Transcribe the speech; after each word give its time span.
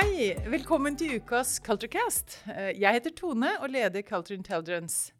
Hei! 0.00 0.30
Velkommen 0.48 0.94
til 0.96 1.18
ukas 1.20 1.58
Culturecast. 1.60 2.38
Eh, 2.48 2.70
Jeg 2.80 2.96
heter 2.96 3.12
Tone 3.12 3.50
og 3.60 3.68
leder 3.68 4.00
Culture 4.00 4.38
Intelligence. 4.38 5.12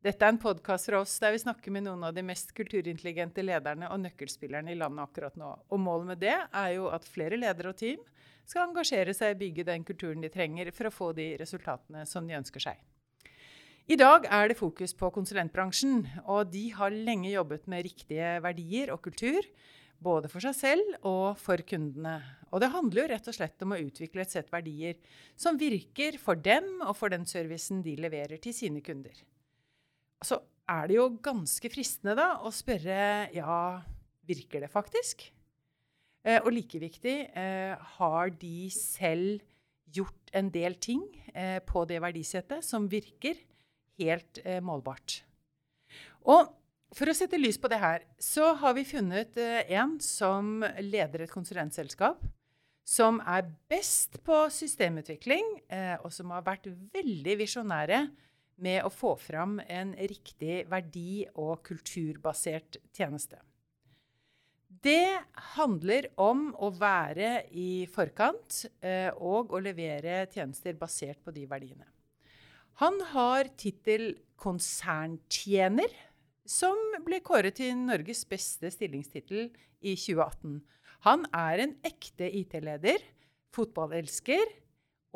Dette 0.00 0.24
er 0.24 0.32
en 0.32 0.38
podkast 0.40 0.88
fra 0.88 1.02
oss 1.02 1.18
der 1.20 1.34
vi 1.34 1.42
snakker 1.42 1.74
med 1.74 1.84
noen 1.84 2.00
av 2.08 2.14
de 2.16 2.24
mest 2.24 2.54
kulturintelligente 2.56 3.44
lederne 3.44 3.90
og 3.92 4.00
nøkkelspillerne 4.00 4.72
i 4.72 4.78
landet 4.80 5.04
akkurat 5.04 5.36
nå. 5.36 5.50
Og 5.68 5.82
målet 5.84 6.08
med 6.14 6.22
det 6.22 6.32
er 6.32 6.70
jo 6.78 6.88
at 6.88 7.04
flere 7.04 7.36
ledere 7.36 7.74
og 7.74 7.76
team 7.82 8.00
skal 8.48 8.70
engasjere 8.70 9.12
seg 9.12 9.34
i 9.34 9.36
å 9.36 9.40
bygge 9.42 9.68
den 9.68 9.84
kulturen 9.84 10.24
de 10.24 10.32
trenger 10.32 10.72
for 10.72 10.88
å 10.88 10.94
få 10.96 11.10
de 11.12 11.28
resultatene 11.42 12.06
som 12.08 12.24
de 12.24 12.38
ønsker 12.40 12.64
seg. 12.70 12.80
I 13.84 14.00
dag 14.00 14.24
er 14.32 14.48
det 14.48 14.56
fokus 14.56 14.96
på 14.96 15.12
konsulentbransjen, 15.12 16.06
og 16.24 16.48
de 16.56 16.70
har 16.72 16.94
lenge 16.94 17.34
jobbet 17.34 17.68
med 17.68 17.84
riktige 17.84 18.38
verdier 18.40 18.96
og 18.96 19.04
kultur, 19.04 19.44
både 20.02 20.30
for 20.30 20.44
seg 20.44 20.56
selv 20.56 20.94
og 21.08 21.38
for 21.40 21.62
kundene. 21.66 22.16
Og 22.52 22.60
det 22.62 22.72
handler 22.74 23.02
jo 23.02 23.10
rett 23.12 23.28
og 23.30 23.36
slett 23.36 23.64
om 23.64 23.74
å 23.74 23.80
utvikle 23.80 24.24
et 24.24 24.32
sett 24.34 24.50
verdier 24.52 24.98
som 25.38 25.58
virker 25.60 26.18
for 26.20 26.38
dem 26.38 26.82
og 26.84 26.96
for 26.98 27.12
den 27.12 27.24
servicen 27.28 27.80
de 27.84 27.96
leverer 28.00 28.42
til 28.42 28.54
sine 28.56 28.82
kunder. 28.84 29.14
Så 30.22 30.38
er 30.70 30.88
det 30.88 30.98
jo 30.98 31.08
ganske 31.22 31.70
fristende 31.72 32.16
da 32.18 32.28
å 32.44 32.52
spørre 32.54 33.30
ja, 33.34 33.60
virker 34.28 34.64
det 34.64 34.70
faktisk? 34.72 35.24
Eh, 36.22 36.38
og 36.44 36.52
like 36.54 36.78
viktig, 36.78 37.16
eh, 37.34 37.74
har 37.98 38.30
de 38.38 38.68
selv 38.74 39.42
gjort 39.92 40.30
en 40.38 40.48
del 40.54 40.78
ting 40.80 41.02
eh, 41.34 41.58
på 41.66 41.84
det 41.88 41.98
verdisettet 42.04 42.64
som 42.64 42.86
virker 42.90 43.40
helt 44.00 44.42
eh, 44.44 44.62
målbart? 44.62 45.22
Og 46.30 46.52
for 46.92 47.08
å 47.08 47.14
sette 47.16 47.40
lys 47.40 47.58
på 47.60 47.70
det 47.72 47.80
her, 47.80 48.04
så 48.20 48.52
har 48.60 48.76
vi 48.76 48.84
funnet 48.84 49.36
eh, 49.40 49.64
en 49.78 49.96
som 50.02 50.60
leder 50.80 51.24
et 51.24 51.32
konsulentselskap. 51.32 52.20
Som 52.82 53.20
er 53.30 53.46
best 53.70 54.18
på 54.26 54.40
systemutvikling, 54.50 55.46
eh, 55.70 55.94
og 56.02 56.10
som 56.12 56.32
har 56.34 56.42
vært 56.44 56.66
veldig 56.92 57.38
visjonære 57.38 58.02
med 58.62 58.82
å 58.84 58.90
få 58.92 59.14
fram 59.18 59.56
en 59.64 59.94
riktig 59.96 60.64
verdi- 60.70 61.28
og 61.38 61.62
kulturbasert 61.66 62.78
tjeneste. 62.94 63.38
Det 64.82 65.22
handler 65.54 66.08
om 66.20 66.48
å 66.58 66.72
være 66.74 67.44
i 67.54 67.86
forkant 67.92 68.64
eh, 68.82 69.10
og 69.14 69.52
å 69.54 69.60
levere 69.62 70.24
tjenester 70.32 70.74
basert 70.78 71.22
på 71.22 71.34
de 71.34 71.46
verdiene. 71.46 71.86
Han 72.80 72.98
har 73.12 73.52
tittel 73.60 74.16
konserntjener, 74.42 75.92
som 76.48 76.78
ble 77.06 77.20
kåret 77.24 77.58
til 77.58 77.76
Norges 77.78 78.24
beste 78.28 78.70
stillingstittel 78.72 79.48
i 79.82 79.94
2018. 79.94 80.60
Han 81.06 81.24
er 81.34 81.62
en 81.64 81.76
ekte 81.86 82.28
IT-leder, 82.30 83.02
fotballelsker 83.54 84.44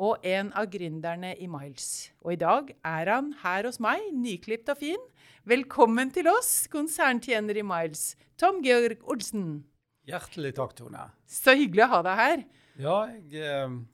og 0.03 0.25
en 0.27 0.51
av 0.57 0.67
gründerne 0.69 1.33
i 1.41 1.47
Miles. 1.49 2.11
Og 2.21 2.35
i 2.35 2.41
dag 2.41 2.69
er 2.85 3.11
han 3.11 3.31
her 3.41 3.67
hos 3.67 3.79
meg, 3.83 4.03
nyklipt 4.13 4.69
og 4.69 4.81
fin. 4.81 5.07
Velkommen 5.47 6.11
til 6.13 6.29
oss, 6.29 6.67
konserntjener 6.71 7.57
i 7.57 7.65
Miles, 7.65 8.11
Tom 8.37 8.61
Georg 8.65 9.01
Olsen. 9.09 9.63
Hjertelig 10.07 10.53
takk, 10.59 10.75
Tone. 10.77 11.09
Så 11.27 11.55
hyggelig 11.57 11.87
å 11.87 11.91
ha 11.97 12.03
deg 12.05 12.21
her. 12.21 12.43
Ja, 12.77 12.97
jeg, 13.31 13.43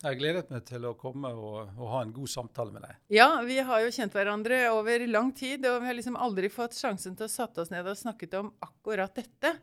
har 0.03 0.11
jeg 0.11 0.19
gledet 0.19 0.49
meg 0.51 0.63
til 0.67 0.87
å 0.89 0.95
komme 0.99 1.31
og, 1.31 1.69
og, 1.77 1.83
ha 1.91 2.01
en 2.03 2.13
god 2.15 2.31
samtale 2.31 2.73
med 2.75 2.83
deg. 2.83 2.97
Ja, 3.15 3.27
vi 3.47 3.59
har 3.63 3.83
jo 3.83 3.91
kjent 3.95 4.15
hverandre 4.17 4.59
over 4.73 5.05
lang 5.07 5.31
tid, 5.35 5.63
og 5.69 5.79
vi 5.83 5.89
har 5.89 5.97
liksom 5.97 6.19
aldri 6.19 6.49
fått 6.51 6.75
sjansen 6.75 7.15
til 7.15 7.29
å 7.29 7.31
satt 7.31 7.61
oss 7.63 7.71
ned 7.71 7.87
og 7.87 7.99
snakket 7.99 8.35
om 8.41 8.51
akkurat 8.65 9.15
dette. 9.15 9.53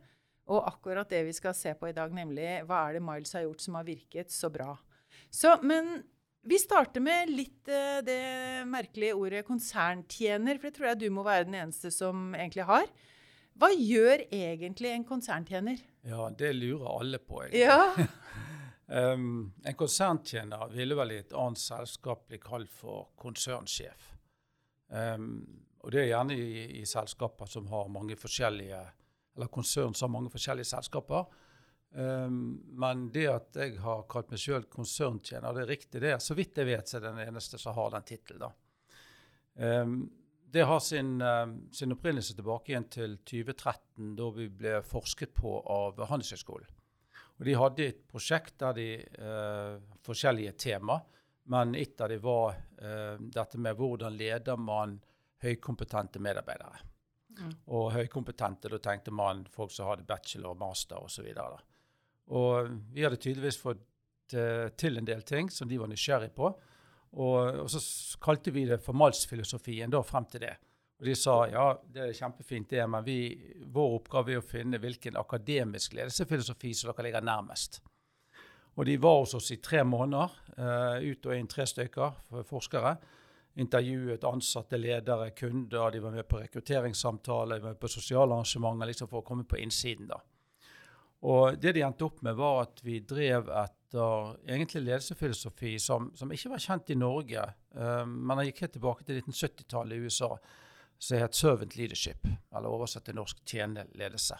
Og 0.50 0.64
akkurat 0.66 1.10
det 1.12 1.20
vi 1.28 1.34
skal 1.36 1.54
se 1.54 1.74
på 1.78 1.90
i 1.90 1.94
dag, 1.94 2.12
nemlig 2.14 2.64
hva 2.66 2.86
er 2.88 2.96
det 2.96 3.04
Miles 3.04 3.36
har 3.36 3.44
gjort 3.44 3.62
som 3.62 3.76
har 3.78 3.86
virket 3.86 4.32
så 4.34 4.50
bra. 4.50 4.72
Så, 5.30 5.52
men 5.62 6.00
vi 6.42 6.58
starter 6.58 7.04
med 7.04 7.30
litt 7.30 7.68
uh, 7.70 8.00
det 8.02 8.64
merkelige 8.66 9.14
ordet 9.18 9.44
konserntjener, 9.46 10.58
for 10.58 10.70
det 10.70 10.78
tror 10.78 10.90
jeg 10.90 11.02
du 11.04 11.08
må 11.14 11.24
være 11.26 11.46
den 11.46 11.58
eneste 11.60 11.92
som 11.94 12.32
egentlig 12.34 12.66
har. 12.70 12.88
Hva 13.60 13.68
gjør 13.74 14.24
egentlig 14.32 14.94
en 14.94 15.04
konserntjener? 15.04 15.82
Ja, 16.08 16.30
det 16.32 16.54
lurer 16.56 16.88
alle 16.96 17.20
på, 17.20 17.44
egentlig. 17.44 17.66
Ja. 17.68 17.92
um, 18.90 19.52
en 19.64 19.74
konserntjener 19.74 20.68
ville 20.74 20.96
vel 20.98 21.12
i 21.14 21.18
et 21.22 21.34
annet 21.36 21.60
selskap 21.62 22.26
bli 22.28 22.40
kalt 22.42 22.70
for 22.74 23.10
konsernsjef. 23.20 24.08
Um, 24.90 25.44
og 25.80 25.92
det 25.94 26.02
er 26.02 26.10
gjerne 26.10 26.34
i, 26.36 26.64
i, 26.80 26.86
selskaper 26.86 27.48
som 27.48 27.68
har 27.70 27.92
mange 27.92 28.16
forskjellige 28.18 28.80
eller 29.36 29.48
konsern 29.54 29.94
som 29.94 30.08
har 30.08 30.16
mange 30.18 30.32
forskjellige 30.32 30.72
selskaper. 30.72 31.28
Um, 31.94 32.58
men 32.82 33.06
det 33.14 33.28
at 33.30 33.60
jeg 33.62 33.78
har 33.84 34.02
kalt 34.10 34.34
meg 34.34 34.42
sjøl 34.42 34.66
konserntjener, 34.70 35.54
det 35.54 35.64
er 35.64 35.72
riktig. 35.74 36.02
det 36.02 36.16
Så 36.22 36.34
vidt 36.38 36.58
jeg 36.58 36.68
vet, 36.72 36.88
så 36.88 36.98
er 36.98 37.06
den 37.08 37.22
eneste 37.28 37.58
som 37.62 37.78
har 37.78 37.94
den 37.94 38.08
tittelen. 38.10 38.58
Det 40.50 40.62
har 40.66 40.80
sin, 40.80 41.22
sin, 41.74 41.92
opprinnelse 41.92 42.34
tilbake 42.34 42.72
igjen 42.72 42.86
til 42.90 43.16
2013, 43.18 44.14
da 44.16 44.28
vi 44.34 44.46
ble 44.48 44.78
forsket 44.86 45.34
på 45.36 45.58
av 45.62 45.98
Handelshøyskolen. 46.10 46.79
Og 47.40 47.46
De 47.48 47.56
hadde 47.56 47.86
et 47.88 48.00
prosjekt 48.04 48.58
der 48.60 48.76
de 48.76 48.88
uh, 49.16 49.80
forskjellige 50.04 50.52
tema, 50.60 50.98
men 51.50 51.72
et 51.74 52.00
av 52.04 52.12
dem 52.12 52.20
var 52.20 52.52
uh, 52.52 53.16
dette 53.16 53.58
med 53.58 53.78
hvordan 53.78 54.18
leder 54.20 54.60
man 54.60 54.98
høykompetente 55.40 56.20
medarbeidere. 56.20 56.82
Mm. 57.40 57.54
Og 57.72 57.94
høykompetente, 57.94 58.68
da 58.68 58.80
tenkte 58.84 59.14
man 59.16 59.46
folk 59.48 59.72
som 59.72 59.88
hadde 59.88 60.04
bachelor, 60.04 60.58
master 60.60 61.00
osv. 61.00 61.30
Og, 61.40 61.62
og 62.36 62.74
vi 62.92 63.06
hadde 63.06 63.16
tydeligvis 63.16 63.60
fått 63.62 64.36
uh, 64.36 64.68
til 64.76 65.00
en 65.00 65.08
del 65.08 65.24
ting 65.24 65.48
som 65.48 65.70
de 65.70 65.80
var 65.80 65.88
nysgjerrig 65.88 66.34
på. 66.36 66.52
Og, 67.10 67.64
og 67.64 67.70
så 67.72 67.80
kalte 68.22 68.52
vi 68.52 68.68
det 68.68 68.82
formalsfilosofien 68.84 69.90
da 69.90 70.04
frem 70.04 70.28
til 70.30 70.44
det. 70.44 70.58
Og 71.00 71.06
de 71.08 71.14
sa 71.16 71.36
ja, 71.48 71.66
det 71.88 72.02
er 72.04 72.16
kjempefint, 72.16 72.68
det, 72.70 72.82
men 72.92 73.04
vi, 73.06 73.20
vår 73.72 73.96
oppgave 74.00 74.34
er 74.34 74.42
å 74.42 74.44
finne 74.44 74.80
hvilken 74.80 75.16
akademisk 75.16 75.96
ledelsesfilosofi 75.96 76.74
som 76.76 76.92
dere 76.92 77.06
ligger 77.08 77.24
nærmest. 77.24 77.80
Og 78.76 78.84
de 78.86 78.98
var 79.00 79.22
hos 79.22 79.32
oss 79.38 79.48
i 79.52 79.58
tre 79.64 79.80
måneder, 79.84 80.36
uh, 80.60 81.00
ut 81.00 81.26
og 81.26 81.34
inn 81.36 81.48
tre 81.50 81.66
stykker 81.68 82.44
forskere 82.48 82.98
intervjuet 83.60 84.24
ansatte, 84.24 84.78
ledere, 84.78 85.30
kunder. 85.30 85.90
De 85.90 86.00
var 86.00 86.10
med 86.10 86.28
på 86.28 86.38
rekrutteringssamtaler, 86.38 87.56
de 87.56 87.62
var 87.62 87.74
med 87.74 87.80
på 87.80 87.88
sosiale 87.88 88.34
arrangementer 88.34 88.90
liksom 88.90 89.10
for 89.10 89.22
å 89.22 89.26
komme 89.26 89.44
på 89.44 89.58
innsiden. 89.60 90.08
da. 90.10 90.20
Og 91.28 91.58
Det 91.60 91.74
de 91.76 91.82
endte 91.84 92.06
opp 92.06 92.22
med, 92.22 92.36
var 92.36 92.62
at 92.62 92.80
vi 92.82 93.00
drev 93.00 93.50
etter 93.50 94.36
egentlig 94.46 94.84
ledelsesfilosofi 94.86 95.78
som, 95.78 96.12
som 96.16 96.30
ikke 96.32 96.52
var 96.54 96.62
kjent 96.62 96.90
i 96.90 96.98
Norge, 96.98 97.44
uh, 97.76 98.06
men 98.06 98.36
den 98.36 98.50
gikk 98.50 98.64
helt 98.64 98.76
tilbake 98.78 99.04
til 99.04 99.22
1970-tallet 99.22 99.96
i 99.96 100.06
USA, 100.06 100.36
som 101.00 101.18
het 101.18 101.36
servant 101.36 101.76
leadership, 101.78 102.28
eller 102.52 102.68
oversatt 102.68 103.06
til 103.08 103.16
norsk 103.16 103.40
tjeneledelse. 103.48 104.36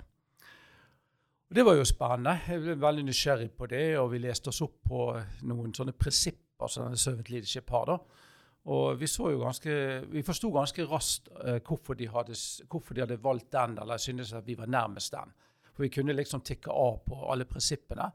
Det 1.51 1.65
var 1.67 1.75
jo 1.75 1.87
spennende. 1.89 2.37
Jeg 2.47 2.63
ble 2.63 2.77
veldig 2.79 3.05
nysgjerrig 3.09 3.49
på 3.59 3.67
det, 3.73 3.85
og 3.99 4.13
vi 4.13 4.21
leste 4.23 4.53
oss 4.53 4.61
opp 4.63 4.77
på 4.87 5.07
noen 5.51 5.73
sånne 5.75 5.97
prinsipper 5.99 6.71
som 6.71 6.93
servant 6.95 7.31
leadership 7.33 7.73
har. 7.75 7.91
da. 7.91 8.27
Og 8.71 9.01
vi, 9.01 9.09
så 9.09 9.31
ganske, 9.41 9.73
vi 10.13 10.23
forsto 10.23 10.51
ganske 10.53 10.85
raskt 10.87 11.31
uh, 11.33 11.57
hvorfor, 11.65 11.97
de 11.97 12.07
hadde, 12.13 12.37
hvorfor, 12.69 12.95
de 12.95 13.03
hadde, 13.03 13.23
valgt 13.25 13.49
den, 13.57 13.79
eller 13.81 13.99
syntes 13.99 14.35
at 14.37 14.47
vi 14.47 14.59
var 14.59 14.69
nærmest 14.71 15.17
den. 15.17 15.33
For 15.73 15.87
vi 15.87 15.91
kunne 15.97 16.15
liksom 16.15 16.45
tikke 16.45 16.71
av 16.71 17.01
på 17.07 17.19
alle 17.33 17.49
prinsippene. 17.49 18.11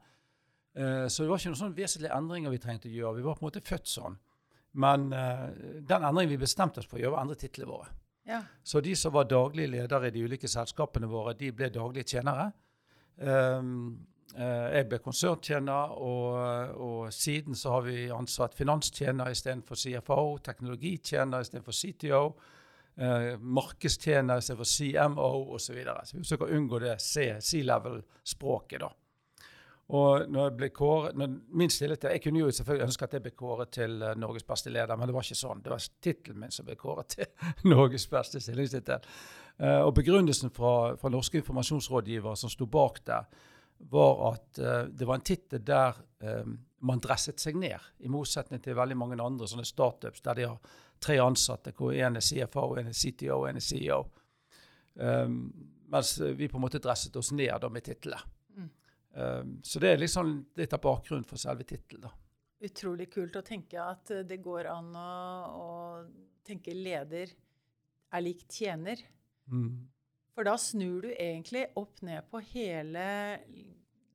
Uh, 0.78 1.04
så 1.10 1.24
det 1.24 1.28
var 1.32 1.42
ikke 1.42 1.52
noen 1.52 1.62
sånn 1.64 1.76
vesentlige 1.76 2.14
endringer 2.14 2.54
vi 2.54 2.62
trengte 2.62 2.88
å 2.88 2.94
gjøre. 2.94 3.18
Vi 3.18 3.26
var 3.26 3.36
på 3.36 3.44
en 3.44 3.50
måte 3.50 3.64
født 3.66 3.90
sånn. 3.90 4.16
Men 4.78 5.10
uh, 5.12 5.50
den 5.82 6.06
endringen 6.06 6.36
vi 6.36 6.44
bestemte 6.46 6.80
oss 6.80 6.88
for 6.88 7.00
å 7.00 7.04
gjøre, 7.04 7.18
var 7.18 7.24
å 7.24 7.26
endre 7.26 7.40
titlene 7.42 7.72
våre. 7.74 7.92
Ja. 8.26 8.42
Så 8.62 8.82
de 8.82 8.96
som 8.98 9.14
var 9.14 9.28
daglige 9.30 9.70
ledere 9.70 10.08
i 10.08 10.14
de 10.14 10.24
ulike 10.26 10.50
selskapene 10.50 11.08
våre, 11.10 11.36
de 11.38 11.52
ble 11.54 11.70
daglige 11.70 12.16
tjenere. 12.16 12.50
Um, 13.16 14.06
jeg 14.36 14.88
ble 14.90 14.98
konserntjener, 15.00 15.94
og, 16.02 16.74
og, 16.82 17.12
siden 17.14 17.56
så 17.56 17.76
har 17.76 17.86
vi 17.86 18.10
ansatt 18.12 18.56
finanstjener 18.58 19.30
istedenfor 19.32 19.78
CFO, 19.80 20.36
teknologitjener 20.44 21.46
istedenfor 21.46 21.72
CTO, 21.72 22.20
eh, 23.00 23.30
markedstjener 23.40 24.42
istedenfor 24.42 24.68
CMO 24.68 25.30
osv. 25.54 25.70
Så, 25.70 25.76
videre. 25.78 26.04
så 26.04 26.18
vi 26.18 26.24
forsøker 26.24 26.50
å 26.50 26.58
unngå 26.58 26.82
det 26.84 26.98
C-level-språket. 27.00 28.84
da. 28.84 28.90
Og 29.94 30.26
når 30.26 30.48
jeg 30.48 30.54
ble 30.58 30.68
kåret, 30.74 31.18
min 31.54 31.70
stillhet, 31.70 32.04
Jeg 32.04 32.22
kunne 32.22 32.40
jo 32.40 32.50
selvfølgelig 32.50 32.86
ønske 32.88 33.04
at 33.04 33.12
jeg 33.12 33.22
ble 33.22 33.30
kåret 33.30 33.70
til 33.70 34.02
uh, 34.02 34.14
Norges 34.18 34.42
beste 34.42 34.70
leder, 34.70 34.96
men 34.96 35.06
det 35.06 35.14
var 35.14 35.22
ikke 35.22 35.38
sånn. 35.38 35.62
Det 35.62 35.70
var 35.70 35.84
tittelen 36.02 36.40
min 36.40 36.50
som 36.50 36.66
ble 36.66 36.74
kåret 36.74 37.14
til 37.14 37.26
Norges 37.70 38.08
beste 38.10 38.42
stillingstittel. 38.42 39.06
Uh, 39.62 39.86
og 39.86 39.94
begrunnelsen 39.94 40.50
fra, 40.50 40.96
fra 40.98 41.12
norske 41.12 41.38
informasjonsrådgivere 41.38 42.34
som 42.36 42.50
sto 42.50 42.66
bak 42.66 42.98
der, 43.06 43.30
var 43.78 44.22
at 44.32 44.58
uh, 44.58 44.82
det 44.90 45.06
var 45.06 45.20
en 45.20 45.26
tittel 45.26 45.62
der 45.62 46.02
man 46.86 47.00
dresset 47.04 47.38
seg 47.38 47.58
ned, 47.60 47.82
i 48.00 48.08
motsetning 48.10 48.58
til 48.64 48.74
veldig 48.74 48.96
mange 48.96 49.18
andre 49.22 49.46
sånne 49.46 49.66
startups 49.68 50.22
der 50.24 50.38
de 50.38 50.46
har 50.48 50.78
tre 51.00 51.18
ansatte, 51.22 51.74
hvor 51.76 51.92
én 51.92 52.16
er 52.16 52.24
CFO, 52.24 52.70
én 52.80 52.88
er 52.88 52.96
CTO 52.96 53.44
en 53.46 53.60
er 53.60 53.62
CEO. 53.62 53.98
Mens 55.92 56.14
vi 56.38 56.48
på 56.48 56.56
en 56.56 56.64
måte 56.64 56.80
dresset 56.82 57.16
oss 57.20 57.34
ned 57.36 57.52
da, 57.60 57.68
med 57.68 57.84
titlene. 57.84 58.35
Um, 59.16 59.58
så 59.64 59.80
det 59.80 59.94
er 59.94 60.00
liksom 60.02 60.32
litt 60.60 60.74
av 60.76 60.82
bakgrunnen 60.84 61.24
for 61.24 61.40
selve 61.40 61.64
tittelen. 61.64 62.10
utrolig 62.60 63.08
kult 63.12 63.36
å 63.36 63.44
tenke 63.44 63.80
at 63.80 64.10
eh, 64.12 64.24
det 64.28 64.38
går 64.44 64.68
an 64.68 64.90
å, 64.96 65.10
å 65.56 65.70
tenke 66.44 66.74
leder 66.74 67.32
er 68.12 68.24
lik 68.24 68.44
tjener. 68.52 69.00
Mm. 69.48 69.86
For 70.36 70.44
da 70.44 70.56
snur 70.60 71.06
du 71.06 71.10
egentlig 71.12 71.64
opp 71.80 72.02
ned 72.04 72.28
på 72.28 72.42
hele 72.52 73.06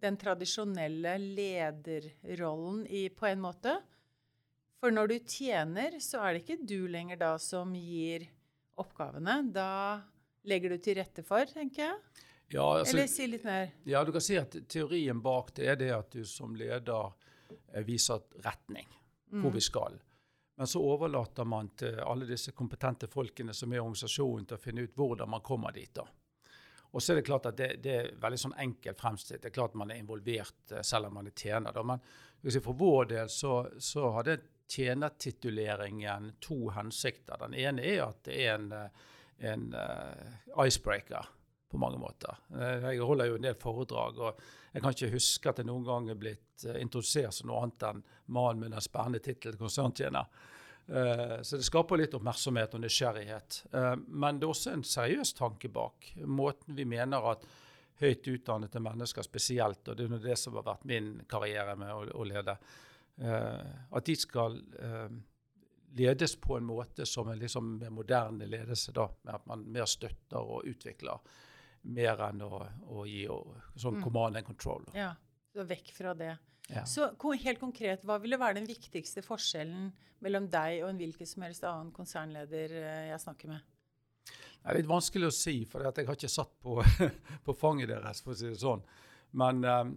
den 0.02 0.18
tradisjonelle 0.22 1.16
lederrollen 1.22 2.84
i, 2.90 3.08
på 3.10 3.30
en 3.30 3.42
måte. 3.42 3.76
For 4.82 4.94
når 4.94 5.12
du 5.12 5.18
tjener, 5.30 5.98
så 6.02 6.22
er 6.22 6.34
det 6.34 6.44
ikke 6.44 6.66
du 6.66 6.90
lenger 6.90 7.22
da 7.22 7.36
som 7.42 7.74
gir 7.78 8.26
oppgavene. 8.82 9.38
Da 9.54 10.02
legger 10.50 10.74
du 10.74 10.82
til 10.82 10.98
rette 10.98 11.26
for, 11.26 11.46
tenker 11.50 11.88
jeg. 11.88 12.28
Ja, 12.54 12.66
altså, 12.80 12.98
Eller 12.98 13.08
si 13.08 13.28
litt 13.28 13.44
mer. 13.48 13.70
ja, 13.88 14.04
du 14.04 14.12
kan 14.12 14.22
si 14.22 14.38
at 14.38 14.56
teorien 14.68 15.22
bak 15.24 15.54
det 15.56 15.68
er 15.72 15.78
det 15.80 15.92
at 15.96 16.12
du 16.12 16.26
som 16.28 16.56
leder 16.56 17.14
eh, 17.74 17.84
viser 17.88 18.24
retning, 18.44 18.88
hvor 19.32 19.54
vi 19.56 19.62
skal. 19.64 19.96
Men 20.60 20.68
så 20.68 20.82
overlater 20.84 21.48
man 21.48 21.70
til 21.80 22.00
alle 22.04 22.28
disse 22.28 22.52
kompetente 22.52 23.08
folkene 23.08 23.54
som 23.56 23.72
er 23.72 23.80
i 23.80 23.82
organisasjonen, 23.82 24.46
til 24.46 24.60
å 24.60 24.62
finne 24.62 24.84
ut 24.86 24.98
hvordan 25.00 25.32
man 25.32 25.42
kommer 25.42 25.72
dit. 25.72 25.94
da. 25.96 26.04
Og 26.92 27.02
så 27.04 27.14
er 27.14 27.22
det 27.22 27.26
klart 27.26 27.48
at 27.48 27.58
det, 27.58 27.70
det 27.84 27.94
er 27.96 28.10
veldig 28.20 28.40
sånn 28.40 28.58
enkelt 28.60 29.00
fremstilt. 29.00 29.42
Det 29.42 29.50
er 29.50 29.56
klart 29.56 29.78
man 29.80 29.94
er 29.94 30.02
involvert 30.02 30.74
eh, 30.76 30.84
selv 30.84 31.08
om 31.08 31.16
man 31.18 31.32
er 31.32 31.36
tjener. 31.36 31.72
Da. 31.72 31.84
Men 31.88 32.04
si, 32.44 32.60
for 32.60 32.78
vår 32.78 33.10
del 33.14 33.32
så, 33.32 33.56
så 33.80 34.12
hadde 34.18 34.42
tjenertituleringen 34.72 36.34
to 36.44 36.70
hensikter. 36.76 37.40
Den 37.46 37.56
ene 37.56 37.86
er 37.88 38.04
at 38.10 38.24
det 38.28 38.38
er 38.44 38.54
en, 38.58 38.72
eh, 38.76 39.08
en 39.52 39.70
uh, 39.74 40.66
icebreaker 40.66 41.32
på 41.72 41.80
mange 41.82 42.00
måter. 42.02 42.38
Uh, 42.54 42.92
jeg 42.92 43.06
holder 43.08 43.30
jo 43.30 43.38
en 43.40 43.48
del 43.48 43.58
foredrag, 43.60 44.20
og 44.20 44.42
jeg 44.72 44.84
kan 44.84 44.96
ikke 44.96 45.14
huske 45.16 45.52
at 45.52 45.62
jeg 45.62 45.70
noen 45.70 45.88
gang 45.88 46.10
er 46.12 46.20
blitt 46.20 46.66
uh, 46.68 46.76
introdusert 46.82 47.36
som 47.36 47.52
noe 47.52 47.62
annet 47.64 47.88
enn 47.90 48.04
mannen 48.36 48.66
med 48.66 48.76
den 48.76 48.84
spennende 48.84 49.24
tittelen 49.24 49.60
konserntjener. 49.60 50.30
Uh, 50.92 51.40
så 51.46 51.60
det 51.60 51.68
skaper 51.68 52.02
litt 52.02 52.16
oppmerksomhet 52.18 52.76
og 52.76 52.84
nysgjerrighet. 52.84 53.64
men 54.08 54.40
det 54.40 54.48
er 54.48 54.54
også 54.54 54.76
en 54.76 54.86
seriøs 54.88 55.34
tanke 55.38 55.72
bak. 55.72 56.14
Måten 56.26 56.76
vi 56.76 56.86
mener 56.86 57.32
at 57.32 57.46
høyt 58.02 58.28
utdannede 58.28 58.82
mennesker 58.82 59.24
spesielt, 59.24 59.86
og 59.88 59.98
det 59.98 60.08
er 60.10 60.24
det 60.24 60.40
som 60.42 60.58
har 60.58 60.66
vært 60.66 60.88
min 60.90 61.14
karriere 61.30 61.76
med 61.78 62.14
å, 62.18 62.24
lede, 62.26 62.56
at 63.22 64.08
de 64.08 64.16
skal 64.18 64.58
ledes 65.94 66.36
på 66.36 66.58
en 66.58 66.66
måte 66.66 67.06
som 67.06 67.30
er 67.30 67.40
liksom 67.40 67.76
moderne 67.90 68.48
ledelse, 68.50 68.94
da, 68.96 69.08
med 69.22 69.36
at 69.36 69.48
man 69.50 69.66
mer 69.72 69.86
støtter 69.90 70.40
og 70.40 70.68
utvikler 70.70 71.20
mer 71.84 72.20
enn 72.28 72.42
å, 72.46 72.62
å 72.94 73.06
gi 73.10 73.26
og, 73.32 73.56
sånn 73.76 73.98
Mm. 73.98 74.04
command 74.04 74.38
and 74.38 74.46
control. 74.46 74.84
Ja, 74.94 75.16
så 75.54 75.66
vekk 75.66 75.92
fra 75.96 76.14
det. 76.14 76.38
Ja. 76.70 76.86
Så 76.86 77.10
helt 77.44 77.60
konkret, 77.60 78.04
hva 78.06 78.20
ville 78.22 78.38
være 78.38 78.60
den 78.60 78.68
viktigste 78.70 79.22
forskjellen 79.26 79.92
mellom 80.22 80.48
deg 80.48 80.84
og 80.84 80.90
en 80.90 80.98
hvilken 81.02 81.28
som 81.28 81.42
helst 81.44 81.64
annen 81.64 81.92
konsernleder 81.92 82.72
eh, 82.72 83.08
jeg 83.10 83.20
snakker 83.20 83.50
med? 83.50 83.62
Det 84.62 84.70
er 84.70 84.78
litt 84.78 84.88
vanskelig 84.92 85.28
å 85.28 85.34
si, 85.34 85.66
for 85.66 85.82
jeg 85.82 86.06
har 86.06 86.16
ikke 86.16 86.30
satt 86.30 86.54
på, 86.62 86.78
på 87.46 87.54
fanget 87.58 87.90
deres, 87.90 88.22
for 88.22 88.36
å 88.36 88.38
si 88.38 88.48
det 88.52 88.60
sånn. 88.62 88.84
Men, 89.34 89.64
eh, 89.66 89.90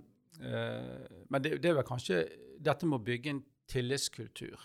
men 1.29 1.43
det, 1.45 1.59
det 1.61 1.71
er 1.71 1.77
vel 1.79 1.87
kanskje 1.87 2.23
dette 2.59 2.89
med 2.89 2.99
å 3.03 3.05
bygge 3.05 3.31
en 3.35 3.45
tillitskultur, 3.71 4.57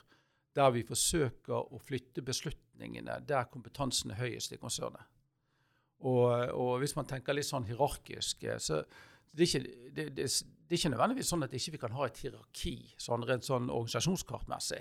der 0.56 0.72
vi 0.72 0.82
forsøker 0.88 1.68
å 1.76 1.78
flytte 1.84 2.24
beslutningene 2.26 3.20
der 3.28 3.46
kompetansen 3.52 4.16
er 4.16 4.24
høyest 4.24 4.56
i 4.56 4.58
konsernet. 4.62 5.04
Og, 6.08 6.52
og 6.56 6.78
hvis 6.80 6.96
man 6.96 7.08
tenker 7.08 7.36
litt 7.36 7.48
sånn 7.48 7.68
hierarkisk, 7.68 8.46
eh, 8.48 8.60
så 8.62 8.84
det 9.30 9.46
er, 9.46 9.50
ikke, 9.50 9.90
det, 9.96 10.06
det, 10.18 10.26
det 10.26 10.74
er 10.74 10.80
ikke 10.80 10.94
nødvendigvis 10.94 11.32
sånn 11.34 11.46
at 11.46 11.54
ikke 11.54 11.74
vi 11.76 11.82
kan 11.82 11.98
ha 11.98 12.08
et 12.08 12.22
hierarki 12.24 12.74
sånn 12.98 13.26
rent 13.28 13.46
sånn 13.46 13.68
organisasjonskartmessig. 13.68 14.80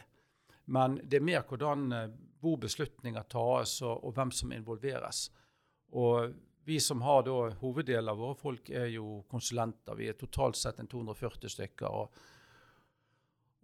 Men 0.72 0.98
det 1.02 1.18
er 1.18 1.26
mer 1.26 1.44
hvordan 1.48 1.92
eh, 1.96 2.08
hvor 2.38 2.58
beslutninger 2.62 3.26
tas, 3.32 3.80
og, 3.82 4.04
og 4.06 4.14
hvem 4.14 4.32
som 4.34 4.54
involveres. 4.54 5.26
Og 5.98 6.34
vi 6.68 6.78
som 6.84 7.02
har 7.02 7.22
da 7.26 7.36
hoveddelen 7.62 8.12
av 8.12 8.18
våre 8.20 8.38
folk, 8.38 8.70
er 8.70 8.90
jo 8.92 9.22
konsulenter. 9.30 9.96
Vi 9.98 10.10
er 10.10 10.18
totalt 10.20 10.58
sett 10.60 10.78
en 10.82 10.90
240 10.90 11.54
stykker. 11.54 11.88
og 11.88 12.34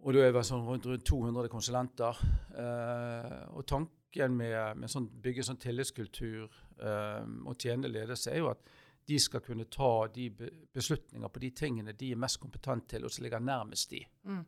og 0.05 0.13
da 0.13 0.21
er 0.21 0.33
vi 0.35 0.41
sånn 0.45 0.65
rundt, 0.67 0.85
rundt 0.85 1.05
200 1.07 1.49
konsulenter. 1.49 2.19
Eh, 2.53 3.37
og 3.57 3.63
tanken 3.65 4.04
med, 4.31 4.77
med 4.77 4.91
sånn, 4.91 5.07
bygge 5.21 5.43
sånn 5.43 5.59
tillitskultur 5.61 6.49
um, 6.79 7.45
og 7.47 7.57
tjene 7.59 7.91
ledelse 7.91 8.31
er 8.31 8.43
jo 8.43 8.49
at 8.53 8.61
de 9.05 9.19
skal 9.21 9.43
kunne 9.45 9.67
ta 9.69 10.07
de 10.09 10.29
beslutninger 10.73 11.29
på 11.29 11.41
de 11.43 11.51
tingene 11.51 11.93
de 11.93 12.11
er 12.15 12.21
mest 12.21 12.39
kompetente 12.41 12.95
til, 12.95 13.05
og 13.05 13.13
som 13.13 13.25
ligger 13.25 13.43
nærmest 13.43 13.91
de. 13.91 13.99
Mm. 14.25 14.43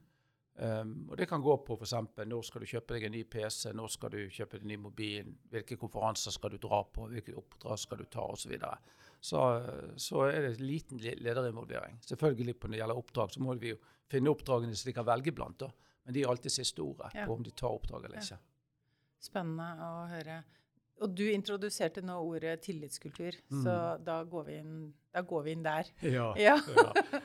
Um, 0.58 0.94
og 1.12 1.18
det 1.20 1.28
kan 1.30 1.44
gå 1.46 1.54
på 1.62 1.76
f.eks. 1.78 1.94
når 2.26 2.46
skal 2.48 2.64
du 2.64 2.70
kjøpe 2.72 2.96
deg 2.96 3.04
en 3.06 3.14
ny 3.14 3.24
PC, 3.30 3.74
når 3.78 3.92
skal 3.94 4.10
du 4.16 4.22
kjøpe 4.34 4.58
deg 4.58 4.66
en 4.66 4.72
ny 4.74 4.78
mobil, 4.88 5.28
hvilke 5.52 5.78
konferanser 5.78 6.34
skal 6.34 6.56
du 6.56 6.58
dra 6.64 6.80
på, 6.90 7.06
hvilke 7.12 7.36
oppdrag 7.38 7.78
skal 7.84 8.02
du 8.02 8.08
ta 8.10 8.26
osv. 8.34 8.56
Så, 8.58 8.72
så 9.20 9.44
så 10.08 10.24
er 10.32 10.48
det 10.48 10.64
liten 10.64 10.98
lederinvolvering. 10.98 12.00
Selvfølgelig 12.10 12.58
på 12.58 12.68
når 12.68 12.74
det 12.74 12.82
gjelder 12.82 13.04
oppdrag, 13.04 13.36
så 13.36 13.46
må 13.46 13.54
vi 13.62 13.76
jo 13.76 13.78
finne 14.10 14.34
oppdragene 14.34 14.74
som 14.74 14.90
de 14.90 14.98
kan 14.98 15.06
velge 15.06 15.36
blant. 15.38 15.60
da. 15.62 15.70
Men 16.08 16.16
de 16.16 16.24
er 16.24 16.32
alltid 16.32 16.54
siste 16.58 16.82
ordet 16.82 17.14
Ja. 17.14 17.26
på 17.28 17.34
om 17.36 17.44
de 17.44 17.52
tar 17.52 17.78
oppdrag 17.78 18.06
eller 18.06 18.18
Ja. 18.18 18.38
Spennende 19.28 19.68
å 19.84 20.06
høre. 20.12 20.40
Og 21.04 21.12
du 21.14 21.28
introduserte 21.30 22.02
nå 22.02 22.16
ordet 22.26 22.56
tillitskultur, 22.66 23.36
Mm. 23.52 23.60
så 23.64 23.74
da 24.02 24.24
går, 24.26 24.46
vi 24.48 24.56
inn, 24.64 24.94
da 25.14 25.22
går 25.22 25.44
vi 25.46 25.52
inn 25.54 25.66
der. 25.66 25.92
Ja. 26.18 26.32
Ja. 26.42 26.56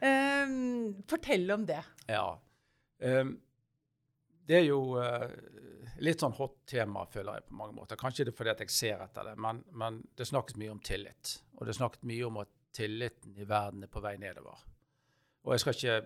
Ehm, 0.00 1.02
fortell 1.08 1.50
om 1.52 1.66
det. 1.68 1.82
Ja. 2.08 2.38
Um, 3.04 3.34
det 4.48 4.56
er 4.62 4.64
jo 4.64 4.96
uh, 4.96 5.28
litt 6.02 6.22
sånn 6.24 6.32
hot 6.38 6.56
tema, 6.66 7.04
føler 7.12 7.36
jeg 7.38 7.46
på 7.50 7.58
mange 7.58 7.76
måter. 7.76 8.00
Kanskje 8.00 8.24
det 8.26 8.32
er 8.32 8.38
fordi 8.38 8.54
at 8.54 8.62
jeg 8.64 8.72
ser 8.74 9.04
etter 9.04 9.28
det, 9.30 9.36
men, 9.38 9.60
men 9.76 10.00
det 10.18 10.26
snakkes 10.30 10.56
mye 10.58 10.72
om 10.72 10.80
tillit. 10.84 11.36
Og 11.60 11.68
det 11.68 11.76
snakket 11.76 12.08
mye 12.08 12.26
om 12.26 12.40
at 12.42 12.50
tilliten 12.74 13.36
i 13.36 13.46
verden 13.48 13.84
er 13.84 13.92
på 13.92 14.02
vei 14.02 14.16
nedover. 14.20 14.64
Og 15.44 15.54
jeg 15.54 15.62
skal 15.62 15.76
ikke 15.76 16.00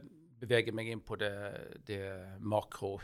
bevege 0.45 0.75
meg 0.77 0.91
inn 0.93 1.01
på 1.07 1.17
det, 1.21 1.33
det 1.87 2.03
makro, 2.43 2.97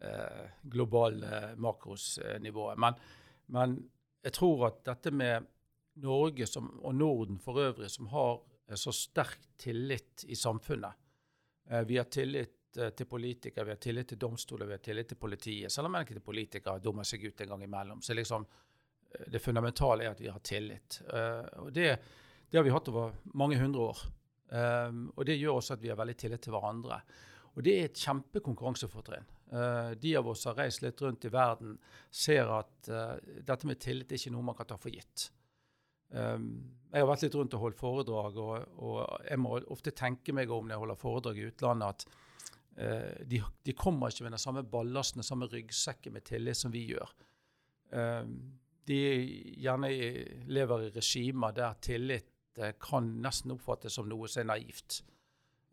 eh, 0.00 0.50
globale 0.62 1.54
makrosnivået. 1.56 2.78
Men, 2.78 2.94
men 3.46 3.78
jeg 4.24 4.32
tror 4.32 4.66
at 4.70 4.84
dette 4.84 5.10
med 5.10 5.46
Norge 6.02 6.46
som, 6.46 6.70
og 6.82 6.94
Norden 6.94 7.38
for 7.42 7.58
øvrig, 7.58 7.90
som 7.90 8.06
har 8.12 8.38
så 8.76 8.92
sterk 8.92 9.40
tillit 9.58 10.24
i 10.28 10.36
samfunnet, 10.36 10.94
Eh, 11.70 11.80
Vi 11.80 11.96
har 11.96 12.04
tillit 12.04 12.76
eh, 12.76 12.88
til 12.88 13.06
politikere, 13.06 13.64
vi 13.64 13.70
har 13.70 13.76
tillit 13.76 14.08
til 14.08 14.18
domstoler, 14.18 14.66
vi 14.66 14.72
har 14.72 14.78
tillit 14.78 15.08
til 15.08 15.16
politiet. 15.16 15.72
Selv 15.72 15.86
om 15.86 15.94
enkelte 15.94 16.24
politikere 16.24 16.80
dummer 16.80 17.04
seg 17.04 17.24
ut 17.24 17.40
en 17.40 17.48
gang 17.54 17.62
imellom. 17.62 18.02
Så 18.02 18.14
liksom, 18.14 18.46
det 19.26 19.42
fundamentale 19.42 20.04
er 20.04 20.14
at 20.14 20.20
vi 20.20 20.28
har 20.28 20.40
tillit. 20.44 21.00
Og 21.64 21.72
det, 21.72 21.88
det 22.50 22.58
har 22.58 22.64
vi 22.64 22.72
hatt 22.72 22.88
over 22.92 23.14
mange 23.40 23.56
hundre 23.56 23.86
år. 23.88 24.02
Og 25.16 25.24
det 25.24 25.38
gjør 25.38 25.56
også 25.62 25.78
at 25.78 25.80
vi 25.80 25.88
har 25.88 25.96
veldig 25.96 26.16
tillit 26.20 26.42
til 26.44 26.52
hverandre. 26.52 26.98
Og 27.56 27.64
det 27.64 27.72
er 27.72 27.88
et 27.88 28.02
kjempekonkurransefortrinn. 28.04 29.24
Uh, 29.48 29.94
de 29.96 30.12
av 30.16 30.28
oss 30.28 30.42
som 30.44 30.52
har 30.52 30.66
reist 30.66 30.82
litt 30.84 31.00
rundt 31.00 31.24
i 31.24 31.32
verden, 31.32 31.78
ser 32.12 32.50
at 32.52 32.90
uh, 32.92 33.16
dette 33.24 33.68
med 33.68 33.80
tillit 33.80 34.12
er 34.12 34.20
ikke 34.20 34.32
noe 34.34 34.44
man 34.50 34.56
kan 34.58 34.68
ta 34.68 34.76
for 34.80 34.92
gitt. 34.92 35.30
Um, 36.10 36.50
jeg 36.88 37.04
har 37.04 37.08
vært 37.08 37.26
litt 37.26 37.36
rundt 37.36 37.54
og 37.56 37.62
holdt 37.64 37.80
foredrag, 37.80 38.38
og, 38.40 38.76
og 38.80 39.26
jeg 39.28 39.40
må 39.40 39.58
ofte 39.72 39.92
tenke 39.96 40.32
meg 40.36 40.52
om 40.52 40.68
når 40.68 40.74
jeg 40.74 40.82
holder 40.84 41.00
foredrag 41.00 41.40
i 41.40 41.48
utlandet, 41.48 42.04
at 42.04 42.20
uh, 42.80 43.26
de, 43.28 43.42
de, 43.64 43.76
kommer 43.76 44.12
ikke 44.12 44.28
med 44.28 44.36
den 44.36 44.44
samme 44.44 44.64
ballasten, 44.68 45.22
den 45.22 45.28
samme 45.28 45.48
ryggsekken 45.52 46.16
med 46.16 46.24
tillit 46.28 46.60
som 46.60 46.72
vi 46.72 46.86
gjør. 46.92 47.12
Um, 47.92 48.34
de 48.88 49.00
gjerne 49.60 49.88
lever 50.48 50.86
i 50.86 50.92
regimer 50.92 51.56
der 51.56 51.76
tillit 51.84 52.32
uh, 52.60 52.72
kan 52.80 53.08
nesten 53.24 53.56
oppfattes 53.56 53.96
som 53.96 54.08
noe 54.08 54.28
som 54.28 54.44
er 54.44 54.52
naivt. 54.52 55.02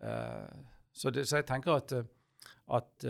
Uh, 0.03 0.51
så, 0.95 1.11
det, 1.11 1.27
så, 1.27 1.39
jeg 1.39 1.47
tenker 1.51 1.79
at, 1.79 1.95
at 2.75 3.05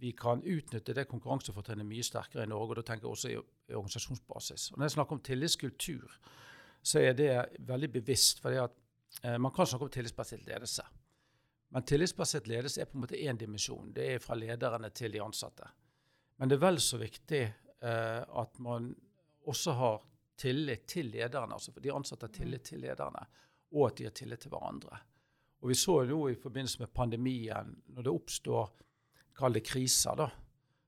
vi 0.00 0.10
kan 0.12 0.42
utnytte 0.44 0.92
det 0.92 1.06
konkurransefortrinnet 1.08 1.86
mye 1.88 2.04
sterkere 2.04 2.44
i 2.44 2.50
Norge, 2.50 2.74
og 2.74 2.76
da 2.80 2.84
tenker 2.90 3.06
jeg 3.06 3.14
også 3.14 3.30
i, 3.32 3.38
i 3.72 3.76
organisasjonsbasis. 3.78 4.66
Og 4.72 4.78
når 4.78 4.84
jeg 4.84 4.94
snakker 4.98 5.16
om 5.16 5.22
tillitskultur, 5.24 6.18
så 6.82 7.02
er 7.02 7.16
det 7.16 7.32
veldig 7.66 7.90
bevisst. 7.92 8.42
For 8.44 8.54
uh, 8.54 9.36
man 9.38 9.52
kan 9.54 9.66
snakke 9.66 9.88
om 9.88 9.92
tillitsbasert 9.92 10.46
ledelse. 10.46 10.84
Men 11.74 11.84
tillitsbasert 11.84 12.48
ledelse 12.48 12.80
er 12.80 12.88
på 12.88 12.96
en 12.96 13.04
måte 13.04 13.18
én 13.20 13.38
dimensjon. 13.38 13.92
Det 13.94 14.06
er 14.14 14.22
fra 14.24 14.36
lederne 14.38 14.90
til 14.90 15.12
de 15.12 15.22
ansatte. 15.22 15.68
Men 16.38 16.48
det 16.48 16.56
er 16.56 16.64
vel 16.64 16.80
så 16.80 17.00
viktig 17.00 17.42
uh, 17.82 18.22
at 18.42 18.58
man 18.64 18.94
også 19.48 19.74
har 19.76 20.00
tillit 20.38 20.86
til 20.86 21.10
lederne. 21.10 21.54
altså 21.54 21.72
for 21.72 21.80
De 21.80 21.92
ansatte 21.92 22.28
har 22.28 22.32
tillit 22.32 22.62
til 22.62 22.80
lederne, 22.80 23.26
og 23.74 23.88
at 23.88 23.98
de 23.98 24.04
har 24.04 24.16
tillit 24.16 24.40
til 24.40 24.54
hverandre. 24.54 25.00
Og 25.60 25.68
Vi 25.68 25.74
så 25.74 26.02
jo 26.06 26.28
i 26.28 26.38
forbindelse 26.38 26.82
med 26.82 26.92
pandemien, 26.94 27.72
når 27.94 28.02
det 28.02 28.12
oppstår 28.14 28.70
kall 29.38 29.54
det 29.54 29.64
kriser, 29.66 30.16
da, 30.18 30.28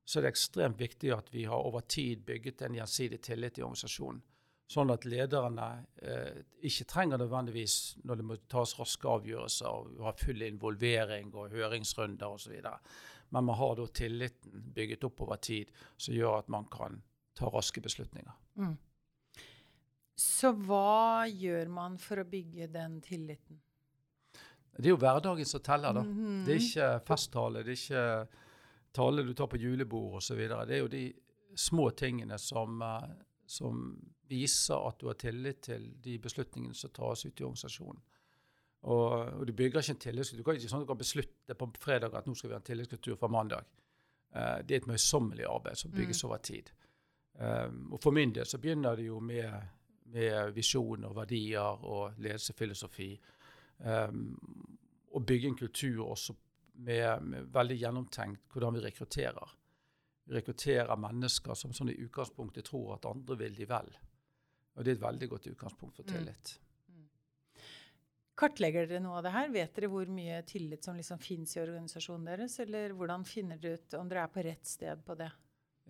så 0.05 0.19
er 0.19 0.27
det 0.27 0.33
ekstremt 0.33 0.79
viktig 0.81 1.13
at 1.15 1.29
vi 1.33 1.45
har 1.47 1.59
over 1.59 1.81
tid 1.87 2.25
bygget 2.27 2.63
en 2.67 2.75
gjensidig 2.75 3.21
tillit 3.23 3.59
i 3.59 3.63
organisasjonen 3.63 4.23
Sånn 4.71 4.93
at 4.95 5.03
lederne 5.09 5.67
eh, 5.99 6.43
ikke 6.69 6.85
trenger 6.93 7.19
nødvendigvis, 7.19 7.77
når 8.07 8.21
det 8.21 8.27
må 8.29 8.37
tas 8.53 8.77
raske 8.79 9.09
avgjørelser, 9.11 9.89
og 9.97 10.05
ha 10.07 10.13
full 10.15 10.45
involvering 10.47 11.33
og 11.35 11.57
høringsrunder 11.57 12.37
osv. 12.37 12.55
Men 13.35 13.49
man 13.49 13.59
har 13.59 13.75
da 13.81 13.89
tilliten 13.99 14.69
bygget 14.77 15.09
opp 15.09 15.25
over 15.27 15.41
tid 15.43 15.73
som 15.97 16.15
gjør 16.15 16.45
at 16.45 16.53
man 16.55 16.69
kan 16.71 17.01
ta 17.35 17.51
raske 17.51 17.83
beslutninger. 17.83 18.37
Mm. 18.63 18.77
Så 20.21 20.53
hva 20.55 21.27
gjør 21.27 21.75
man 21.75 21.99
for 21.99 22.23
å 22.23 22.29
bygge 22.31 22.71
den 22.71 23.01
tilliten? 23.03 23.59
Det 24.81 24.91
er 24.91 24.95
jo 24.95 25.01
hverdagen 25.01 25.49
som 25.49 25.63
teller, 25.65 25.93
da. 25.97 26.03
Mhm. 26.03 26.45
Det 26.47 26.55
er 26.55 26.63
ikke 26.65 26.91
festtale, 27.07 27.65
det 27.65 27.75
er 27.75 27.81
ikke 27.81 28.05
tale 28.93 29.23
du 29.23 29.35
tar 29.35 29.47
på 29.47 29.61
julebord 29.61 30.17
osv. 30.21 30.41
Det 30.67 30.77
er 30.77 30.83
jo 30.83 30.89
de 30.91 31.05
små 31.57 31.91
tingene 31.91 32.39
som, 32.39 32.83
eh, 32.83 33.11
som 33.47 33.99
viser 34.29 34.89
at 34.89 34.99
du 35.01 35.07
har 35.07 35.19
tillit 35.19 35.63
til 35.63 35.91
de 36.03 36.19
beslutningene 36.19 36.75
som 36.75 36.91
tas 36.95 37.25
ute 37.27 37.43
i 37.43 37.47
organisasjonen. 37.47 38.03
Og, 38.83 39.13
og 39.41 39.47
du 39.47 39.53
bygger 39.53 39.83
ikke 39.83 39.93
en 39.93 40.05
tillitskultur. 40.05 40.41
Du 40.41 40.45
kan 40.47 40.57
ikke 40.57 40.71
sånn 40.71 40.83
at 40.83 40.87
du 40.87 40.93
kan 40.93 41.01
beslutte 41.01 41.57
på 41.59 41.69
fredag 41.83 42.15
at 42.17 42.29
nå 42.29 42.35
skal 42.35 42.49
vi 42.49 42.57
ha 42.57 42.61
en 42.63 42.69
tillitskultur 42.69 43.19
fra 43.21 43.29
mandag. 43.29 43.67
Uh, 44.31 44.63
det 44.63 44.77
er 44.77 44.81
et 44.81 44.89
møysommelig 44.89 45.45
arbeid 45.51 45.77
som 45.77 45.93
bygges 45.93 46.25
over 46.25 46.41
tid. 46.47 46.71
Um, 47.35 47.91
og 47.93 48.01
for 48.01 48.15
min 48.15 48.33
del 48.33 48.47
så 48.47 48.61
begynner 48.63 48.97
det 48.97 49.09
jo 49.09 49.19
med, 49.21 49.53
med 50.15 50.55
visjon 50.57 51.05
og 51.05 51.17
verdier 51.19 51.85
og 51.85 52.17
ledelsefilosofi. 52.23 53.11
Um, 53.81 54.35
og 55.13 55.25
bygge 55.27 55.49
en 55.49 55.57
kultur 55.57 56.05
også 56.13 56.35
med, 56.75 57.23
med 57.25 57.47
veldig 57.53 57.79
gjennomtenkt 57.81 58.53
hvordan 58.53 58.75
vi 58.77 58.83
rekrutterer. 58.85 59.55
Vi 60.27 60.37
rekrutterer 60.37 60.97
mennesker 61.01 61.55
som 61.59 61.73
sånn 61.73 61.91
i 61.91 61.97
utgangspunktet 62.05 62.69
tror 62.69 62.95
at 62.99 63.07
andre 63.09 63.37
vil 63.41 63.57
de 63.57 63.67
vel. 63.67 63.89
Og 64.77 64.85
det 64.85 64.93
er 64.93 64.99
et 65.01 65.03
veldig 65.07 65.29
godt 65.33 65.49
utgangspunkt 65.51 65.97
for 65.97 66.05
Mm. 66.05 66.13
tillit. 66.13 66.59
Kartlegger 68.41 68.87
dere 68.89 69.03
noe 69.05 69.19
av 69.19 69.25
det 69.27 69.33
her? 69.35 69.49
Vet 69.53 69.75
dere 69.77 69.89
hvor 69.93 70.09
mye 70.09 70.39
tillit 70.49 70.85
som 70.87 70.97
liksom 70.97 71.19
finnes 71.21 71.53
i 71.57 71.61
organisasjonen 71.61 72.25
deres? 72.31 72.55
Eller 72.63 72.95
hvordan 72.97 73.25
finner 73.29 73.59
dere 73.61 73.77
ut 73.81 73.97
om 73.99 74.09
dere 74.09 74.23
er 74.25 74.33
på 74.33 74.45
rett 74.47 74.67
sted 74.71 75.03
på 75.05 75.17
det? 75.19 75.29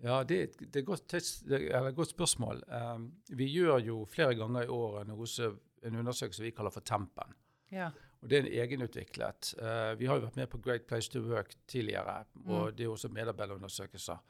Ja, 0.01 0.17
det 0.27 0.37
er 0.39 0.43
et, 0.49 0.57
det 0.73 0.81
er 0.81 0.87
godt, 0.87 1.05
det 1.13 1.59
er 1.69 1.87
et 1.87 1.95
godt 1.95 2.11
spørsmål. 2.11 2.63
Um, 2.67 3.05
vi 3.29 3.47
gjør 3.53 3.79
jo 3.85 3.99
flere 4.09 4.35
ganger 4.35 4.65
i 4.65 4.73
året 4.73 5.07
noe 5.07 5.27
som- 5.27 5.59
en 5.83 5.95
undersøkelse 5.95 6.41
vi 6.43 6.51
kaller 6.51 6.69
for 6.71 6.81
Tempen. 6.81 7.33
Ja. 7.71 7.89
Og 8.21 8.29
det 8.29 8.37
er 8.37 8.43
en 8.43 8.53
egenutviklet. 8.63 9.53
Uh, 9.57 9.97
vi 9.97 10.05
har 10.09 10.19
jo 10.19 10.27
vært 10.27 10.37
med 10.37 10.49
på 10.51 10.59
Great 10.61 10.85
Place 10.89 11.09
to 11.09 11.23
Work 11.25 11.55
tidligere, 11.67 12.21
og 12.45 12.75
det 12.77 12.85
er 12.85 12.93
også 12.93 13.09
medarbeiderundersøkelser. 13.13 14.21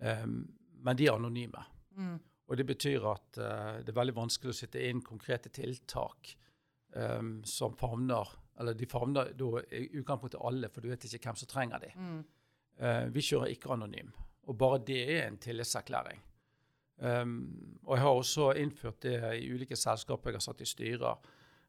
Um, 0.00 0.40
men 0.84 0.98
de 0.98 1.08
er 1.08 1.18
anonyme. 1.18 1.64
Mm. 1.98 2.16
Og 2.48 2.56
det 2.56 2.64
betyr 2.66 3.04
at 3.10 3.40
uh, 3.42 3.80
det 3.82 3.92
er 3.92 3.98
veldig 3.98 4.16
vanskelig 4.16 4.54
å 4.54 4.58
sitte 4.62 4.84
inn 4.88 5.02
konkrete 5.04 5.52
tiltak 5.52 6.32
um, 6.94 7.40
som 7.44 7.74
favner 7.76 8.30
Eller 8.58 8.74
de 8.74 8.86
favner 8.90 9.34
da 9.38 9.60
i 9.70 9.84
utgangspunktet 10.00 10.40
alle, 10.42 10.70
for 10.72 10.82
du 10.82 10.88
vet 10.90 11.04
ikke 11.04 11.28
hvem 11.28 11.36
som 11.38 11.50
trenger 11.50 11.84
de. 11.84 11.92
Mm. 11.94 12.22
Uh, 12.80 13.04
vi 13.14 13.22
kjører 13.22 13.52
ikke 13.52 13.70
anonym. 13.74 14.10
Og 14.48 14.56
bare 14.58 14.80
det 14.82 15.02
er 15.18 15.28
en 15.28 15.36
tillitserklæring. 15.38 16.24
Um, 16.98 17.78
og 17.84 17.92
jeg 17.94 18.02
har 18.02 18.16
også 18.16 18.48
innført 18.58 19.02
det 19.04 19.18
i 19.38 19.50
ulike 19.52 19.76
selskaper 19.78 20.32
jeg 20.32 20.40
har 20.40 20.46
satt 20.48 20.64
i 20.64 20.66
styrer. 20.66 21.28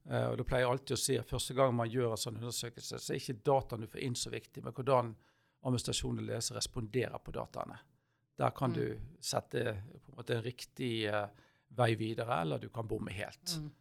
Uh, 0.09 0.31
og 0.31 0.37
da 0.39 0.45
pleier 0.47 0.65
jeg 0.65 0.71
alltid 0.73 0.95
å 0.95 1.01
si 1.03 1.17
at 1.19 1.29
første 1.29 1.53
gang 1.53 1.75
man 1.77 1.89
gjør 1.91 2.15
en 2.15 2.21
sånn 2.21 2.39
undersøkelse, 2.39 2.97
så 2.97 3.13
er 3.13 3.19
ikke 3.21 3.43
dataen 3.45 3.85
du 3.85 3.87
får 3.91 4.05
inn 4.07 4.17
så 4.17 4.31
viktig, 4.33 4.63
men 4.65 4.73
hvordan 4.73 5.13
administrasjon 5.67 6.21
og 6.21 6.25
ledelse 6.25 6.55
responderer 6.55 7.21
på 7.21 7.33
dataene. 7.35 7.77
Der 8.39 8.49
kan 8.55 8.71
Mm. 8.71 8.75
du 8.75 8.99
sette 9.21 9.83
på 10.05 10.11
en 10.11 10.17
måte 10.17 10.35
en 10.35 10.43
riktig 10.43 11.09
uh, 11.13 11.27
vei 11.69 11.95
videre, 11.95 12.41
eller 12.41 12.57
du 12.57 12.69
kan 12.69 12.87
bomme 12.87 13.11
helt. 13.11 13.57
Mm. 13.59 13.71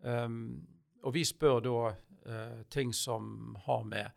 Um, 0.00 0.66
og 1.02 1.14
vi 1.14 1.24
spør 1.24 1.60
da 1.60 1.80
uh, 1.90 2.62
ting 2.70 2.94
som 2.94 3.56
har 3.66 3.82
med 3.84 4.10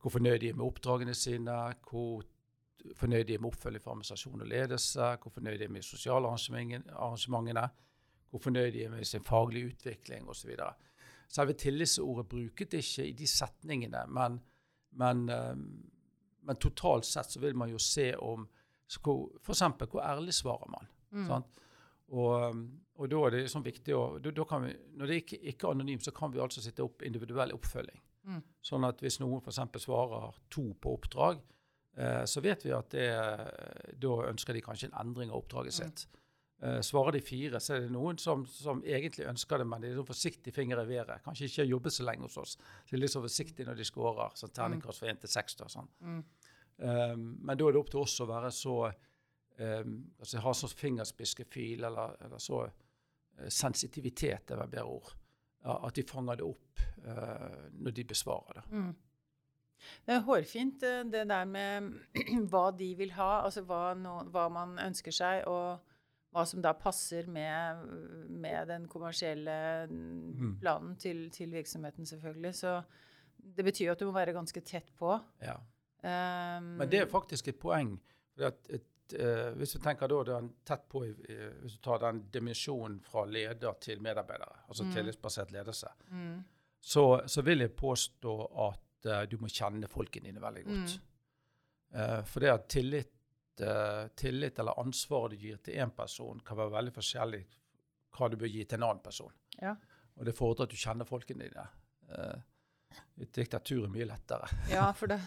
hvor 0.00 0.10
fornøyd 0.10 0.40
de 0.40 0.48
er 0.48 0.54
med 0.54 0.66
oppdragene 0.66 1.14
sine, 1.14 1.74
hvor 1.88 2.22
fornøyd 2.94 3.24
de 3.26 3.34
er 3.34 3.40
med 3.42 3.50
oppfølging 3.50 3.82
fra 3.82 3.90
administrasjon 3.90 4.40
og 4.44 4.46
ledelse, 4.46 5.08
hvor 5.22 5.32
fornøyd 5.34 5.58
de 5.58 5.64
er 5.64 5.72
med 5.72 5.82
sosiale 5.82 6.28
arrangementene, 6.28 7.68
hvor 8.30 8.42
fornøyd 8.42 8.72
de 8.72 8.84
er 8.84 8.90
med 8.92 9.04
sin 9.04 9.24
faglige 9.24 9.72
utvikling 9.72 10.28
osv. 10.28 10.52
Selve 11.28 11.56
tillitsordet 11.58 12.28
brukes 12.30 12.74
ikke 12.78 13.06
i 13.08 13.12
de 13.18 13.26
setningene, 13.26 14.04
men, 14.08 14.38
men, 15.00 15.24
um, 15.30 15.64
men 16.46 16.56
totalt 16.62 17.04
sett 17.08 17.34
så 17.34 17.40
vil 17.42 17.56
man 17.58 17.72
jo 17.72 17.78
se 17.82 18.12
om 18.22 18.46
F.eks. 18.86 19.62
hvor, 19.90 20.02
ærlig 20.02 20.34
svarer 20.34 20.70
man. 20.70 20.86
Mm. 21.10 21.24
Sant? 21.26 21.62
Og, 22.14 22.50
um, 22.50 22.60
og 22.94 23.10
da 23.10 23.22
er 23.26 23.34
det 23.34 23.46
sånn 23.50 23.64
viktig 23.66 23.94
å, 23.96 24.04
da, 24.22 24.30
da 24.30 24.44
kan 24.46 24.62
vi, 24.62 24.70
Når 24.94 25.10
det 25.10 25.16
ikke, 25.24 25.40
ikke 25.50 25.66
er 25.66 25.74
anonymt, 25.74 26.04
så 26.06 26.12
kan 26.14 26.30
vi 26.32 26.38
altså 26.40 26.62
sitte 26.62 26.84
opp 26.86 27.02
individuell 27.02 27.50
oppfølging. 27.56 27.98
Mm. 28.26 28.42
Sånn 28.62 28.86
at 28.86 29.02
hvis 29.02 29.18
noen 29.22 29.42
f.eks. 29.42 29.82
svarer 29.82 30.38
to 30.50 30.68
på 30.78 30.94
oppdrag, 30.96 31.42
eh, 31.98 32.22
så 32.30 32.42
vet 32.44 32.62
vi 32.66 32.72
at 32.74 32.94
det, 32.94 33.08
da 34.02 34.14
ønsker 34.30 34.54
de 34.54 34.62
kanskje 34.64 34.92
en 34.92 35.00
endring 35.02 35.34
av 35.34 35.42
oppdraget 35.42 35.74
Mm. 35.74 35.78
sitt. 35.82 36.06
Eh, 36.62 36.80
svarer 36.80 37.12
de 37.12 37.20
fire, 37.20 37.60
så 37.60 37.74
er 37.74 37.82
det 37.84 37.92
noen 37.92 38.16
som, 38.16 38.46
som 38.48 38.78
egentlig 38.80 39.26
ønsker 39.28 39.60
det, 39.60 39.66
men 39.68 39.82
de 39.82 39.90
er 39.90 39.98
sånn 39.98 40.08
forsiktig 40.08 40.54
finger 40.56 40.80
i 40.80 40.88
været. 40.88 41.20
Kanskje 41.24 41.50
ikke 41.50 41.60
har 41.62 41.68
jobbet 41.68 41.92
så 41.92 42.04
lenge 42.06 42.24
hos 42.24 42.36
oss. 42.40 42.54
Så 42.56 42.94
de 42.94 42.96
er 42.96 43.02
litt 43.02 43.12
så 43.12 43.20
forsiktige 43.24 43.66
når 43.68 43.76
de 43.76 43.84
scorer. 43.84 44.36
Sånn 44.40 44.54
terningkast 44.56 45.02
fra 45.02 45.10
1 45.12 45.20
til 45.24 45.32
seks. 45.34 45.58
Sånn. 45.68 45.90
Mm. 46.00 46.22
Um, 46.76 47.26
men 47.44 47.58
da 47.60 47.66
er 47.66 47.76
det 47.76 47.80
opp 47.82 47.90
til 47.92 48.00
oss 48.00 48.14
å 48.24 48.28
være 48.28 48.48
så 48.52 48.76
um, 48.86 49.92
altså 50.20 50.42
Ha 50.44 50.52
sånn 50.56 50.72
fingerspiskefil, 50.76 51.84
eller, 51.88 52.16
eller 52.24 52.40
så 52.40 52.62
uh, 52.64 53.48
sensitivitet 53.52 54.52
er 54.52 54.60
vel 54.62 54.70
bedre 54.72 54.96
ord. 54.96 55.10
At 55.66 55.96
de 55.98 56.04
fanger 56.06 56.38
det 56.38 56.46
opp 56.46 56.80
uh, 57.04 57.66
når 57.74 57.96
de 57.98 58.04
besvarer 58.14 58.62
det. 58.62 58.64
Mm. 58.70 58.94
Det 60.08 60.14
er 60.14 60.24
hårfint, 60.24 60.88
det 61.12 61.26
der 61.28 61.44
med 61.44 61.92
hva 62.50 62.70
de 62.72 62.88
vil 62.96 63.12
ha, 63.18 63.42
altså 63.42 63.66
hva, 63.68 63.90
no, 63.98 64.22
hva 64.32 64.46
man 64.52 64.78
ønsker 64.80 65.12
seg, 65.12 65.42
og 65.52 65.92
hva 66.32 66.44
som 66.46 66.60
da 66.62 66.72
passer 66.74 67.26
med, 67.32 67.86
med 68.28 68.68
den 68.68 68.88
kommersielle 68.88 69.86
Mm. 69.88 70.58
planen 70.60 70.96
til, 71.00 71.30
til 71.30 71.50
virksomheten, 71.52 72.06
selvfølgelig. 72.06 72.54
Så 72.54 72.82
det 73.56 73.64
betyr 73.64 73.86
jo 73.86 73.92
at 73.92 74.00
du 74.00 74.06
må 74.06 74.12
være 74.12 74.32
ganske 74.36 74.60
tett 74.64 74.90
på. 74.98 75.14
Ja. 75.42 75.54
Um, 76.04 76.74
Men 76.78 76.90
det 76.90 77.00
er 77.00 77.06
faktisk 77.06 77.48
et 77.48 77.58
poeng. 77.58 78.00
at 78.38 78.66
et, 78.68 79.14
uh, 79.18 79.54
hvis 79.56 79.72
du 79.72 79.78
tenker 79.80 80.06
da 80.08 80.22
den 80.24 80.50
tett 80.64 80.82
på, 80.92 81.04
i- 81.06 81.32
i- 81.32 81.50
hvis 81.62 81.78
du 81.78 81.82
tar 81.82 81.98
den 81.98 82.20
dimensjonen 82.34 83.00
fra 83.00 83.24
leder 83.24 83.72
til 83.80 84.02
medarbeidere, 84.02 84.56
altså 84.68 84.84
Mm. 84.84 84.92
tillitsbasert 84.92 85.52
ledelse, 85.52 85.86
mm, 86.10 86.44
så, 86.82 87.22
så 87.26 87.42
vil 87.42 87.58
jeg 87.58 87.72
påstå 87.72 88.34
at 88.68 89.06
uh, 89.06 89.24
du 89.30 89.38
må 89.40 89.48
kjenne 89.48 89.88
folkene 89.88 90.24
dine 90.26 90.40
veldig 90.40 90.64
godt. 90.64 91.00
Eh, 91.94 92.22
for 92.24 92.40
det 92.40 92.48
at 92.50 92.68
tillit, 92.68 93.08
eh, 93.60 94.08
tillit 94.16 94.58
eller 94.58 94.78
ansvaret 94.80 95.30
du 95.30 95.36
gir 95.36 95.56
til 95.62 95.74
én 95.74 95.90
person, 95.96 96.40
kan 96.40 96.56
være 96.56 96.70
veldig 96.78 96.92
forskjellig 96.96 97.44
hva 98.16 98.28
du 98.32 98.36
bør 98.40 98.48
gi 98.48 98.64
til 98.64 98.78
en 98.78 98.88
annen 98.90 99.02
person. 99.04 99.32
Ja. 99.60 99.74
Og 100.16 100.24
det 100.24 100.34
fordrer 100.36 100.64
at 100.64 100.70
du 100.70 100.76
kjenner 100.76 101.04
folkene 101.04 101.44
dine. 101.44 101.66
Uh, 102.08 102.38
et 103.20 103.28
diktatur 103.34 103.82
er 103.84 103.90
mye 103.92 104.06
lettere. 104.08 104.46
Ja, 104.72 104.86
for 104.96 105.10
da, 105.10 105.18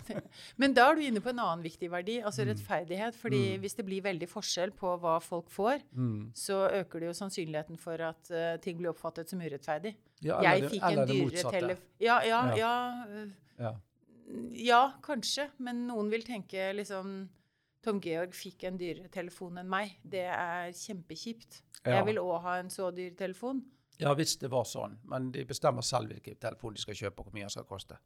men 0.57 0.73
da 0.73 0.87
er 0.89 0.95
du 0.97 1.01
inne 1.05 1.21
på 1.21 1.29
en 1.29 1.41
annen 1.43 1.61
viktig 1.65 1.89
verdi, 1.91 2.15
altså 2.25 2.41
Mm. 2.45 2.49
rettferdighet. 2.53 3.15
fordi 3.15 3.41
Mm. 3.57 3.59
hvis 3.61 3.75
det 3.75 3.85
blir 3.85 4.01
veldig 4.01 4.29
forskjell 4.29 4.71
på 4.71 4.95
hva 4.99 5.19
folk 5.21 5.49
får, 5.51 5.83
så 6.33 6.69
øker 6.79 6.99
det 6.99 7.07
jo 7.11 7.13
sannsynligheten 7.13 7.77
for 7.77 8.01
at 8.01 8.31
uh, 8.31 8.57
ting 8.57 8.77
blir 8.77 8.89
oppfattet 8.89 9.29
som 9.29 9.39
urettferdig. 9.41 9.95
Ja, 10.23 10.41
Jeg 10.41 10.69
fikk 10.71 10.81
eller 10.83 11.03
en 11.03 11.09
eller 11.09 11.13
dyrere 11.13 11.51
telefon 11.51 11.85
ja, 11.99 12.21
ja, 12.23 12.55
Ja. 12.55 12.57
ja. 12.57 13.25
Ja. 13.59 13.75
Ja, 14.53 14.93
kanskje. 15.01 15.49
Men 15.59 15.87
noen 15.87 16.09
vil 16.09 16.23
tenke 16.23 16.71
liksom 16.73 17.27
Tom 17.85 17.99
Georg 18.03 18.33
fikk 18.35 18.65
en 18.67 18.77
dyrere 18.79 19.07
telefon 19.13 19.57
enn 19.61 19.69
meg. 19.71 19.97
Det 20.03 20.25
er 20.27 20.71
kjempekjipt. 20.75 21.61
Ja. 21.85 21.99
Jeg 21.99 22.09
vil 22.09 22.19
òg 22.21 22.41
ha 22.43 22.57
en 22.59 22.71
så 22.73 22.89
dyr 22.91 23.13
telefon. 23.15 23.61
ja, 23.99 24.13
hvis 24.15 24.37
det 24.39 24.49
var 24.51 24.65
sånn. 24.67 24.97
Men 25.11 25.31
de 25.31 25.45
bestemmer 25.47 25.83
selv 25.83 26.11
hvilken 26.11 26.35
telefon 26.39 26.75
de 26.75 26.81
skal 26.81 26.95
kjøpe, 26.95 27.19
og 27.19 27.29
hvor 27.29 27.37
mye 27.37 27.47
den 27.47 27.53
skal 27.55 27.67
koste. 27.67 27.97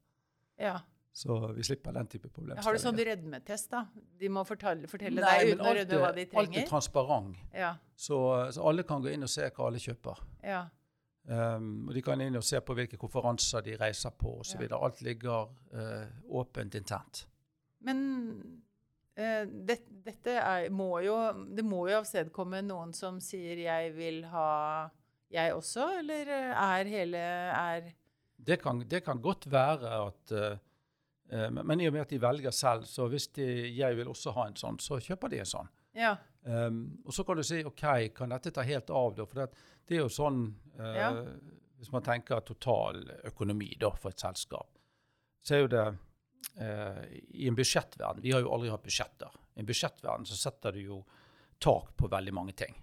Ja. 0.61 0.79
Så 1.13 1.35
vi 1.53 1.63
slipper 1.63 1.93
den 1.93 2.07
type 2.09 2.29
problemstillinger. 2.29 2.65
Har 2.65 2.73
du 2.73 2.81
sånn 2.81 2.97
rødmetest, 2.97 3.67
da? 3.69 3.83
De 4.17 4.29
må 4.33 4.41
fortelle, 4.49 4.89
fortelle 4.89 5.21
Nei, 5.21 5.33
deg 5.43 5.51
uten 5.53 5.67
å 5.69 5.73
rødme 5.77 5.99
hva 6.01 6.13
de 6.15 6.23
Alt 6.41 6.55
er 6.57 6.65
transparent. 6.69 7.37
Ja. 7.53 7.75
Så, 7.93 8.17
så 8.55 8.63
alle 8.69 8.85
kan 8.89 9.03
gå 9.03 9.11
inn 9.13 9.25
og 9.25 9.29
se 9.29 9.45
hva 9.49 9.67
alle 9.69 9.81
kjøper. 9.81 10.23
ja. 10.45 10.63
Um, 11.23 11.87
og 11.87 11.93
De 11.95 12.01
kan 12.03 12.19
inn 12.19 12.35
og 12.35 12.43
se 12.43 12.59
på 12.59 12.73
hvilke 12.75 12.97
konferanser 12.99 13.61
de 13.63 13.77
reiser 13.79 14.11
på 14.19 14.41
osv. 14.41 14.65
Ja. 14.65 14.75
Alt 14.83 14.97
ligger 15.05 15.53
uh, 15.71 16.09
åpent 16.35 16.75
internt. 16.75 17.21
Men 17.79 18.01
det, 19.13 19.75
dette 20.07 20.33
er, 20.41 20.71
må 20.73 20.97
jo 21.05 21.13
Det 21.53 21.61
må 21.61 21.83
jo 21.85 21.99
avstedkomme 21.99 22.63
noen 22.65 22.95
som 22.97 23.19
sier 23.21 23.59
'jeg 23.61 23.91
vil 23.93 24.23
ha 24.31 24.89
jeg 25.33 25.53
også', 25.53 25.99
eller 25.99 26.29
er 26.29 26.89
hele 26.89 27.17
er 27.17 27.93
Det 28.37 28.61
kan, 28.61 28.79
det 28.79 29.03
kan 29.03 29.21
godt 29.21 29.51
være 29.51 30.07
at 30.07 30.31
eh, 30.31 30.57
eh, 31.31 31.49
Men 31.49 31.81
i 31.81 31.87
og 31.87 31.93
med 31.93 32.01
at 32.01 32.09
de 32.09 32.21
velger 32.21 32.51
selv, 32.51 32.85
så 32.85 33.07
hvis 33.07 33.27
de, 33.27 33.77
jeg 33.77 33.97
vil 33.97 34.07
også 34.07 34.31
ha 34.31 34.47
en 34.47 34.55
sånn, 34.55 34.79
så 34.79 34.99
kjøper 34.99 35.29
de 35.29 35.39
en 35.39 35.45
sånn. 35.45 35.69
Ja. 35.95 36.15
Um, 36.43 36.99
og 37.05 37.13
så 37.13 37.23
kan 37.23 37.37
du 37.37 37.43
si 37.43 37.63
OK, 37.63 37.85
kan 38.15 38.29
dette 38.29 38.51
ta 38.51 38.61
helt 38.61 38.89
av? 38.89 39.15
da? 39.15 39.25
For 39.25 39.39
det, 39.39 39.67
det 39.87 39.95
er 39.95 40.01
jo 40.01 40.09
sånn 40.09 40.55
uh, 40.79 40.95
Ja. 40.95 41.11
Hvis 41.77 41.91
man 41.91 42.03
tenker 42.03 42.39
total 42.39 43.01
økonomi 43.27 43.73
da, 43.79 43.89
for 43.99 44.13
et 44.13 44.19
selskap, 44.19 44.69
så 45.43 45.55
er 45.55 45.59
jo 45.59 45.71
det 45.71 45.87
uh, 45.87 45.95
I 46.53 47.47
en 47.47 47.55
budsjettverden 47.55 48.21
Vi 48.21 48.31
har 48.33 48.43
jo 48.43 48.51
aldri 48.53 48.69
hatt 48.69 48.83
budsjetter. 48.83 49.31
I 49.55 49.61
en 49.63 49.65
budsjettverden 49.69 50.25
så 50.27 50.35
setter 50.37 50.75
du 50.75 50.81
jo 50.83 50.97
tak 51.63 51.93
på 51.97 52.09
veldig 52.11 52.33
mange 52.35 52.53
ting. 52.57 52.75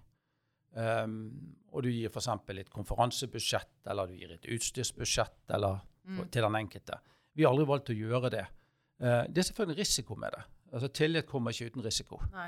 Um, 0.71 1.55
og 1.71 1.83
du 1.83 1.89
gir 1.91 2.07
f.eks. 2.09 2.27
et 2.55 2.69
konferansebudsjett, 2.71 3.73
eller 3.91 4.07
du 4.07 4.15
gir 4.15 4.31
et 4.37 4.47
utstyrsbudsjett 4.55 5.55
eller, 5.57 5.81
Mm. 6.03 6.29
til 6.31 6.41
den 6.41 6.55
enkelte. 6.55 6.95
Vi 7.35 7.43
har 7.43 7.51
aldri 7.51 7.65
valgt 7.69 7.89
å 7.91 7.93
gjøre 7.93 8.29
det. 8.33 8.45
Uh, 8.97 9.27
det 9.29 9.37
er 9.37 9.45
selvfølgelig 9.51 9.75
en 9.75 9.79
risiko 9.79 10.15
med 10.15 10.31
det. 10.33 10.43
Altså 10.73 10.87
Tillit 10.87 11.27
kommer 11.27 11.51
ikke 11.51 11.69
uten 11.69 11.83
risiko. 11.85 12.17
Nei. 12.31 12.47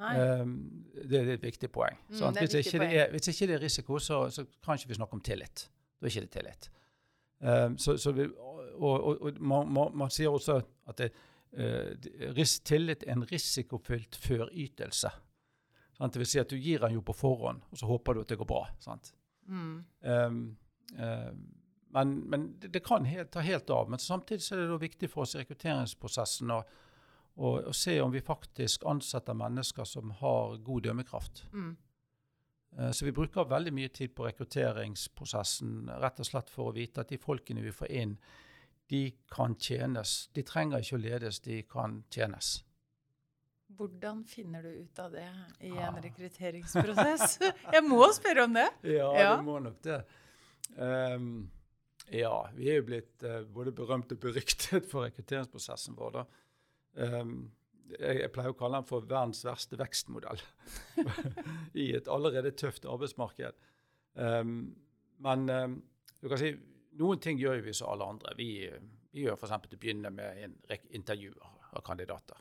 Nei. 0.00 0.14
Um, 0.40 0.54
det 0.94 1.18
er 1.20 1.28
et 1.34 1.42
viktig 1.42 1.68
poeng. 1.70 1.98
Mm, 2.08 2.16
det 2.16 2.40
hvis, 2.40 2.54
viktig 2.54 2.60
ikke 2.64 2.80
det 2.80 2.96
er, 2.96 3.10
hvis 3.10 3.28
ikke 3.28 3.46
det 3.50 3.54
er 3.54 3.60
risiko, 3.60 3.98
så, 3.98 4.30
så 4.30 4.46
kan 4.64 4.78
ikke 4.78 4.88
vi 4.88 4.94
snakke 4.94 5.18
om 5.18 5.20
tillit. 5.20 5.66
Da 6.00 6.06
er 6.06 6.14
ikke 6.14 6.24
det 6.24 6.30
tillit. 6.38 6.70
Um, 7.40 7.76
så, 7.78 7.96
så 8.00 8.12
vi, 8.16 8.30
og 8.80 9.06
og, 9.06 9.22
og 9.22 9.40
man, 9.40 9.68
man, 9.72 9.96
man 10.04 10.10
sier 10.10 10.32
også 10.32 10.60
at 10.88 10.98
det, 10.98 11.10
uh, 11.54 12.44
tillit 12.64 13.04
er 13.06 13.12
en 13.12 13.26
risikofylt 13.28 14.16
førytelse. 14.16 15.10
Sant? 15.98 16.12
Det 16.14 16.22
vil 16.22 16.30
si 16.32 16.40
at 16.40 16.50
du 16.50 16.56
gir 16.56 16.80
den 16.80 16.96
jo 16.96 17.04
på 17.04 17.12
forhånd, 17.12 17.62
og 17.70 17.78
så 17.78 17.86
håper 17.86 18.14
du 18.16 18.20
at 18.24 18.32
det 18.32 18.38
går 18.40 18.48
bra. 18.48 18.62
Sant? 18.80 19.12
Mm. 19.46 19.84
Um, 20.00 20.44
uh, 20.98 21.32
men, 21.90 22.14
men 22.30 22.46
det, 22.60 22.70
det 22.72 22.84
kan 22.86 23.04
helt, 23.04 23.32
ta 23.34 23.42
helt 23.44 23.70
av. 23.70 23.90
Men 23.90 23.98
samtidig 23.98 24.42
så 24.46 24.56
er 24.56 24.68
det 24.70 24.80
viktig 24.84 25.10
for 25.10 25.26
oss 25.26 25.34
i 25.34 25.40
rekrutteringsprosessen 25.42 26.52
å, 26.54 26.60
å, 27.34 27.54
å 27.66 27.72
se 27.74 27.96
om 28.00 28.12
vi 28.14 28.22
faktisk 28.22 28.86
ansetter 28.86 29.34
mennesker 29.34 29.88
som 29.88 30.12
har 30.20 30.56
god 30.62 30.86
dømmekraft. 30.86 31.44
Mm. 31.52 31.72
Eh, 32.78 32.90
Så 32.94 33.04
vi 33.04 33.12
bruker 33.16 33.48
veldig 33.50 33.72
mye 33.74 33.88
tid 33.88 34.14
på 34.14 34.28
rekrutteringsprosessen 34.28 35.90
rett 36.00 36.22
og 36.22 36.30
slett 36.30 36.50
for 36.50 36.70
å 36.70 36.76
vite 36.76 37.02
at 37.02 37.10
de 37.10 37.18
folkene 37.18 37.64
vi 37.66 37.74
får 37.74 37.90
inn, 37.90 38.16
de 38.90 39.04
kan 39.30 39.54
tjenes. 39.62 40.28
De 40.34 40.42
trenger 40.46 40.82
ikke 40.82 40.96
å 40.98 41.02
ledes, 41.04 41.38
de 41.44 41.62
kan 41.70 42.00
tjenes. 42.10 42.56
Hvordan 43.78 44.24
finner 44.26 44.64
du 44.66 44.70
ut 44.82 44.98
av 44.98 45.12
det 45.14 45.28
i 45.62 45.70
Ah. 45.78 45.86
en 45.88 46.00
rekrutteringsprosess? 46.02 47.36
Jeg 47.74 47.84
må 47.86 48.02
spørre 48.12 48.44
om 48.48 48.56
det. 48.58 48.66
Ja, 48.82 49.12
Ja. 49.18 49.36
du 49.38 49.46
må 49.46 49.58
nok 49.62 49.78
det. 49.86 50.00
Um, 50.76 51.50
ja, 52.10 52.34
vi 52.56 52.68
er 52.70 52.80
jo 52.80 52.86
blitt 52.88 53.22
uh, 53.22 53.44
både 53.46 53.72
berømt 53.72 54.10
og 54.12 54.18
beryktet 54.20 54.88
for 54.90 55.06
rekrutteringsprosessen 55.06 55.94
vår. 55.98 56.10
da. 56.18 56.24
Um, 57.20 57.52
jeg, 57.94 58.20
jeg 58.24 58.32
pleier 58.34 58.50
å 58.52 58.58
kalle 58.58 58.78
den 58.80 58.86
for 58.90 59.06
verdens 59.06 59.44
verste 59.46 59.78
vekstmodell 59.78 60.38
i 61.82 61.88
et 61.96 62.08
allerede 62.10 62.50
tøft 62.58 62.84
arbeidsmarked. 62.90 63.54
Um, 64.14 64.74
men 65.22 65.46
um, 65.50 65.78
du 66.22 66.28
kan 66.30 66.38
si, 66.42 66.52
noen 66.98 67.20
ting 67.22 67.38
gjør 67.38 67.62
vi 67.64 67.74
som 67.76 67.92
alle 67.92 68.06
andre. 68.14 68.34
Vi, 68.38 68.50
vi 69.14 69.26
gjør 69.26 69.38
f.eks. 69.38 69.56
til 69.66 69.78
å 69.78 69.80
begynne 69.80 70.10
med 70.14 70.44
en 70.44 70.56
rekke 70.70 70.90
intervjuer 70.96 71.58
av 71.70 71.84
kandidater. 71.86 72.40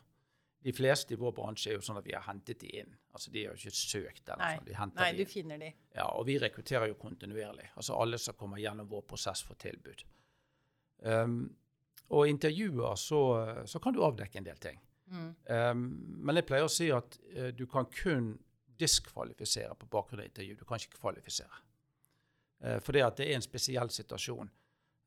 De 0.59 0.73
fleste 0.75 1.15
i 1.15 1.17
vår 1.19 1.31
bransje 1.37 1.71
er 1.71 1.77
jo 1.77 1.83
sånn 1.85 2.01
at 2.01 2.07
vi 2.07 2.15
har 2.15 2.25
hentet 2.25 2.59
de 2.59 2.71
inn. 2.81 2.91
Altså 3.15 3.31
De 3.31 3.45
har 3.45 3.53
jo 3.53 3.61
ikke 3.61 3.77
søkt. 3.77 4.25
eller 4.27 4.41
Nei. 4.41 4.55
sånn, 4.57 4.73
henter 4.75 5.03
Nei, 5.05 5.11
de 5.13 5.17
du 5.17 5.23
inn. 5.23 5.31
finner 5.31 5.61
de. 5.61 5.69
Ja, 5.95 6.09
og 6.19 6.25
vi 6.27 6.35
rekrutterer 6.41 6.91
jo 6.91 6.97
kontinuerlig. 6.99 7.69
Altså 7.79 7.95
alle 7.95 8.19
som 8.19 8.35
kommer 8.35 8.59
gjennom 8.59 8.89
vår 8.91 9.05
prosess 9.07 9.45
får 9.47 9.59
tilbud. 9.63 10.03
Um, 10.99 11.39
og 12.09 12.25
i 12.25 12.33
intervjuer 12.33 12.99
så, 12.99 13.21
så 13.69 13.79
kan 13.79 13.95
du 13.95 14.01
avdekke 14.03 14.41
en 14.41 14.49
del 14.49 14.59
ting. 14.59 14.81
Mm. 15.09 15.29
Um, 15.47 15.85
men 16.27 16.41
jeg 16.41 16.49
pleier 16.49 16.67
å 16.67 16.73
si 16.73 16.89
at 16.91 17.15
uh, 17.37 17.49
du 17.55 17.63
kan 17.71 17.87
kun 17.93 18.33
diskvalifisere 18.79 19.75
på 19.79 19.87
bakgrunn 19.91 20.25
av 20.25 20.27
intervju. 20.27 20.57
Du 20.59 20.65
kan 20.67 20.81
ikke 20.81 20.99
kvalifisere. 20.99 21.63
Uh, 22.63 22.79
fordi 22.83 23.03
at 23.05 23.17
det 23.17 23.29
er 23.29 23.37
en 23.37 23.45
spesiell 23.45 23.89
situasjon. 23.93 24.49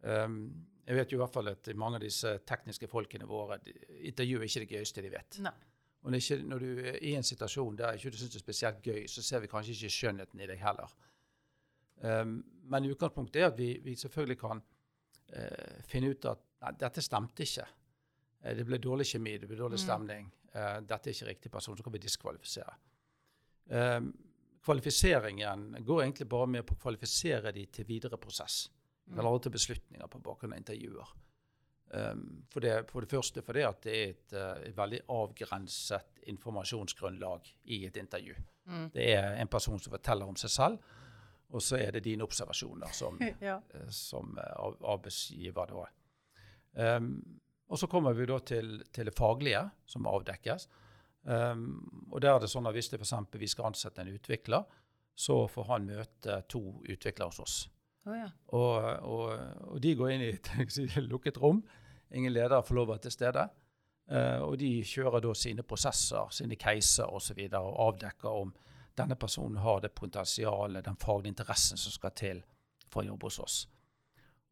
Um, 0.02 0.38
jeg 0.86 0.96
vet 0.98 1.12
jo 1.12 1.18
i 1.18 1.22
hvert 1.22 1.34
fall 1.34 1.48
at 1.52 1.68
mange 1.78 2.00
av 2.00 2.02
disse 2.02 2.30
tekniske 2.48 2.88
folkene 2.90 3.26
våre 3.28 3.60
de, 3.62 3.74
Intervju 4.08 4.40
er 4.40 4.48
ikke 4.48 4.64
det 4.64 4.70
gøyeste 4.72 5.04
de 5.04 5.12
vet. 5.12 5.38
Nei. 5.44 5.52
Og 6.02 6.10
når, 6.10 6.18
ikke, 6.18 6.38
når 6.50 6.58
du 6.58 6.80
er 6.90 6.96
i 7.06 7.12
en 7.14 7.22
situasjon 7.22 7.76
der 7.78 7.94
ikke 7.94 8.10
du 8.10 8.16
syns 8.18 8.32
det 8.34 8.40
er 8.40 8.42
spesielt 8.42 8.82
gøy, 8.82 9.04
så 9.06 9.22
ser 9.22 9.44
vi 9.44 9.50
kanskje 9.52 9.76
ikke 9.76 9.92
skjønnheten 9.94 10.40
i 10.42 10.48
deg 10.50 10.58
heller. 10.58 10.90
Um, 12.02 12.40
men 12.66 12.88
utgangspunktet 12.90 13.42
er 13.42 13.52
at 13.52 13.58
vi, 13.58 13.76
vi 13.84 13.94
selvfølgelig 14.00 14.38
kan 14.40 14.62
eh, 15.36 15.82
finne 15.86 16.10
ut 16.10 16.26
at 16.26 16.42
nei, 16.64 16.72
dette 16.80 17.04
stemte 17.04 17.46
ikke. 17.46 17.66
Eh, 18.42 18.56
det 18.58 18.66
ble 18.66 18.80
dårlig 18.82 19.06
kjemi, 19.12 19.36
det 19.38 19.50
ble 19.50 19.60
dårlig 19.60 19.78
Mm. 19.78 19.84
stemning. 19.84 20.32
Eh, 20.52 20.80
dette 20.80 21.10
er 21.10 21.14
ikke 21.14 21.28
riktig 21.30 21.52
person, 21.52 21.76
så 21.76 21.86
kan 21.86 21.92
vi 21.94 22.02
diskvalifisere. 22.02 22.74
Um, 23.70 24.10
kvalifiseringen 24.64 25.76
går 25.84 26.02
egentlig 26.04 26.28
bare 26.30 26.46
med 26.46 26.66
på 26.66 26.74
å 26.76 26.80
kvalifisere 26.84 27.52
de 27.52 27.66
til 27.66 27.84
videre 27.88 28.18
prosess. 28.20 28.68
Mm. 29.10 29.18
Eller 29.18 29.38
til 29.42 29.52
beslutninger 29.56 30.06
på 30.12 30.20
bakgrunn 30.22 30.54
av 30.54 30.60
intervjuer. 30.62 31.12
Um, 31.92 32.22
for, 32.48 32.64
det, 32.64 32.76
for 32.88 33.04
det 33.04 33.10
første 33.12 33.42
fordi 33.44 33.64
at 33.68 33.82
det 33.84 33.92
er 33.98 34.12
et, 34.14 34.32
eh, 34.32 34.62
et 34.70 34.76
veldig 34.78 35.00
avgrenset 35.12 36.22
informasjonsgrunnlag 36.32 37.50
i 37.74 37.82
et 37.84 37.98
intervju. 38.00 38.36
Mm. 38.70 38.86
Det 38.94 39.08
er 39.12 39.34
en 39.42 39.50
person 39.52 39.78
som 39.82 39.92
forteller 39.92 40.30
om 40.30 40.38
seg 40.40 40.54
selv, 40.54 40.78
og 41.52 41.60
så 41.60 41.76
er 41.82 41.92
det 41.98 42.04
dine 42.06 42.24
observasjoner 42.24 42.94
som, 42.96 43.18
Ja. 43.44 43.58
eh, 43.74 43.90
som 43.92 44.38
eh, 44.40 44.54
av- 44.56 44.78
arbeidsgiver. 44.94 45.74
Um, 46.72 47.10
og 47.68 47.78
så 47.80 47.88
kommer 47.92 48.16
vi 48.16 48.24
da 48.30 48.38
til, 48.40 48.78
til 48.92 49.08
det 49.10 49.14
faglige 49.18 49.66
som 49.88 50.08
avdekkes. 50.08 50.68
Um, 51.22 52.08
og 52.10 52.22
der 52.22 52.34
er 52.34 52.40
det 52.42 52.48
sånn 52.50 52.66
at 52.66 52.74
Hvis 52.74 52.88
det 52.90 52.98
for 52.98 53.38
vi 53.38 53.46
skal 53.46 53.68
ansette 53.68 54.02
en 54.02 54.10
utvikler, 54.10 54.64
så 55.14 55.46
får 55.46 55.68
han 55.68 55.86
møte 55.86 56.40
to 56.48 56.62
utviklere 56.82 57.28
hos 57.30 57.40
oss. 57.40 57.56
Oh, 58.06 58.16
ja. 58.16 58.26
Og, 58.58 58.86
og, 59.06 59.26
og 59.74 59.80
de 59.82 59.94
går 59.94 60.10
inn 60.10 60.24
i 60.26 60.32
et 60.32 60.96
lukket 61.12 61.38
rom. 61.38 61.62
Ingen 62.12 62.32
leder 62.32 62.64
får 62.64 62.74
lov 62.74 62.88
å 62.88 62.94
være 62.94 63.06
til 63.06 63.14
stede. 63.14 63.46
Uh, 64.10 64.42
og 64.48 64.56
de 64.58 64.80
kjører 64.84 65.22
da 65.22 65.34
sine 65.38 65.62
prosesser, 65.62 66.32
sine 66.34 66.58
caser 66.58 67.06
osv. 67.06 67.14
Og, 67.14 67.22
så 67.22 67.38
videre, 67.38 67.62
og 67.62 67.92
avdekker 67.92 68.40
om 68.42 68.54
denne 68.98 69.16
personen 69.16 69.60
har 69.62 69.80
det 69.80 69.94
potensialet, 69.96 70.84
den 70.84 70.98
faglige 71.00 71.32
interessen 71.32 71.80
som 71.80 71.94
skal 71.94 72.12
til 72.16 72.42
for 72.90 73.02
å 73.02 73.12
jobbe 73.12 73.30
hos 73.30 73.38
oss. 73.40 73.60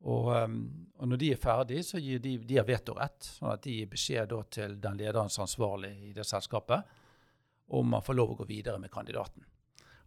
Og, 0.09 0.31
ehm, 0.37 0.61
og 0.97 1.09
når 1.09 1.21
de 1.21 1.31
er 1.35 1.41
ferdige, 1.41 1.85
så 1.85 2.01
gir 2.01 2.23
de, 2.25 2.39
de 2.45 2.57
har 2.57 2.69
vetorett, 2.69 3.21
sånn 3.37 3.53
at 3.53 3.63
de 3.65 3.77
gir 3.81 3.91
beskjed 3.91 4.33
til 4.55 4.79
den 4.81 5.01
lederens 5.01 5.37
er 5.39 5.45
ansvarlig 5.45 5.93
i 6.09 6.13
det 6.17 6.25
selskapet 6.29 6.97
om 7.71 7.91
man 7.93 8.03
får 8.03 8.17
lov 8.19 8.33
å 8.33 8.37
gå 8.41 8.47
videre 8.49 8.81
med 8.83 8.91
kandidaten. 8.91 9.45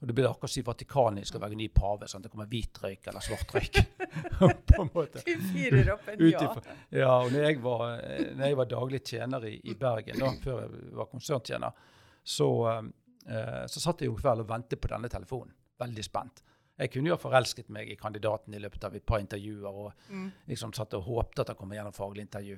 Og 0.03 0.07
Det 0.07 0.13
blir 0.17 0.27
akkurat 0.27 0.51
som 0.51 0.59
i 0.59 0.65
Vatikanet 0.67 1.27
skal 1.29 1.39
velge 1.39 1.55
ny 1.55 1.69
pave. 1.71 2.09
sånn 2.11 2.19
at 2.19 2.23
Det 2.23 2.31
kommer 2.33 2.49
hvit 2.51 2.79
røyk 2.83 3.07
eller 3.07 3.23
svart 3.23 3.53
røyk. 3.55 3.77
på 4.67 4.81
en 4.81 4.89
måte. 4.91 5.21
Du 5.23 5.45
fyrer 5.53 5.93
opp 5.93 6.09
en 6.11 6.25
ja. 6.27 6.41
Ja, 6.91 7.13
og 7.21 7.31
når 7.31 7.45
jeg 7.47 7.61
var, 7.63 7.83
eh, 8.01 8.33
når 8.35 8.49
jeg 8.49 8.57
var 8.59 8.67
daglig 8.73 8.99
tjener 9.07 9.45
i, 9.47 9.53
i 9.63 9.77
Bergen, 9.79 10.19
da, 10.19 10.33
før 10.43 10.59
jeg 10.65 10.91
var 10.99 11.07
konserntjener, 11.07 11.79
så, 12.35 12.49
eh, 12.73 13.63
så 13.71 13.85
satt 13.85 14.03
jeg 14.03 14.11
jo 14.11 14.17
kveld 14.19 14.43
og 14.43 14.49
ventet 14.49 14.83
på 14.83 14.91
denne 14.91 15.07
telefonen. 15.13 15.55
Veldig 15.79 16.03
spent. 16.03 16.43
Jeg 16.79 16.89
kunne 16.91 17.11
jo 17.11 17.13
ha 17.13 17.21
forelsket 17.21 17.69
meg 17.69 17.89
i 17.93 17.95
kandidaten 17.99 18.53
i 18.53 18.59
løpet 18.59 18.83
av 18.87 18.95
et 18.97 19.05
par 19.05 19.19
intervjuer 19.21 19.67
og 19.69 19.91
Mm. 20.09 20.31
liksom 20.47 20.73
satt 20.73 20.93
og 20.93 21.03
håpte 21.03 21.41
at 21.41 21.47
han 21.47 21.55
kom 21.55 21.69
gjennom 21.71 21.93
faglig 21.93 22.21
intervju. 22.25 22.57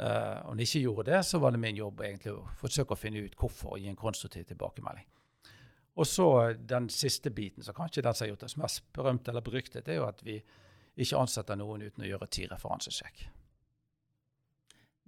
Uh, 0.00 0.40
om 0.46 0.54
han 0.56 0.60
ikke 0.64 0.80
gjorde 0.80 1.04
det, 1.12 1.18
så 1.28 1.38
var 1.38 1.50
det 1.52 1.60
min 1.60 1.76
jobb 1.76 2.00
egentlig 2.00 2.32
å 2.32 2.46
forsøke 2.56 2.94
å 2.94 2.98
finne 2.98 3.20
ut 3.26 3.36
hvorfor 3.36 3.74
og 3.74 3.78
gi 3.78 3.88
en 3.88 3.96
konstruktiv 3.96 4.44
tilbakemelding. 4.48 5.04
Og 5.96 6.06
så 6.08 6.48
eh, 6.48 6.54
den 6.56 6.88
siste 6.88 7.30
biten, 7.30 7.62
så 7.62 7.74
kanskje 7.76 8.02
den 8.02 8.14
som 8.14 8.24
har 8.24 8.30
gjort 8.30 8.42
oss 8.48 8.56
mest 8.56 8.92
berømt 8.96 9.28
eller 9.28 9.44
beryktet, 9.44 9.88
er 9.88 9.94
jo 10.00 10.06
at 10.08 10.22
vi 10.24 10.38
ikke 10.96 11.18
ansetter 11.20 11.56
noen 11.60 11.82
uten 11.82 12.04
å 12.04 12.08
gjøre 12.08 12.30
ti 12.32 12.46
referansesjekk. 12.48 13.26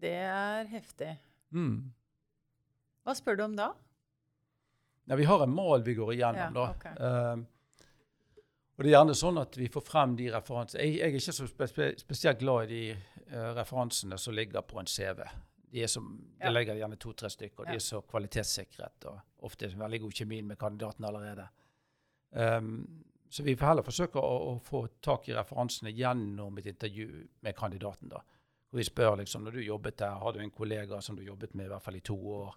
Det 0.04 0.12
er 0.12 0.68
heftig. 0.68 1.14
Mm. 1.56 1.94
Hva 3.04 3.14
spør 3.16 3.36
du 3.40 3.44
om 3.46 3.56
da? 3.56 3.70
Ja, 5.08 5.16
vi 5.16 5.24
har 5.28 5.42
en 5.44 5.54
mal 5.54 5.82
vi 5.84 5.94
går 5.96 6.12
igjennom. 6.14 6.36
Ja, 6.44 6.50
da. 6.52 6.68
Okay. 6.76 6.92
Eh, 7.00 7.36
og 8.76 8.82
det 8.82 8.90
er 8.90 8.96
gjerne 8.96 9.14
sånn 9.14 9.38
at 9.38 9.56
vi 9.56 9.68
får 9.70 9.84
frem 9.86 10.16
de 10.18 10.28
referansene. 10.34 10.82
Jeg, 10.82 10.96
jeg 10.98 11.08
er 11.12 11.18
ikke 11.18 11.32
så 11.32 11.46
spe 11.46 11.66
spe 11.70 11.88
spesielt 12.00 12.38
glad 12.40 12.64
i 12.64 12.74
de 12.74 12.96
uh, 13.32 13.52
referansene 13.58 14.18
som 14.18 14.34
ligger 14.34 14.62
på 14.66 14.80
en 14.80 14.86
CV. 14.90 15.22
De, 15.74 15.86
som, 15.88 16.08
Ja. 16.38 16.48
de 16.48 16.52
legger 16.54 16.76
gjerne 16.78 16.96
to-tre 17.02 17.30
stykker, 17.30 17.64
og 17.64 17.66
de 17.70 17.78
er 17.78 17.82
så 17.82 18.00
kvalitetssikret. 18.02 19.06
Og 19.10 19.46
ofte 19.46 19.66
er 19.66 19.74
det 19.74 19.78
veldig 19.78 20.00
god 20.04 20.12
kjemi 20.20 20.42
med 20.42 20.58
kandidaten 20.58 21.04
allerede. 21.08 21.48
Um, 22.30 23.04
så 23.30 23.42
vi 23.42 23.56
får 23.56 23.66
heller 23.66 23.82
forsøke 23.86 24.18
å, 24.22 24.34
å 24.52 24.58
få 24.62 24.84
tak 25.02 25.28
i 25.28 25.34
referansene 25.34 25.90
gjennom 25.94 26.58
et 26.58 26.66
intervju 26.70 27.08
med 27.42 27.56
kandidaten. 27.58 28.08
da. 28.12 28.20
Og 28.70 28.78
vi 28.78 28.84
spør 28.86 29.16
liksom, 29.20 29.44
når 29.46 29.58
du 29.58 29.62
jobbet 29.68 29.98
der, 29.98 30.18
har 30.18 30.32
du 30.32 30.40
en 30.42 30.50
kollega 30.50 31.00
som 31.02 31.16
du 31.18 31.22
jobbet 31.22 31.54
med 31.54 31.66
i 31.66 31.72
hvert 31.72 31.82
fall 31.82 31.96
i 31.98 32.02
to 32.06 32.16
år? 32.38 32.54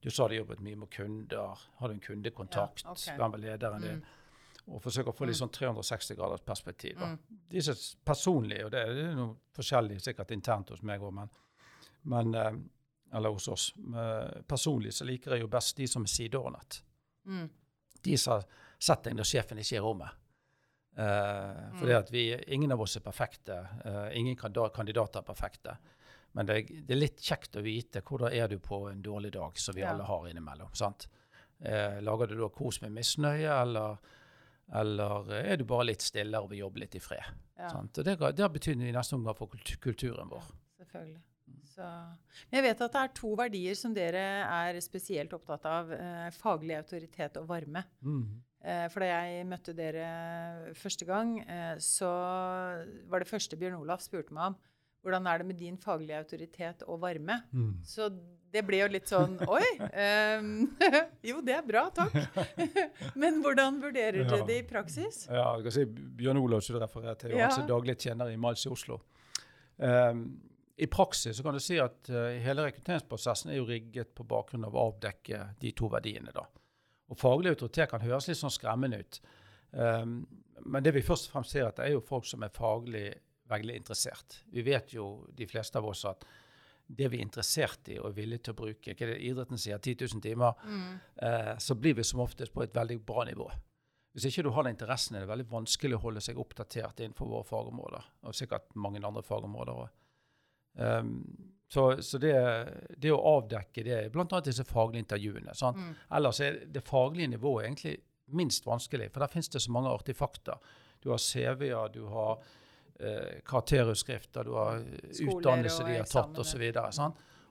Du 0.00 0.10
sa 0.10 0.28
du 0.28 0.36
jobbet 0.36 0.60
mye 0.60 0.76
med 0.76 0.90
kunder. 0.92 1.58
Har 1.80 1.88
du 1.88 1.94
en 1.94 2.00
kundekontakt? 2.00 2.84
Ja, 2.84 2.92
okay. 2.92 3.16
Hvem 3.16 3.32
var 3.32 3.42
lederen 3.42 3.82
din? 3.82 4.00
Mm. 4.00 4.25
Og 4.68 4.80
forsøke 4.82 5.12
å 5.12 5.14
få 5.14 5.26
litt 5.28 5.36
sånn 5.38 5.52
360 5.54 6.16
graders 6.18 6.40
perspektiv. 6.42 6.96
Da. 6.98 7.06
Mm. 7.06 7.18
er 7.54 7.74
s- 7.76 7.96
personlige, 8.04 8.64
og 8.66 8.70
det 8.72 8.80
er 8.88 9.14
noe 9.14 9.36
forskjellig 9.54 10.00
sikkert 10.02 10.30
internt 10.34 10.70
hos 10.70 10.82
meg 10.82 11.00
òg, 11.00 11.12
men, 11.14 11.28
men 12.04 12.34
eh, 12.34 12.52
eller 13.14 13.30
hos 13.30 13.46
oss. 13.48 13.68
Men 13.76 14.42
personlig 14.48 14.92
så 14.92 15.04
liker 15.06 15.30
jeg 15.36 15.40
jo 15.44 15.46
best 15.48 15.76
de 15.76 15.86
som 15.86 16.02
er 16.02 16.10
sideordnet. 16.10 16.80
Mm. 17.26 17.48
De 18.02 18.16
som 18.18 18.32
har 18.32 18.44
sett 18.78 19.04
deg 19.04 19.14
når 19.14 19.24
sjefen 19.30 19.58
ikke 19.62 19.76
er 19.76 19.78
i 19.78 19.84
rommet. 19.86 20.10
Uh, 20.98 21.76
fordi 21.78 21.92
Mm. 21.92 21.98
at 21.98 22.10
vi, 22.10 22.22
Ingen 22.54 22.72
av 22.72 22.80
oss 22.80 22.96
er 22.96 23.00
perfekte. 23.00 23.56
Uh, 23.84 24.08
ingen 24.16 24.36
kandidater 24.36 25.18
er 25.20 25.22
perfekte. 25.22 25.76
Men 26.34 26.46
det, 26.46 26.66
det 26.86 26.94
er 26.94 27.00
litt 27.00 27.20
kjekt 27.20 27.56
å 27.56 27.62
vite 27.62 28.00
hvordan 28.02 28.32
er 28.32 28.48
du 28.48 28.58
på 28.58 28.88
en 28.90 29.02
dårlig 29.02 29.32
dag, 29.32 29.58
som 29.58 29.74
vi 29.74 29.82
Ja. 29.82 29.90
alle 29.92 30.04
har 30.04 30.26
innimellom. 30.28 30.74
sant? 30.74 31.06
Uh, 31.60 32.00
lager 32.00 32.26
du 32.26 32.36
da 32.40 32.48
kos 32.48 32.80
med 32.82 32.92
misnøye, 32.92 33.60
eller, 33.62 33.98
eller 34.74 35.30
er 35.38 35.60
du 35.60 35.64
bare 35.68 35.90
litt 35.92 36.02
stillere 36.02 36.42
og 36.42 36.50
vil 36.50 36.64
jobbe 36.64 36.82
litt 36.82 36.96
i 36.98 37.02
fred? 37.02 37.22
Ja, 37.56 37.70
Sant? 37.72 37.98
Og 37.98 38.04
det, 38.04 38.16
det 38.18 38.44
har 38.44 38.52
betydning 38.52 38.90
i 38.90 38.96
neste 38.96 39.16
omgang 39.16 39.36
for 39.38 39.52
kulturen 39.80 40.28
vår. 40.32 40.50
selvfølgelig. 40.80 41.22
Så. 41.76 41.86
Men 42.48 42.58
jeg 42.58 42.64
vet 42.70 42.82
at 42.86 42.94
det 42.94 43.00
er 43.04 43.14
to 43.18 43.30
verdier 43.36 43.76
som 43.76 43.94
dere 43.94 44.22
er 44.48 44.78
spesielt 44.80 45.34
opptatt 45.36 45.66
av. 45.68 45.90
Eh, 45.92 46.28
faglig 46.32 46.76
autoritet 46.78 47.36
og 47.40 47.48
varme. 47.50 47.82
Mm. 48.00 48.22
Eh, 48.64 48.86
for 48.92 49.04
da 49.04 49.10
jeg 49.10 49.48
møtte 49.50 49.74
dere 49.76 50.06
første 50.78 51.04
gang, 51.08 51.36
eh, 51.44 51.74
så 51.82 52.08
var 53.10 53.22
det 53.22 53.28
første 53.28 53.58
Bjørn 53.60 53.76
Olaf 53.82 54.02
spurte 54.06 54.34
meg 54.34 54.54
om 54.54 54.58
hvordan 55.06 55.28
er 55.30 55.38
det 55.38 55.46
med 55.46 55.60
din 55.60 55.76
faglige 55.78 56.18
autoritet 56.18 56.82
og 56.88 56.98
varme. 57.04 57.38
Mm. 57.52 57.76
Så 57.86 58.08
det 58.56 58.62
ble 58.66 58.80
jo 58.80 58.88
litt 58.90 59.10
sånn 59.10 59.36
Oi! 59.44 59.66
Um, 59.92 60.50
jo, 61.28 61.42
det 61.44 61.58
er 61.58 61.66
bra, 61.66 61.86
takk. 61.94 62.16
Men 63.20 63.42
hvordan 63.44 63.80
vurderer 63.82 64.24
dere 64.24 64.46
det 64.48 64.58
i 64.62 64.66
praksis? 64.68 65.26
Ja, 65.28 65.50
jeg 65.58 65.66
kan 65.68 65.76
si 65.76 65.84
Bjørn 66.22 66.40
Olav 66.40 66.64
som 66.64 66.78
du 66.78 66.82
refererer 66.82 67.20
til, 67.20 67.36
Ja. 67.36 67.50
ja. 67.52 67.66
daglig 67.68 67.98
tjener 68.00 68.32
i 68.32 68.38
Miles 68.40 68.64
i 68.66 68.72
Oslo. 68.72 69.00
Um, 69.76 70.26
I 70.80 70.88
praksis 70.92 71.36
så 71.36 71.44
kan 71.44 71.56
du 71.56 71.60
si 71.62 71.76
at 71.80 72.08
uh, 72.12 72.32
hele 72.40 72.64
rekrutteringsprosessen 72.68 73.52
er 73.52 73.60
jo 73.60 73.68
rigget 73.68 74.14
på 74.16 74.24
bakgrunn 74.28 74.64
av 74.68 74.76
å 74.76 74.88
avdekke 74.90 75.42
de 75.60 75.74
to 75.76 75.90
verdiene. 75.92 76.32
da. 76.36 76.46
Og 77.12 77.20
Faglig 77.20 77.52
autoritet 77.54 77.92
kan 77.92 78.02
høres 78.04 78.28
litt 78.30 78.40
sånn 78.40 78.54
skremmende 78.54 79.04
ut. 79.04 79.20
Um, 79.76 80.18
men 80.64 80.82
det 80.82 80.94
vi 80.96 81.04
først 81.04 81.28
og 81.28 81.36
fremst 81.36 81.52
ser, 81.54 81.68
at 81.68 81.78
det 81.78 81.90
er 81.90 81.96
jo 81.98 82.04
folk 82.04 82.26
som 82.26 82.42
er 82.42 82.54
faglig 82.54 83.10
veldig 83.50 83.76
interessert. 83.78 84.40
Vi 84.50 84.64
vet 84.66 84.94
jo, 84.96 85.26
de 85.36 85.46
fleste 85.46 85.78
av 85.78 85.86
oss, 85.86 86.04
at 86.08 86.24
det 86.88 87.08
vi 87.10 87.18
er 87.18 87.22
interessert 87.26 87.88
i 87.90 87.96
og 87.98 88.06
er 88.10 88.16
villige 88.20 88.44
til 88.46 88.54
å 88.54 88.58
bruke, 88.60 88.92
ikke 88.94 89.06
det 89.10 89.16
idretten 89.26 89.58
sier, 89.58 89.78
10 89.82 89.96
000 90.14 90.22
timer, 90.22 90.52
Mm. 90.64 91.00
eh, 91.22 91.56
så 91.58 91.74
blir 91.74 91.94
vi 91.94 92.04
som 92.04 92.20
oftest 92.20 92.52
på 92.54 92.62
et 92.62 92.72
veldig 92.74 93.00
bra 93.06 93.24
nivå. 93.24 93.50
Hvis 94.14 94.26
ikke 94.30 94.42
du 94.46 94.50
har 94.50 94.62
den 94.64 94.72
interessen, 94.76 95.16
er 95.16 95.20
det 95.20 95.28
veldig 95.28 95.50
vanskelig 95.50 95.96
å 95.98 96.00
holde 96.06 96.20
seg 96.24 96.38
oppdatert 96.38 97.00
innenfor 97.04 97.26
våre 97.28 97.44
fagområder. 97.44 98.04
Og 98.24 98.34
sikkert 98.34 98.70
mange 98.74 99.02
andre 99.04 99.22
fagområder 99.22 99.74
òg. 99.82 99.88
så 101.68 102.02
så 102.02 102.18
det, 102.18 102.34
det 102.96 103.10
å 103.12 103.20
avdekke 103.40 103.82
det, 103.84 104.12
bl.a. 104.12 104.40
disse 104.40 104.64
faglige 104.64 105.02
intervjuene. 105.04 105.54
sant? 105.54 105.76
Mm. 105.76 105.94
Ellers 106.18 106.40
er 106.40 106.60
det 106.66 106.82
faglige 106.84 107.28
nivået 107.34 107.64
egentlig 107.66 107.96
minst 108.28 108.66
vanskelig, 108.66 109.10
for 109.12 109.20
der 109.20 109.32
finnes 109.32 109.48
det 109.48 109.62
så 109.62 109.72
mange 109.72 109.88
artefakter. 109.90 110.58
Du 111.02 111.10
har 111.10 111.18
CV-er, 111.18 111.88
du 111.92 112.06
har 112.06 112.38
eh, 113.00 113.40
karakterutskrifter, 113.44 114.44
du 114.44 114.52
har 114.56 114.82
Skoler 115.12 115.36
utdannelse 115.36 115.84
de 115.84 115.96
har 115.96 116.04
tatt 116.10 116.38
osv. 116.38 116.64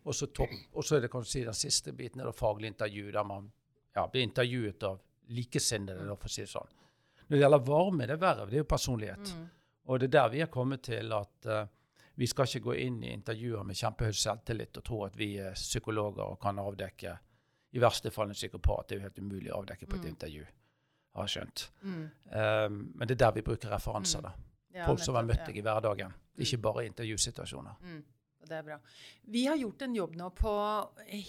Og 0.05 0.15
så 0.15 0.27
topp- 0.27 0.73
og 0.73 0.85
så 0.85 0.95
er 0.95 1.01
det 1.01 1.11
kan 1.11 1.21
du 1.21 1.29
si, 1.29 1.43
den 1.43 1.53
siste 1.53 1.93
biten 1.93 2.21
er 2.21 2.25
det 2.29 2.35
faglig 2.37 2.67
intervju, 2.67 3.11
der 3.11 3.23
man 3.23 3.51
ja, 3.95 4.07
blir 4.07 4.21
intervjuet 4.21 4.83
av 4.83 4.99
likesinnede, 5.27 6.05
for 6.05 6.29
å 6.29 6.29
si 6.29 6.43
det 6.43 6.51
sånn. 6.51 6.73
Når 7.25 7.37
det 7.37 7.41
gjelder 7.41 7.63
varme, 7.65 8.05
det 8.05 8.13
er 8.13 8.21
verre. 8.21 8.45
Det 8.45 8.59
er 8.59 8.61
jo 8.61 8.67
personlighet. 8.69 9.31
Mm. 9.33 9.45
Og 9.85 9.99
det 9.99 10.07
er 10.09 10.13
der 10.13 10.29
vi 10.29 10.41
er 10.45 10.51
kommet 10.53 10.83
til 10.85 11.13
at 11.13 11.47
uh, 11.49 11.65
vi 12.15 12.27
skal 12.29 12.45
ikke 12.45 12.67
gå 12.67 12.75
inn 12.85 12.99
i 13.03 13.13
intervjuer 13.13 13.65
med 13.65 13.77
kjempehøy 13.79 14.13
selvtillit 14.13 14.77
og 14.77 14.85
tro 14.85 14.99
at 15.07 15.17
vi 15.17 15.31
er 15.41 15.57
psykologer 15.57 16.23
og 16.23 16.37
kan 16.41 16.61
avdekke 16.61 17.15
i 17.75 17.81
verste 17.81 18.11
fall 18.13 18.29
en 18.29 18.37
psykopat. 18.37 18.87
Det 18.87 18.95
er 18.95 18.99
jo 19.01 19.07
helt 19.07 19.19
umulig 19.19 19.51
å 19.51 19.57
avdekke 19.63 19.87
på 19.89 19.97
et 19.97 20.05
Mm. 20.05 20.11
intervju, 20.13 20.45
har 21.15 21.27
jeg 21.27 21.33
skjønt. 21.33 21.69
Mm. 21.81 22.11
Um, 22.31 22.91
men 22.95 23.07
det 23.07 23.15
er 23.17 23.25
der 23.25 23.31
vi 23.31 23.41
bruker 23.41 23.69
referanser. 23.73 24.19
Mm. 24.19 24.23
da. 24.23 24.33
Ja, 24.75 24.85
Folk 24.89 24.99
som 24.99 25.15
har 25.15 25.23
møtt 25.23 25.45
deg 25.47 25.57
i 25.57 25.61
hverdagen, 25.63 26.11
Mm. 26.35 26.41
ikke 26.43 26.57
bare 26.61 26.83
i 26.83 26.87
intervjusituasjoner. 26.89 27.75
Mm, 27.81 28.01
det 28.49 28.51
er 28.57 28.63
bra. 28.67 28.77
Vi 29.31 29.45
har 29.47 29.55
gjort 29.57 29.81
en 29.85 29.95
jobb 29.95 30.15
nå 30.19 30.29
på 30.35 30.51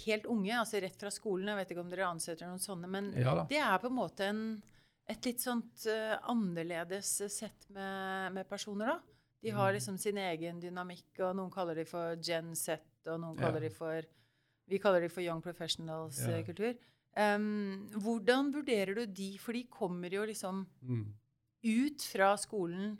helt 0.07 0.25
unge, 0.27 0.51
altså 0.59 0.81
rett 0.83 0.99
fra 0.99 1.11
skolen. 1.15 1.47
Jeg 1.53 1.57
vet 1.61 1.71
ikke 1.71 1.85
om 1.85 1.91
dere 1.93 2.09
ansetter 2.11 2.47
noen 2.49 2.59
sånne, 2.59 2.89
men 2.91 3.13
Ja 3.15 3.45
det 3.49 3.59
er 3.63 3.79
på 3.79 3.87
en 3.87 3.95
måte 4.01 4.21
en, 4.27 4.63
et 5.09 5.25
litt 5.25 5.39
sånt 5.41 5.87
uh, 5.87 6.19
annerledes 6.29 7.13
sett 7.31 7.69
med, 7.71 8.33
med 8.35 8.49
personer, 8.51 8.87
da. 8.87 8.99
De 9.43 9.51
har 9.51 9.71
Mm. 9.71 9.75
liksom 9.79 9.99
sin 9.99 10.17
egen 10.19 10.59
dynamikk, 10.61 11.21
og 11.21 11.37
noen 11.37 11.53
kaller 11.53 11.75
de 11.77 11.85
for 11.85 12.17
Gen 12.17 12.55
Z, 12.57 12.81
og 13.07 13.21
noen 13.21 13.39
Ja. 13.39 13.47
kaller 13.47 13.61
de 13.61 13.71
for 13.71 14.03
Vi 14.69 14.79
kaller 14.81 15.01
de 15.01 15.09
for 15.09 15.21
Young 15.23 15.41
Professionals-kultur. 15.41 16.75
Um, 17.17 17.87
hvordan 17.95 18.53
vurderer 18.53 18.95
du 18.97 19.07
de? 19.07 19.39
For 19.39 19.53
de 19.53 19.63
kommer 19.71 20.11
jo 20.11 20.25
liksom 20.27 20.67
Mm. 20.85 21.07
ut 21.65 22.03
fra 22.03 22.35
skolen 22.37 22.99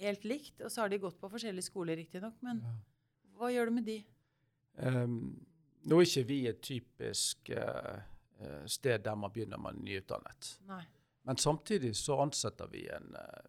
helt 0.00 0.24
likt, 0.24 0.60
og 0.60 0.70
så 0.72 0.82
har 0.84 0.92
de 0.92 0.98
gått 1.02 1.18
på 1.20 1.30
forskjellige 1.32 1.68
skoler, 1.70 1.96
riktignok, 1.96 2.36
men 2.44 2.60
Ja. 2.64 2.74
hva 3.38 3.50
gjør 3.52 3.70
du 3.70 3.72
med 3.78 3.84
de? 3.84 4.04
Um, 4.76 5.46
nå 5.88 6.00
er 6.00 6.06
ikke 6.06 6.26
vi 6.28 6.46
et 6.50 6.60
typisk 6.60 7.50
eh, 7.50 8.00
sted 8.66 9.04
der 9.04 9.14
man 9.16 9.32
begynner 9.32 9.58
med 9.58 9.78
nyutdannet. 9.80 10.58
Nei. 10.68 10.82
Men 11.22 11.36
samtidig 11.36 11.94
så 11.96 12.20
ansetter 12.22 12.68
vi 12.68 12.86
en, 12.92 13.14
uh, 13.14 13.48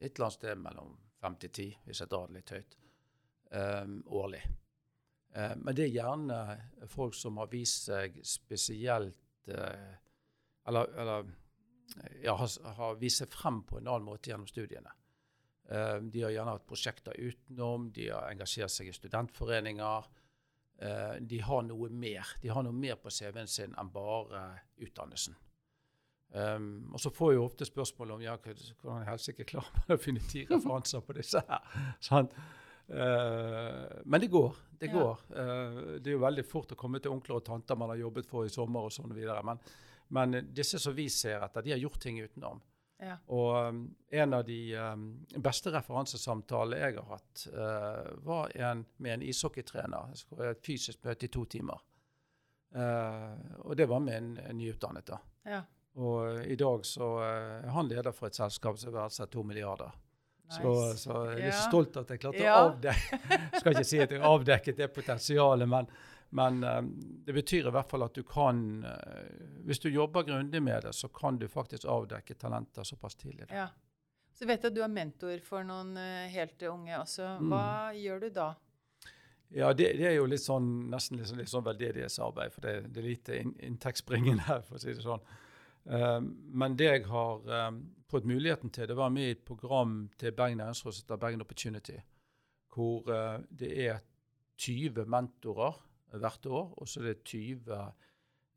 et 0.00 0.12
eller 0.14 0.26
annet 0.28 0.38
sted 0.38 0.58
mellom 0.58 0.96
fem 1.20 1.36
til 1.36 1.50
ti, 1.50 1.68
hvis 1.84 2.00
jeg 2.00 2.08
drar 2.10 2.26
det 2.28 2.34
litt 2.38 2.50
høyt, 2.50 2.76
um, 3.50 4.02
årlig. 4.06 4.42
Eh, 5.34 5.54
men 5.56 5.74
det 5.74 5.84
er 5.88 5.94
gjerne 5.96 6.88
folk 6.92 7.14
som 7.14 7.36
har 7.40 7.48
vist 7.52 7.86
seg 7.88 8.18
spesielt 8.24 9.18
Eller, 10.64 10.92
eller 10.94 11.24
ja, 12.22 12.34
har, 12.36 12.50
har 12.76 12.94
vist 13.00 13.18
seg 13.18 13.28
frem 13.32 13.62
på 13.66 13.78
en 13.80 13.88
annen 13.88 14.04
måte 14.06 14.30
gjennom 14.30 14.46
studiene. 14.46 14.92
Eh, 15.70 15.96
de 16.00 16.22
har 16.22 16.30
gjerne 16.34 16.56
hatt 16.56 16.66
prosjekter 16.66 17.14
utenom, 17.18 17.90
de 17.94 18.08
har 18.10 18.30
engasjert 18.32 18.72
seg 18.72 18.90
i 18.90 18.96
studentforeninger. 18.96 20.08
Eh, 20.82 21.14
de 21.20 21.38
har 21.46 21.62
noe 21.62 21.88
mer. 21.90 22.26
De 22.42 22.50
har 22.50 22.64
noe 22.66 22.74
mer 22.74 22.98
på 23.00 23.12
CV-en 23.14 23.48
sin 23.48 23.74
enn 23.78 23.92
bare 23.94 24.42
utdannelsen. 24.82 25.36
Um, 26.32 26.88
og 26.96 27.00
så 27.02 27.10
får 27.12 27.32
jeg 27.32 27.36
jo 27.36 27.44
ofte 27.44 27.66
spørsmål 27.68 28.14
om 28.14 28.22
ja, 28.24 28.38
hvordan 28.40 29.02
i 29.02 29.08
helsike 29.10 29.44
klarer 29.44 29.68
man 29.76 29.98
å 29.98 30.00
finne 30.00 30.22
ti 30.24 30.46
referanser 30.48 31.02
på 31.04 31.12
disse 31.18 31.42
her. 31.44 31.66
Sånn. 32.08 32.30
Men 32.88 34.20
det 34.20 34.30
går. 34.32 34.56
det 34.80 34.88
Ja. 34.88 34.92
går. 34.96 35.20
Det 36.00 36.08
er 36.08 36.16
jo 36.16 36.22
veldig 36.24 36.44
fort 36.48 36.72
å 36.72 36.78
komme 36.80 37.00
til 37.04 37.12
onkler 37.12 37.36
og 37.36 37.44
tanter 37.44 37.76
man 37.76 37.92
har 37.92 38.00
jobbet 38.00 38.26
for 38.26 38.48
i 38.48 38.52
sommer 38.52 38.88
og 38.88 38.92
sånn 38.92 39.12
videre. 39.12 39.44
Men, 39.44 39.60
men 40.08 40.48
disse 40.56 40.80
som 40.80 40.96
vi 40.96 41.06
ser 41.12 41.44
etter, 41.44 41.62
de 41.62 41.70
har 41.76 41.84
gjort 41.84 42.00
ting 42.00 42.18
utenom. 42.24 42.60
Ja. 43.02 43.16
Og 43.34 43.48
um, 43.68 43.80
en 44.14 44.34
av 44.36 44.44
de 44.46 44.58
um, 44.78 45.06
beste 45.42 45.72
referansesamtalene 45.74 46.78
jeg 46.84 46.96
har 47.00 47.08
hatt, 47.16 47.46
uh, 47.50 48.12
var 48.22 48.52
en 48.54 48.84
med 49.02 49.16
en 49.16 49.24
ishockeytrener. 49.26 50.12
Et 50.52 50.62
fysisk 50.66 51.02
møte 51.04 51.26
i 51.26 51.32
to 51.34 51.42
timer. 51.50 51.82
Uh, 52.72 53.34
og 53.66 53.76
det 53.76 53.88
var 53.90 54.00
med 54.00 54.16
en, 54.16 54.30
en 54.48 54.58
nyutdannet. 54.62 55.06
da. 55.10 55.18
ja. 55.50 55.62
Og 56.00 56.46
i 56.48 56.54
dag 56.56 56.86
så 56.88 57.06
eh, 57.20 57.66
er 57.66 57.72
han 57.74 57.84
leder 57.90 58.14
for 58.16 58.30
et 58.30 58.36
selskap 58.38 58.78
som 58.80 58.88
er 58.88 58.94
verdsatt 58.96 59.28
to 59.34 59.42
milliarder. 59.44 59.90
Så, 60.48 60.62
Nice. 60.70 61.02
så 61.02 61.18
jeg 61.26 61.32
er 61.34 61.36
litt 61.42 61.44
Ja. 61.50 61.58
stolt 61.66 61.98
at 62.00 62.08
jeg 62.14 62.20
klarte 62.22 62.46
å 62.48 62.54
avdekke 62.62 63.36
Skal 63.60 63.74
ikke 63.76 63.84
si 63.90 64.00
at 64.00 64.14
jeg 64.16 64.22
avdekket 64.24 64.80
det 64.80 64.88
potensialet, 64.92 65.68
men, 65.68 65.90
men 66.34 66.64
eh, 66.64 66.82
det 67.26 67.32
betyr 67.36 67.68
i 67.68 67.72
hvert 67.74 67.90
fall 67.90 68.06
at 68.06 68.16
du 68.16 68.22
kan 68.24 68.84
eh, 68.88 69.32
Hvis 69.68 69.82
du 69.84 69.90
jobber 69.92 70.24
grundig 70.24 70.62
med 70.62 70.86
det, 70.86 70.94
så 70.96 71.08
kan 71.12 71.38
du 71.38 71.48
faktisk 71.48 71.84
avdekke 71.84 72.34
talenter 72.40 72.84
såpass 72.88 73.14
tidlig. 73.20 73.48
da. 73.48 73.64
ja. 73.64 73.68
Så 74.32 74.48
vet 74.48 74.62
jeg 74.64 74.72
at 74.72 74.76
du 74.76 74.80
er 74.82 74.88
mentor 74.88 75.42
for 75.44 75.64
noen 75.66 75.92
eh, 76.00 76.30
helt 76.32 76.62
unge 76.70 76.94
også. 77.02 77.34
Mm. 77.36 77.52
Hva 77.52 77.66
gjør 77.94 78.24
du 78.24 78.28
da? 78.32 78.48
Ja, 79.52 79.74
det, 79.76 79.90
det 80.00 80.08
er 80.08 80.16
jo 80.16 80.24
litt 80.30 80.40
sånn, 80.40 80.70
nesten 80.88 81.20
litt 81.20 81.28
sånn, 81.28 81.42
litt 81.42 81.52
sånn 81.52 81.66
veldedighetsarbeid, 81.66 82.54
for 82.54 82.64
det, 82.64 82.74
det 82.88 83.02
er 83.02 83.08
lite 83.10 83.36
inn, 83.36 83.52
inntektsbringende 83.60 84.48
her, 84.48 84.64
for 84.64 84.78
å 84.78 84.80
si 84.80 84.94
det 84.96 85.04
sånn. 85.04 85.28
Um, 85.84 86.30
men 86.56 86.78
det 86.80 86.88
jeg 86.88 87.04
har 87.10 87.44
um, 87.68 87.82
fått 88.08 88.24
muligheten 88.30 88.72
til, 88.72 88.88
det 88.88 88.96
var 88.96 89.12
med 89.12 89.28
i 89.28 89.34
et 89.36 89.44
program 89.44 90.06
til 90.16 90.32
Bergen 90.32 90.62
Næringsråd 90.62 90.96
som 90.96 91.04
heter 91.04 91.20
Bergen 91.20 91.44
Opportunity, 91.44 91.98
hvor 92.72 93.04
uh, 93.12 93.42
det 93.52 93.74
er 93.90 94.00
20 94.62 95.04
mentorer 95.12 95.76
hvert 96.20 96.46
år, 96.46 96.74
og 96.76 96.88
så 96.88 97.00
er 97.00 97.08
det 97.12 97.24
20 97.24 97.78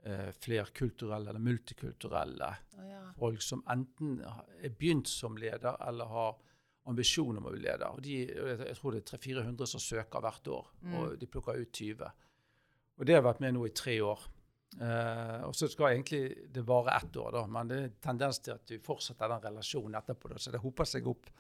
eh, 0.04 0.32
flerkulturelle 0.46 1.30
eller 1.30 1.40
multikulturelle 1.40 2.50
oh, 2.78 2.90
ja. 2.90 3.02
folk 3.18 3.42
som 3.42 3.64
enten 3.72 4.20
er 4.26 4.76
begynt 4.76 5.08
som 5.08 5.38
leder 5.38 5.78
eller 5.88 6.12
har 6.12 6.36
ambisjon 6.86 7.38
om 7.40 7.48
å 7.48 7.52
bli 7.54 7.64
leder. 7.64 7.88
Og 7.96 8.02
de, 8.06 8.20
jeg 8.30 8.78
tror 8.78 8.94
det 8.94 9.02
er 9.02 9.18
300-400 9.18 9.70
som 9.72 9.82
søker 9.82 10.22
hvert 10.22 10.48
år, 10.54 10.68
Mm. 10.86 10.94
og 11.00 11.16
de 11.18 11.28
plukker 11.28 11.58
ut 11.58 11.72
20. 11.74 12.12
Og 12.98 13.06
det 13.06 13.16
har 13.16 13.24
vært 13.26 13.42
med 13.42 13.56
nå 13.56 13.66
i 13.66 13.74
tre 13.74 13.96
år. 14.06 14.20
Eh, 14.82 15.42
og 15.48 15.56
så 15.56 15.68
skal 15.72 15.96
egentlig 15.96 16.52
det 16.54 16.62
vare 16.68 16.98
ett 17.00 17.16
år, 17.18 17.32
da, 17.32 17.46
men 17.48 17.68
det 17.68 17.78
er 17.78 17.88
en 17.88 17.98
tendens 18.04 18.40
til 18.44 18.54
at 18.54 18.68
du 18.68 18.78
fortsetter 18.84 19.32
den 19.32 19.44
relasjonen 19.48 19.98
etterpå. 19.98 20.30
Da, 20.30 20.38
så 20.38 20.52
det 20.54 20.62
hoper 20.62 20.86
seg 20.90 21.08
opp. 21.08 21.32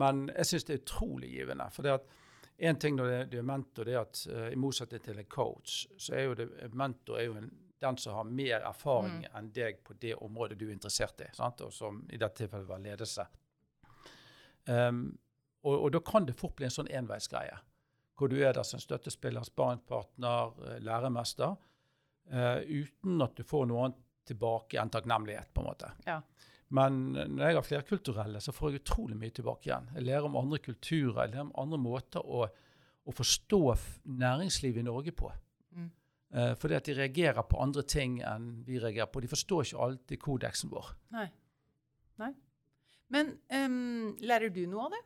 Men 0.00 0.28
jeg 0.30 0.46
syns 0.46 0.64
det 0.64 0.74
er 0.76 0.82
utrolig 0.84 1.30
givende. 1.34 1.66
For 1.74 1.82
det 1.86 1.96
at 1.98 2.10
En 2.62 2.76
ting 2.76 2.96
når 2.96 3.24
du 3.32 3.38
er 3.40 3.46
mentor, 3.46 3.88
det 3.88 3.94
er 3.94 4.02
at 4.02 4.20
uh, 4.28 4.46
i 4.52 4.56
motsetning 4.60 5.00
til 5.04 5.18
en 5.18 5.28
coach, 5.32 5.86
så 5.96 6.14
er 6.18 6.26
jo 6.26 6.34
det, 6.36 6.48
mentor 6.76 7.16
er 7.16 7.28
jo 7.30 7.36
en, 7.40 7.48
den 7.80 7.96
som 7.96 8.18
har 8.18 8.28
mer 8.28 8.66
erfaring 8.68 9.22
mm. 9.22 9.30
enn 9.38 9.48
deg 9.56 9.78
på 9.84 9.96
det 10.02 10.12
området 10.20 10.58
du 10.60 10.66
er 10.68 10.74
interessert 10.74 11.22
i. 11.24 11.30
Sant? 11.32 11.62
Og 11.64 11.72
som 11.72 12.02
i 12.12 12.20
dette 12.20 12.42
tilfellet 12.42 12.68
var 12.68 12.82
ledelse. 12.84 13.24
Um, 14.68 15.06
og, 15.64 15.74
og, 15.78 15.88
da 15.94 16.02
kan 16.04 16.28
det 16.28 16.36
fort 16.36 16.58
bli 16.58 16.68
en 16.68 16.74
sånn 16.74 16.92
enveisgreie. 16.92 17.56
Hvor 18.20 18.28
du 18.28 18.36
er 18.36 18.52
der 18.52 18.68
som 18.68 18.82
støttespiller, 18.82 19.48
sparingspartner, 19.48 20.52
uh, 20.60 20.76
læremester, 20.84 21.56
uh, 21.56 22.60
uten 22.60 23.24
at 23.24 23.40
du 23.40 23.44
får 23.48 23.70
noe 23.70 23.88
annet 23.88 24.04
tilbake 24.28 24.76
enn 24.78 24.92
takknemlighet. 24.92 25.48
på 25.54 25.64
en 25.64 25.70
måte. 25.72 25.94
Ja. 26.04 26.20
Men 26.70 26.98
når 27.16 27.42
jeg 27.42 27.56
har 27.56 27.66
flerkulturelle, 27.66 28.40
så 28.42 28.54
får 28.54 28.70
jeg 28.70 28.82
utrolig 28.84 29.16
mye 29.18 29.34
tilbake 29.34 29.70
igjen. 29.70 29.88
Jeg 29.96 30.06
lærer 30.06 30.28
om 30.28 30.36
andre 30.38 30.60
kulturer, 30.62 31.24
jeg 31.24 31.32
lærer 31.32 31.46
om 31.48 31.54
andre 31.58 31.80
måter 31.82 32.22
å, 32.22 32.44
å 32.46 33.14
forstå 33.14 33.60
næringslivet 34.20 34.84
i 34.84 34.86
Norge 34.86 35.14
på. 35.18 35.32
Mm. 35.74 35.88
Eh, 36.30 36.52
fordi 36.62 36.78
at 36.78 36.86
de 36.86 36.94
reagerer 37.00 37.46
på 37.50 37.58
andre 37.62 37.82
ting 37.82 38.20
enn 38.22 38.52
vi 38.66 38.78
reagerer 38.78 39.10
på. 39.10 39.22
De 39.24 39.32
forstår 39.32 39.66
ikke 39.66 39.84
alltid 39.88 40.22
kodeksen 40.22 40.70
vår. 40.70 40.94
Nei. 41.16 41.26
Nei. 42.22 42.32
Men 43.10 43.32
um, 43.50 44.12
lærer 44.22 44.54
du 44.54 44.62
noe 44.70 44.86
av 44.86 44.94
det? 44.94 45.04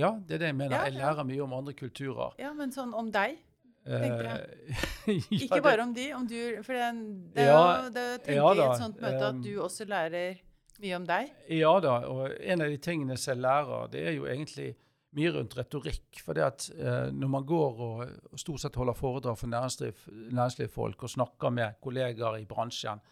Ja, 0.00 0.14
det 0.16 0.38
er 0.38 0.46
det 0.46 0.52
jeg 0.54 0.56
mener. 0.62 0.78
Ja, 0.78 0.86
jeg 0.88 0.96
lærer 0.96 1.26
mye 1.28 1.42
om 1.44 1.56
andre 1.58 1.74
kulturer. 1.76 2.32
Ja, 2.40 2.54
Men 2.56 2.72
sånn 2.72 2.94
om 2.96 3.12
deg? 3.12 3.36
tenker 3.82 4.28
jeg. 4.28 4.42
Eh, 4.70 5.12
ja, 5.16 5.38
ikke 5.42 5.60
bare 5.64 5.82
om 5.82 5.92
de, 5.94 6.06
om 6.14 6.26
du 6.30 6.38
For 6.62 6.76
det, 6.76 6.88
det, 7.34 7.46
ja, 7.48 7.62
det 7.90 8.06
tenker 8.22 8.38
ja, 8.38 8.50
i 8.54 8.64
et 8.68 8.82
sånt 8.82 9.00
møte 9.02 9.30
at 9.32 9.40
du 9.42 9.52
også 9.62 9.86
lærer 9.90 10.38
mye 10.82 10.98
om 10.98 11.06
deg? 11.08 11.32
Ja 11.54 11.72
da. 11.82 11.98
Og 12.10 12.32
en 12.40 12.64
av 12.64 12.72
de 12.72 12.80
tingene 12.82 13.16
som 13.20 13.34
jeg 13.34 13.44
lærer, 13.44 13.92
det 13.92 14.02
er 14.08 14.16
jo 14.16 14.28
egentlig 14.30 14.72
mye 15.16 15.32
rundt 15.34 15.56
retorikk. 15.58 16.20
For 16.24 16.36
det 16.36 16.44
at 16.46 16.68
eh, 16.74 17.08
når 17.14 17.32
man 17.32 17.48
går 17.48 17.82
og, 17.86 18.04
og, 18.30 18.38
stort 18.40 18.64
sett 18.64 18.78
holder 18.80 18.96
foredrag 18.96 19.38
for 19.38 19.52
næringsliv, 19.52 20.06
næringslivsfolk 20.32 21.04
og 21.04 21.14
snakker 21.16 21.52
med 21.54 21.80
kollegaer 21.84 22.40
i 22.40 22.48
bransjen, 22.48 23.02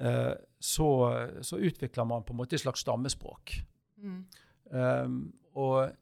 eh, 0.00 0.32
så, 0.58 0.90
så, 1.40 1.60
utvikler 1.60 2.08
man 2.10 2.26
på 2.26 2.34
en 2.34 2.42
måte 2.42 2.58
et 2.58 2.64
slags 2.64 2.82
stammespråk. 2.86 3.56
Mm. 4.02 4.24
Um, 4.74 5.18
og 5.60 5.92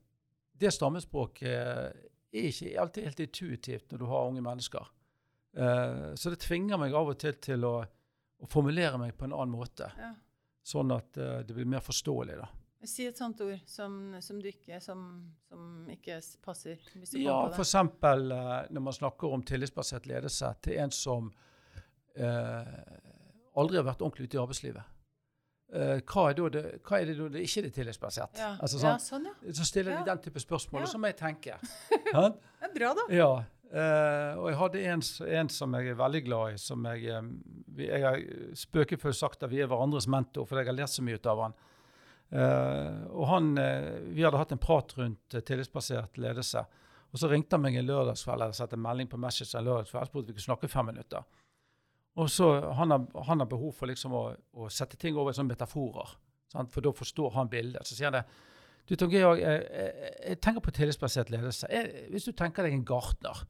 det 0.59 0.71
stammespråket 0.73 1.51
er 1.53 1.97
ikke 2.33 2.77
alltid 2.81 3.09
helt 3.09 3.21
intuitivt 3.21 3.91
når 3.93 4.01
du 4.01 4.07
har 4.09 4.29
unge 4.31 4.43
mennesker. 4.45 4.87
Uh, 5.53 6.15
så 6.17 6.33
det 6.33 6.41
tvinger 6.41 6.81
meg 6.81 6.95
av 6.97 7.11
og 7.13 7.19
til 7.21 7.37
til 7.43 7.67
å, 7.69 7.75
å 7.83 8.49
formulere 8.49 8.97
meg 9.03 9.13
på 9.19 9.27
en 9.29 9.35
annen 9.37 9.53
måte. 9.53 9.91
Ja. 9.99 10.15
Sånn 10.63 10.93
at 10.95 11.19
uh, 11.19 11.41
det 11.47 11.57
blir 11.57 11.67
mer 11.69 11.83
forståelig. 11.83 12.37
da. 12.39 12.51
Si 12.83 13.05
et 13.07 13.19
sånt 13.19 13.39
ord 13.45 13.61
som, 13.71 13.93
som, 14.23 14.39
ikke, 14.43 14.81
som, 14.83 15.03
som 15.47 15.91
ikke, 15.91 16.17
passer. 16.43 16.81
du 16.95 17.21
ja, 17.21 17.37
f.eks. 17.55 17.75
Uh, 17.79 18.33
når 18.75 18.85
man 18.89 18.97
snakker 18.97 19.35
om 19.37 19.45
tillitsbasert 19.47 20.09
ledelse 20.11 20.51
til 20.67 20.81
en 20.83 20.95
som 20.95 21.29
uh, 22.19 22.73
aldri 23.55 23.79
har 23.79 23.87
vært 23.87 24.03
ordentlig 24.03 24.27
ute 24.27 24.39
i 24.39 24.43
arbeidslivet. 24.43 24.99
Uh, 25.73 26.03
hva, 26.03 26.27
er 26.29 26.37
det, 26.37 26.65
hva, 26.85 26.99
er 26.99 27.07
det, 27.09 27.17
da 27.21 27.29
det 27.33 27.45
ikke 27.47 27.63
er 27.69 27.71
tillitsbasert? 27.79 28.43
Ja. 28.43 28.51
Altså, 28.59 28.83
sånn, 28.83 28.91
ja, 28.91 28.99
sånn, 29.01 29.31
ja. 29.31 29.55
Så 29.61 29.69
stiller 29.71 30.01
de 30.01 30.11
den 30.11 30.27
type 30.27 30.43
spørsmål, 30.43 30.83
og 30.83 30.91
så 30.91 31.01
må 31.01 31.13
jeg 31.13 31.21
tenke. 31.23 31.59
det 31.93 32.19
er 32.19 32.75
bra, 32.75 32.93
da. 32.99 33.07
Ja, 33.15 33.31
Uh, 33.73 34.37
og 34.37 34.51
jeg 34.51 34.57
hadde 34.61 34.81
en, 34.93 35.03
en, 35.33 35.49
som 35.49 35.75
jeg 35.79 35.95
er 35.95 35.97
veldig 35.97 36.21
glad 36.27 36.55
i. 36.55 36.57
som 36.61 36.85
Jeg, 36.93 37.23
vi, 37.73 37.87
jeg 37.89 38.05
har 38.05 38.19
spøkefullt 38.59 39.17
sagt 39.17 39.47
at 39.47 39.53
vi 39.53 39.63
er 39.65 39.71
hverandres 39.71 40.09
mentor, 40.13 40.45
for 40.45 40.61
jeg 40.61 40.69
har 40.69 40.77
lært 40.77 40.93
så 40.93 41.05
mye 41.05 41.17
ut 41.17 41.29
av 41.33 41.41
han. 41.47 41.55
Uh, 42.33 43.01
og 43.17 43.27
han, 43.29 43.49
uh, 43.57 44.11
Vi 44.13 44.25
hadde 44.25 44.41
hatt 44.41 44.53
en 44.53 44.61
prat 44.61 44.93
rundt 44.99 45.39
tillitsbasert 45.49 46.21
ledelse. 46.21 46.67
Og 47.13 47.21
Så 47.21 47.29
ringte 47.29 47.57
han 47.57 47.65
meg 47.65 47.77
en 47.77 47.89
lørdagskveld 47.89 48.41
eller 48.41 48.57
satte 48.57 48.77
en 48.77 48.85
melding 48.85 49.09
på 49.09 49.21
Message 49.21 49.57
en 49.57 49.65
lørdagskveld, 49.65 50.09
spurte 50.09 50.29
vi 50.29 50.37
kunne 50.37 50.49
snakke 50.51 50.71
fem 50.73 50.87
minutter. 50.93 51.25
Og 52.21 52.29
så 52.31 52.49
Han 52.77 52.91
har, 52.91 53.07
han 53.25 53.41
har 53.41 53.49
behov 53.49 53.73
for 53.73 53.89
liksom 53.89 54.13
å, 54.13 54.23
å, 54.53 54.69
sette 54.69 55.01
ting 55.01 55.17
over 55.17 55.33
i 55.33 55.37
sånne 55.37 55.55
metaforer, 55.55 56.13
sant? 56.53 56.73
for 56.73 56.85
da 56.85 56.93
forstår 56.93 57.33
han 57.37 57.49
bildet. 57.49 57.89
Så 57.89 57.97
sier 57.97 58.11
han 58.11 58.21
det. 58.21 58.25
Du, 58.89 58.97
Tom 58.97 59.13
Georg, 59.13 59.41
jeg, 59.41 59.65
jeg, 59.65 60.15
jeg 60.29 60.41
tenker 60.45 60.65
på 60.65 60.77
tillitsbasert 60.77 61.33
ledelse. 61.33 61.69
Jeg, 61.73 62.07
hvis 62.13 62.29
du 62.29 62.33
tenker 62.37 62.67
deg 62.67 62.77
en 62.77 62.85
gartner 62.85 63.45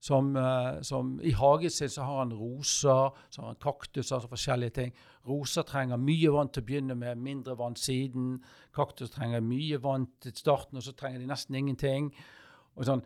som, 0.00 0.36
uh, 0.36 0.80
som, 0.82 1.20
I 1.22 1.32
hagen 1.34 1.70
sin 1.70 1.90
så 1.90 2.02
har 2.06 2.18
han 2.18 2.32
roser, 2.32 3.10
så 3.30 3.42
har 3.42 3.46
han 3.48 3.60
kaktus, 3.62 4.12
altså 4.12 4.30
forskjellige 4.30 4.74
ting. 4.76 4.92
Roser 5.26 5.66
trenger 5.66 5.98
mye 5.98 6.30
vann 6.32 6.50
til 6.54 6.62
å 6.62 6.66
begynne 6.68 6.96
med, 6.98 7.18
mindre 7.18 7.56
vann 7.58 7.76
siden. 7.76 8.36
Kaktus 8.74 9.10
trenger 9.14 9.42
mye 9.42 9.80
vann 9.82 10.06
til 10.22 10.36
starten, 10.38 10.78
og 10.78 10.86
så 10.86 10.94
trenger 10.94 11.22
de 11.22 11.30
nesten 11.30 11.58
ingenting. 11.58 12.12
Og 12.78 12.86
sånn. 12.86 13.02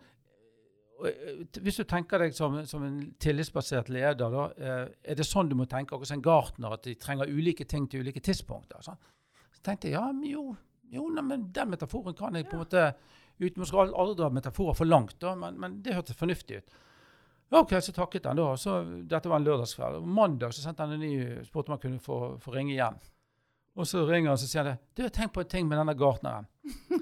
Eh, 1.03 1.41
hvis 1.65 1.81
du 1.81 1.83
tenker 1.89 2.21
deg 2.21 2.37
som, 2.37 2.59
som 2.69 2.85
en 2.85 2.99
tillitsbasert 3.19 3.89
leder, 3.89 4.21
da, 4.21 4.45
uh, 4.53 4.85
er 5.01 5.17
det 5.17 5.25
sånn 5.27 5.49
du 5.49 5.57
må 5.57 5.65
tenke 5.65 5.95
akkurat 5.95 6.13
som 6.13 6.21
en 6.21 6.27
gartner, 6.29 6.77
at 6.77 6.85
de 6.85 6.93
trenger 7.01 7.33
ulike 7.33 7.65
ting 7.65 7.89
til 7.89 8.05
ulike 8.05 8.21
tidspunkter? 8.21 8.85
Så 8.85 9.65
tenkte 9.65 9.89
jeg 9.89 9.97
ja, 9.97 10.05
jo, 10.29 10.51
jo 10.93 11.09
nei, 11.09 11.25
men 11.25 11.49
den 11.55 11.73
metaforen 11.73 12.13
kan 12.17 12.37
jeg 12.37 12.45
på 12.51 12.59
en 12.59 12.65
måte 12.67 12.85
uten 13.39 13.61
Man 13.61 13.69
skal 13.69 13.93
aldri 13.93 14.17
dra 14.19 14.29
metaforer 14.33 14.77
for 14.77 14.89
langt, 14.89 15.15
da, 15.21 15.35
men, 15.39 15.59
men 15.59 15.79
det 15.83 15.95
hørtes 15.97 16.19
fornuftig 16.19 16.61
ut. 16.61 16.75
OK, 17.53 17.73
så 17.85 17.93
takket 17.93 18.25
han 18.25 18.39
da. 18.39 18.51
Så, 18.57 18.79
dette 19.09 19.29
var 19.29 19.41
en 19.41 19.45
lørdagskveld. 19.45 20.05
Mandag 20.09 20.55
så 20.55 20.63
sendte 20.63 20.85
han 20.85 20.95
en 20.95 21.03
ny, 21.03 21.41
spurte 21.45 21.69
om 21.69 21.77
han 21.77 21.83
kunne 21.83 22.01
få, 22.01 22.19
få, 22.41 22.53
ringe 22.55 22.73
igjen. 22.73 22.97
Og 23.77 23.89
så 23.89 24.05
ringer 24.07 24.31
han 24.31 24.39
og 24.39 24.41
sier 24.41 24.69
han, 24.69 24.79
du, 24.93 25.03
har 25.05 25.13
tenkt 25.13 25.35
på 25.35 25.43
en 25.43 25.51
ting 25.51 25.67
med 25.69 25.77
denne 25.77 25.93
gartneren. 25.97 26.49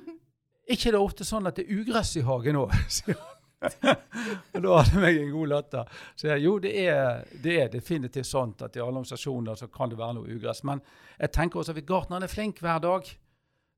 ikke 0.74 0.92
det 0.92 1.00
ofte 1.00 1.28
sånn 1.28 1.48
at 1.48 1.60
det 1.60 1.68
er 1.68 1.80
ugress 1.82 2.18
i 2.20 2.26
hagen 2.28 2.60
òg? 2.60 2.76
og 4.54 4.64
da 4.64 4.78
hadde 4.82 5.10
jeg 5.12 5.22
en 5.22 5.34
god 5.36 5.52
latter. 5.52 5.98
Så 6.18 6.32
jeg, 6.32 6.44
jo, 6.46 6.56
det 6.62 6.72
er, 6.84 7.26
det 7.44 7.58
er, 7.62 7.74
definitivt 7.74 8.30
sånn 8.30 8.56
at 8.58 8.76
i 8.76 8.82
alle 8.82 9.02
organisasjoner 9.02 9.60
så 9.60 9.70
kan 9.74 9.92
det 9.92 10.00
være 10.00 10.18
noe 10.18 10.38
ugress. 10.38 10.64
Men 10.68 10.82
jeg 11.20 11.34
tenker 11.36 11.62
også 11.62 11.76
at 11.76 11.86
gartneren 11.88 12.26
er 12.26 12.32
flink 12.32 12.62
hver 12.64 12.82
dag, 12.84 13.12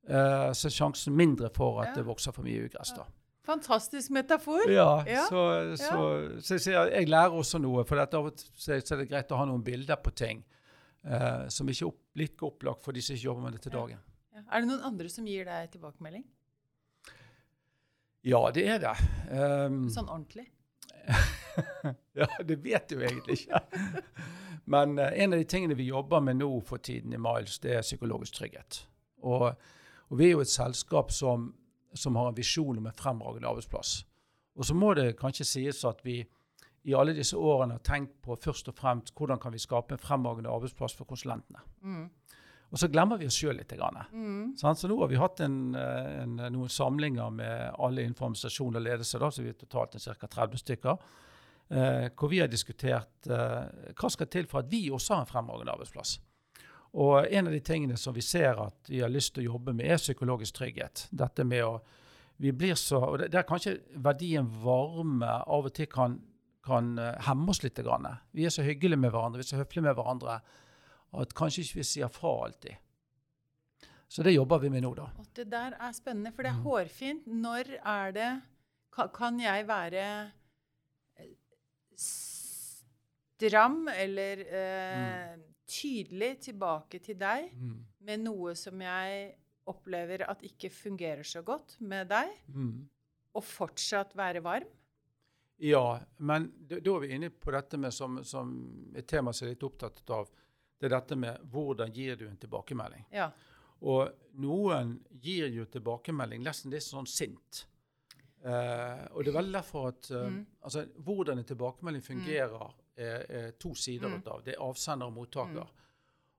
uh, 0.10 0.50
så 0.56 0.70
er 0.70 0.76
sjansen 0.76 1.16
mindre 1.18 1.52
for 1.54 1.82
at 1.84 1.92
ja. 1.92 2.00
det 2.00 2.08
vokser 2.08 2.36
for 2.36 2.46
mye 2.48 2.66
ugress. 2.68 2.94
da. 2.98 3.06
Fantastisk 3.44 4.14
metafor. 4.16 4.70
Ja, 4.72 5.04
ja. 5.08 5.26
Så, 5.28 5.76
så, 5.76 5.90
så, 6.40 6.58
så 6.58 6.72
jeg, 6.72 6.92
jeg, 6.94 7.10
lærer 7.12 7.36
også 7.36 7.60
noe. 7.60 7.84
For 7.88 8.00
av 8.00 8.16
og 8.22 8.38
til 8.40 8.78
er 8.78 9.02
det 9.02 9.10
greit 9.10 9.34
å 9.36 9.40
ha 9.42 9.48
noen 9.50 9.66
bilder 9.66 10.00
på 10.00 10.14
ting 10.16 10.46
uh, 11.04 11.50
som 11.52 11.68
ikke 11.68 11.84
er 11.84 11.90
opp, 11.90 12.00
like 12.20 12.48
opplagt 12.48 12.86
for 12.86 12.96
de 12.96 13.04
som 13.04 13.18
ikke 13.18 13.28
jobber 13.28 13.48
med 13.48 13.58
det 13.58 13.66
til 13.66 13.76
dagen. 13.76 14.00
Ja. 14.34 14.46
Er 14.48 14.64
det 14.64 14.72
noen 14.72 14.88
andre 14.88 15.12
som 15.12 15.28
gir 15.28 15.46
deg 15.50 15.76
tilbakemelding? 15.76 16.24
Ja, 18.24 18.40
det 18.56 18.64
er 18.72 18.80
det. 18.80 18.96
Um, 19.28 19.84
sånn 19.92 20.08
ordentlig? 20.08 20.48
ja, 22.20 22.30
det 22.48 22.56
vet 22.64 22.88
du 22.88 23.02
egentlig 23.04 23.42
ikke. 23.42 23.60
Men 24.74 24.96
uh, 24.96 25.10
en 25.12 25.36
av 25.36 25.42
de 25.42 25.48
tingene 25.52 25.76
vi 25.76 25.90
jobber 25.90 26.24
med 26.24 26.40
nå 26.40 26.48
for 26.64 26.80
tiden 26.80 27.12
i 27.12 27.20
Miles, 27.20 27.60
det 27.60 27.76
er 27.76 27.84
psykologisk 27.84 28.40
trygghet. 28.40 28.86
Og, 29.28 29.50
og 30.14 30.20
vi 30.20 30.30
er 30.30 30.36
jo 30.38 30.46
et 30.46 30.54
selskap 30.54 31.10
som 31.12 31.50
som 31.94 32.16
har 32.16 32.28
en 32.28 32.36
visjon 32.36 32.78
om 32.78 32.86
en 32.86 32.94
fremragende 32.98 33.48
arbeidsplass. 33.48 34.02
Og 34.58 34.66
så 34.66 34.76
må 34.78 34.94
det 34.98 35.16
kanskje 35.20 35.46
sies 35.48 35.84
at 35.86 36.02
vi 36.06 36.22
i 36.84 36.96
alle 36.98 37.16
disse 37.16 37.38
årene 37.40 37.78
har 37.78 37.86
tenkt 37.86 38.18
på 38.26 38.36
først 38.44 38.68
og 38.70 38.76
fremst 38.78 39.14
hvordan 39.16 39.40
kan 39.40 39.54
vi 39.54 39.62
skape 39.62 39.96
en 39.96 40.02
fremragende 40.02 40.52
arbeidsplass 40.52 40.98
for 40.98 41.10
konsulentene. 41.10 41.64
Mm. 41.82 42.10
Og 42.74 42.82
så 42.82 42.90
glemmer 42.90 43.20
vi 43.22 43.28
oss 43.30 43.38
sjøl 43.38 43.56
litt. 43.60 43.72
Mm. 44.12 44.56
Så 44.58 44.90
nå 44.90 44.98
har 45.00 45.12
vi 45.12 45.20
hatt 45.22 45.44
en, 45.46 45.76
en, 45.78 46.40
noen 46.56 46.72
samlinger 46.74 47.30
med 47.30 47.78
alle 47.78 48.02
innenfor 48.02 48.32
administrasjon 48.32 48.80
og 48.80 48.82
ledelse, 48.84 49.22
da, 49.22 49.30
så 49.30 49.46
vi 49.46 49.54
er 49.54 49.60
totalt 49.60 49.94
ca. 50.02 50.28
30 50.28 50.62
stykker, 50.64 51.04
eh, 51.70 52.08
hvor 52.18 52.34
vi 52.34 52.42
har 52.42 52.50
diskutert 52.50 53.30
eh, 53.30 53.94
hva 53.94 54.10
skal 54.10 54.32
til 54.34 54.50
for 54.50 54.64
at 54.64 54.74
vi 54.74 54.88
også 54.90 55.14
har 55.14 55.22
en 55.24 55.30
fremragende 55.30 55.76
arbeidsplass. 55.76 56.18
Og 56.94 57.26
en 57.26 57.48
av 57.50 57.54
de 57.54 57.60
tingene 57.66 57.98
som 57.98 58.14
vi 58.14 58.22
ser 58.22 58.60
at 58.62 58.90
vi 58.90 59.02
har 59.02 59.10
lyst 59.10 59.34
til 59.34 59.48
å 59.48 59.56
jobbe 59.56 59.74
med, 59.74 59.88
er 59.90 60.02
psykologisk 60.02 60.60
trygghet. 60.60 61.08
Dette 61.10 61.46
med 61.48 61.66
å 61.66 61.78
vi 62.44 62.52
blir 62.52 62.76
så, 62.76 62.98
og 62.98 63.20
det, 63.22 63.30
er 63.38 63.46
kanskje 63.48 63.78
verdien 64.04 64.48
varme 64.64 65.30
av 65.46 65.68
og 65.70 65.74
til 65.78 65.88
kan, 65.88 66.18
kan 66.66 66.90
uh, 67.00 67.14
hemme 67.28 67.54
oss 67.54 67.62
litt. 67.64 67.78
Grann. 67.86 68.08
Vi 68.34 68.48
er 68.48 68.54
så 68.54 68.66
hyggelige 68.66 69.00
med 69.00 69.14
hverandre, 69.14 69.40
vi 69.40 69.46
er 69.46 69.52
så 69.52 69.60
høflige 69.62 69.86
med 69.86 69.96
hverandre 69.98 70.40
at 71.22 71.36
kanskje 71.38 71.62
ikke 71.64 71.80
vi 71.80 71.86
sier 71.88 72.10
fra 72.12 72.34
alltid. 72.48 72.82
Så 74.10 74.26
det 74.26 74.34
jobber 74.34 74.62
vi 74.66 74.74
med 74.74 74.84
nå, 74.86 74.92
da. 74.98 75.08
Og 75.22 75.30
det 75.38 75.46
der 75.54 75.78
er 75.78 75.94
spennende, 75.96 76.34
for 76.34 76.46
det 76.46 76.52
er 76.52 76.60
mm. 76.60 76.66
hårfint. 76.66 77.30
Når 77.30 77.72
er 77.80 78.18
det 78.18 78.32
Kan 79.16 79.40
jeg 79.42 79.68
være 79.68 80.04
eh, 81.18 81.32
stram 81.98 83.88
eller 83.90 84.44
eh, 84.46 85.38
mm 85.38 85.53
tydelig 85.70 86.34
tilbake 86.50 87.00
til 87.04 87.18
deg 87.20 87.50
mm. 87.56 87.78
med 88.08 88.24
noe 88.26 88.54
som 88.60 88.82
jeg 88.84 89.34
opplever 89.70 90.26
at 90.28 90.44
ikke 90.44 90.72
fungerer 90.74 91.24
så 91.24 91.44
godt 91.46 91.78
med 91.80 92.10
deg, 92.12 92.32
mm. 92.52 92.74
og 93.38 93.46
fortsatt 93.48 94.16
være 94.20 94.44
varm? 94.44 94.68
Ja, 95.64 96.00
men 96.18 96.50
da 96.68 96.82
er 96.82 97.04
vi 97.06 97.14
inne 97.16 97.30
på 97.32 97.54
dette 97.56 97.80
med 97.80 97.94
som, 97.96 98.20
som 98.28 98.52
et 98.96 99.08
tema 99.08 99.32
som 99.32 99.46
jeg 99.46 99.54
er 99.54 99.56
litt 99.56 99.68
opptatt 99.68 100.02
av. 100.12 100.32
Det 100.76 100.90
er 100.90 100.96
dette 100.98 101.16
med 101.16 101.46
hvordan 101.54 101.94
gir 101.96 102.18
du 102.20 102.26
en 102.28 102.40
tilbakemelding. 102.42 103.06
Ja. 103.14 103.30
Og 103.88 104.10
noen 104.44 104.98
gir 105.24 105.48
jo 105.54 105.68
tilbakemelding 105.72 106.44
nesten 106.44 106.74
litt 106.74 106.84
sånn 106.84 107.08
sint. 107.08 107.64
Eh, 108.44 109.04
og 109.14 109.24
det 109.24 109.32
er 109.32 109.38
veldig 109.38 109.56
derfor 109.56 109.94
at 109.94 110.10
eh, 110.12 110.28
Mm. 110.28 110.46
altså, 110.62 110.86
Hvordan 110.98 111.38
en 111.40 111.48
tilbakemelding 111.48 112.04
fungerer, 112.04 112.74
er, 112.98 113.52
to 113.60 113.74
sider 113.76 114.10
Mm. 114.10 114.22
av 114.28 114.44
det. 114.44 114.54
er 114.56 114.62
avsender 114.62 115.06
og 115.08 115.14
mottaker. 115.14 115.68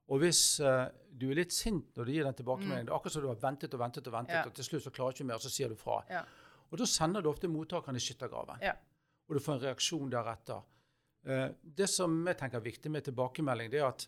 Og 0.09 0.19
hvis 0.21 0.61
uh, 0.61 0.87
du 1.11 1.31
er 1.31 1.35
litt 1.41 1.53
sint 1.53 1.97
når 1.97 2.05
du 2.05 2.13
gir 2.13 2.25
den 2.25 2.35
tilbakemeldingen, 2.35 2.87
det 2.87 2.93
er 2.93 2.97
akkurat 2.99 3.13
som 3.13 3.23
du 3.23 3.29
har 3.29 3.41
ventet 3.41 3.75
og 3.75 3.81
ventet 3.81 4.07
og 4.07 4.13
ventet, 4.13 4.35
Mm. 4.35 4.41
Ja. 4.43 4.47
og 4.47 4.55
til 4.55 4.65
slutt 4.65 4.83
så 4.85 4.91
klarer 4.93 5.13
du 5.13 5.17
ikke 5.23 5.27
mer, 5.27 5.35
og 5.35 5.41
så 5.47 5.51
sier 5.51 5.69
du 5.69 5.75
fra. 5.77 6.03
Ja. 6.11 6.25
Og 6.71 6.79
da 6.79 6.85
sender 6.85 7.23
du 7.23 7.29
ofte 7.31 7.49
mottakeren 7.49 7.97
i 7.97 8.01
skyttergraven. 8.05 8.61
Ja. 8.63 8.75
Og 9.29 9.35
du 9.37 9.41
får 9.41 9.55
en 9.55 9.61
reaksjon 9.65 10.11
deretter. 10.11 10.63
Uh, 11.27 11.49
det 11.65 11.89
som 11.89 12.27
jeg 12.27 12.37
tenker 12.37 12.59
er 12.61 12.67
viktig 12.69 12.91
med 12.91 13.05
tilbakemelding, 13.05 13.71
det 13.73 13.81
er 13.81 13.87
at 13.89 14.07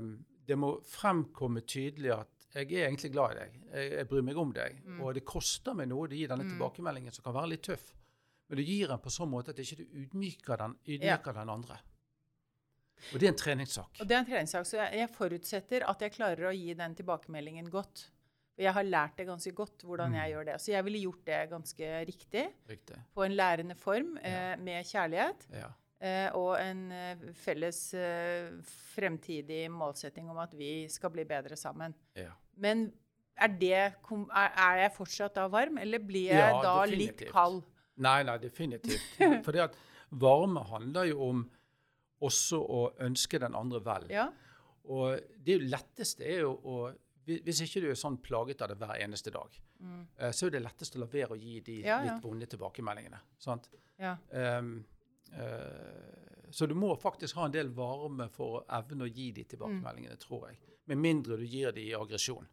um, 0.00 0.24
det 0.46 0.56
må 0.58 0.80
fremkomme 0.88 1.60
tydelig 1.68 2.10
at 2.12 2.28
jeg 2.54 2.72
er 2.72 2.86
egentlig 2.88 3.10
glad 3.12 3.32
i 3.32 3.38
deg, 3.40 3.54
jeg, 3.74 3.92
jeg 3.98 4.08
bryr 4.08 4.22
meg 4.22 4.36
om 4.38 4.52
deg. 4.54 4.76
Mm. 4.86 5.00
Og 5.02 5.14
det 5.14 5.24
koster 5.26 5.74
meg 5.74 5.88
noe 5.90 6.06
å 6.06 6.10
gi 6.10 6.26
denne 6.30 6.44
tilbakemeldingen 6.48 7.12
som 7.12 7.24
kan 7.24 7.34
være 7.34 7.48
litt 7.50 7.62
tøff. 7.66 7.92
Men 8.48 8.60
du 8.60 8.62
gir 8.62 8.88
den 8.88 8.98
på 9.00 9.10
sånn 9.12 9.30
måte 9.32 9.50
at 9.54 9.58
ikke 9.62 9.76
du 9.80 9.84
ydmyker 10.04 10.56
den, 10.60 10.74
ydmyker 10.86 11.32
den 11.38 11.48
andre. 11.54 11.78
Og 13.12 13.20
det 13.20 13.26
er 13.28 13.32
en 13.32 13.38
treningssak. 13.40 14.00
Og 14.00 14.08
det 14.08 14.14
er 14.16 14.20
en 14.22 14.26
treningssak, 14.28 14.66
så 14.68 14.76
jeg, 14.82 14.98
jeg 15.00 15.10
forutsetter 15.12 15.84
at 15.90 16.00
jeg 16.04 16.12
klarer 16.14 16.48
å 16.50 16.52
gi 16.56 16.74
den 16.78 16.94
tilbakemeldingen 16.96 17.70
godt. 17.72 18.06
Og 18.54 18.62
jeg 18.62 18.72
har 18.76 18.86
lært 18.86 19.16
det 19.18 19.26
ganske 19.26 19.50
godt 19.56 19.82
hvordan 19.82 20.12
Mm. 20.12 20.18
jeg 20.20 20.30
gjør 20.32 20.44
det. 20.46 20.58
Så 20.62 20.70
jeg 20.72 20.84
ville 20.86 21.00
gjort 21.02 21.24
det 21.26 21.40
ganske 21.50 21.88
riktig, 22.06 22.44
Riktig. 22.70 22.98
på 23.14 23.24
en 23.24 23.32
lærende 23.34 23.74
form, 23.76 24.16
eh, 24.22 24.54
med 24.56 24.84
kjærlighet. 24.86 25.46
Ja. 25.52 25.70
Eh, 26.04 26.28
og 26.36 26.60
en 26.60 26.92
eh, 26.92 27.16
felles 27.34 27.80
eh, 27.94 28.50
fremtidig 28.94 29.70
målsetting 29.72 30.28
om 30.30 30.38
at 30.38 30.52
vi 30.54 30.86
skal 30.88 31.10
bli 31.10 31.24
bedre 31.24 31.56
sammen. 31.56 31.94
ja. 32.14 32.30
Men 32.56 32.92
er, 33.36 33.48
det, 33.48 33.72
er, 33.74 34.76
jeg 34.78 34.92
fortsatt 34.94 35.34
da 35.34 35.48
varm, 35.50 35.78
eller 35.82 35.98
blir 35.98 36.28
jeg 36.30 36.38
Ja, 36.38 36.60
da 36.62 36.84
litt 36.86 37.24
kald? 37.32 37.64
Nei, 38.02 38.22
nei, 38.26 38.38
definitivt. 38.42 39.20
For 39.44 39.54
det 39.54 39.68
at 39.68 39.76
varme 40.10 40.64
handler 40.70 41.10
jo 41.10 41.28
om 41.28 41.44
også 42.24 42.58
å 42.58 42.82
ønske 43.04 43.40
den 43.42 43.56
andre 43.58 43.80
vel. 43.84 44.08
Ja. 44.12 44.28
Og 44.92 45.20
det 45.46 45.60
letteste 45.62 46.26
er 46.28 46.44
jo 46.44 46.54
å 46.60 46.76
Hvis 47.24 47.62
ikke 47.64 47.80
du 47.80 47.86
er 47.88 47.96
sånn 47.96 48.18
plaget 48.20 48.60
av 48.60 48.68
det 48.68 48.74
hver 48.76 48.98
eneste 49.00 49.30
dag, 49.32 49.54
mm. 49.80 50.00
så 50.28 50.44
er 50.44 50.50
det 50.52 50.58
lettest 50.60 50.98
å 50.98 51.00
la 51.00 51.06
være 51.08 51.32
å 51.32 51.38
gi 51.40 51.54
de 51.64 51.78
ja, 51.86 52.02
litt 52.02 52.10
ja. 52.10 52.18
vonde 52.20 52.44
tilbakemeldingene. 52.52 53.20
Sant? 53.40 53.70
ja. 53.96 54.10
Um, 54.28 54.74
uh, 55.32 56.50
så 56.54 56.68
du 56.68 56.74
må 56.76 56.92
faktisk 57.00 57.38
ha 57.40 57.46
en 57.48 57.54
del 57.54 57.72
varme 57.74 58.28
for 58.30 58.58
å 58.58 58.62
evne 58.76 59.06
å 59.06 59.10
gi 59.10 59.30
de 59.34 59.42
tilbakemeldingene, 59.54 60.18
tror 60.20 60.50
jeg. 60.50 60.60
Med 60.92 61.00
mindre 61.00 61.38
du 61.40 61.46
gir 61.48 61.72
de 61.74 61.88
i 61.88 61.96
aggresjon. 61.96 62.46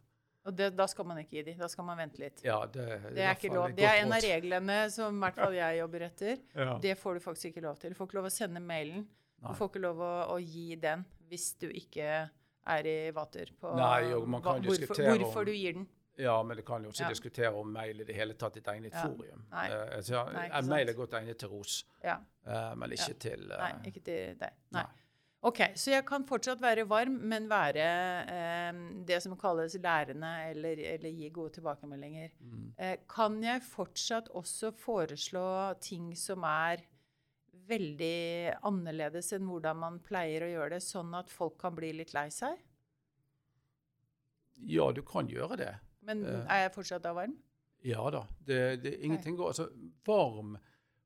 Og 0.44 0.56
det, 0.58 0.72
da 0.74 0.86
skal 0.90 1.06
man 1.06 1.18
ikke 1.22 1.36
gi 1.38 1.42
de. 1.42 1.54
Da 1.60 1.68
skal 1.70 1.84
man 1.86 1.98
vente 2.02 2.18
litt. 2.18 2.40
Ja, 2.42 2.56
det, 2.66 2.86
Det 3.14 3.22
er 3.22 3.36
ikke 3.36 3.52
lov. 3.54 3.72
Det 3.76 3.84
er 3.86 4.00
en 4.02 4.12
av 4.12 4.20
reglene 4.24 4.78
som 4.90 5.14
i 5.16 5.20
hvert 5.22 5.36
fall 5.38 5.54
jeg 5.54 5.78
jobber 5.78 6.00
etter. 6.08 6.36
Ja. 6.58 6.78
Det 6.82 6.96
får 6.98 7.14
du 7.14 7.20
faktisk 7.20 7.52
ikke 7.52 7.62
lov 7.62 7.78
til. 7.78 7.90
Du 7.94 7.94
får 8.00 8.08
ikke 8.10 8.18
lov 8.18 8.26
å 8.26 8.34
sende 8.34 8.60
mailen. 8.60 9.04
Nei. 9.42 9.48
Du 9.52 9.54
får 9.58 9.70
ikke 9.70 9.82
lov 9.86 10.02
å, 10.02 10.12
å 10.34 10.38
gi 10.42 10.76
den 10.82 11.04
hvis 11.30 11.52
du 11.62 11.68
ikke 11.70 12.08
er 12.72 12.86
i 12.86 12.96
vater 13.14 13.48
på 13.58 13.70
Nei, 13.74 14.12
og 14.14 14.26
man 14.28 14.42
kan 14.42 14.58
hva- 14.60 14.66
hvorfor, 14.66 14.82
diskutere 14.82 15.12
om- 15.16 15.22
hvorfor 15.24 15.44
du 15.46 15.52
gir 15.52 15.72
den. 15.78 15.86
Ja, 16.20 16.34
men 16.42 16.56
det 16.58 16.64
kan 16.66 16.82
jo 16.84 16.90
også 16.90 17.02
Ja. 17.06 17.08
diskutere 17.08 17.54
om 17.56 17.72
mail 17.72 18.00
i 18.00 18.04
det 18.04 18.14
hele 18.14 18.34
tatt 18.34 18.56
et 18.58 18.64
egnet 18.68 18.92
Ja. 18.92 19.02
forum. 19.08 19.46
Nei. 19.50 19.68
Uh, 19.70 20.00
så, 20.02 20.26
Nei, 20.32 20.44
ikke 20.48 20.58
en 20.58 20.68
mail 20.68 20.88
er 20.88 20.92
godt 20.94 21.10
egnet 21.18 21.38
til 21.38 21.48
ros, 21.48 21.84
Ja. 22.04 22.18
eh, 22.46 22.74
men 22.74 22.90
ikke 22.92 23.18
til 23.18 23.50
uh, 23.50 23.58
Nei, 23.58 23.72
ikke 23.90 24.02
til 24.04 24.34
deg. 24.36 24.52
Nei. 24.72 24.84
Ok, 25.42 25.58
så 25.74 25.90
jeg 25.90 26.04
kan 26.06 26.22
fortsatt 26.22 26.60
være 26.62 26.84
varm, 26.86 27.16
men 27.26 27.48
være 27.50 27.86
eh, 28.30 28.76
det 29.08 29.18
som 29.24 29.34
kalles 29.38 29.74
lærende, 29.74 30.30
eller, 30.52 30.78
eller 30.92 31.10
gi 31.10 31.30
gode 31.34 31.56
tilbakemeldinger. 31.56 32.30
Mm. 32.38 32.68
Eh, 32.78 32.96
kan 33.10 33.40
jeg 33.42 33.64
fortsatt 33.66 34.30
også 34.38 34.70
foreslå 34.78 35.46
ting 35.82 36.12
som 36.18 36.46
er 36.46 36.84
veldig 37.66 38.54
annerledes 38.68 39.32
enn 39.34 39.48
hvordan 39.50 39.80
man 39.82 39.98
pleier 40.06 40.46
å 40.46 40.50
gjøre 40.52 40.76
det, 40.76 40.84
sånn 40.86 41.10
at 41.18 41.30
folk 41.30 41.58
kan 41.60 41.74
bli 41.74 41.90
litt 41.98 42.14
lei 42.14 42.28
seg? 42.30 42.54
Ja, 44.62 44.92
du 44.94 45.02
kan 45.02 45.26
gjøre 45.30 45.58
det. 45.58 45.72
Men 46.06 46.22
Eh. 46.26 46.46
er 46.46 46.62
jeg 46.68 46.74
fortsatt 46.76 47.02
da 47.02 47.12
varm? 47.18 47.34
Ja 47.82 48.10
da. 48.14 48.26
Det, 48.38 48.82
det, 48.82 48.92
ingenting 49.02 49.36
går 49.36 49.48
Altså, 49.50 49.68
varm 50.06 50.56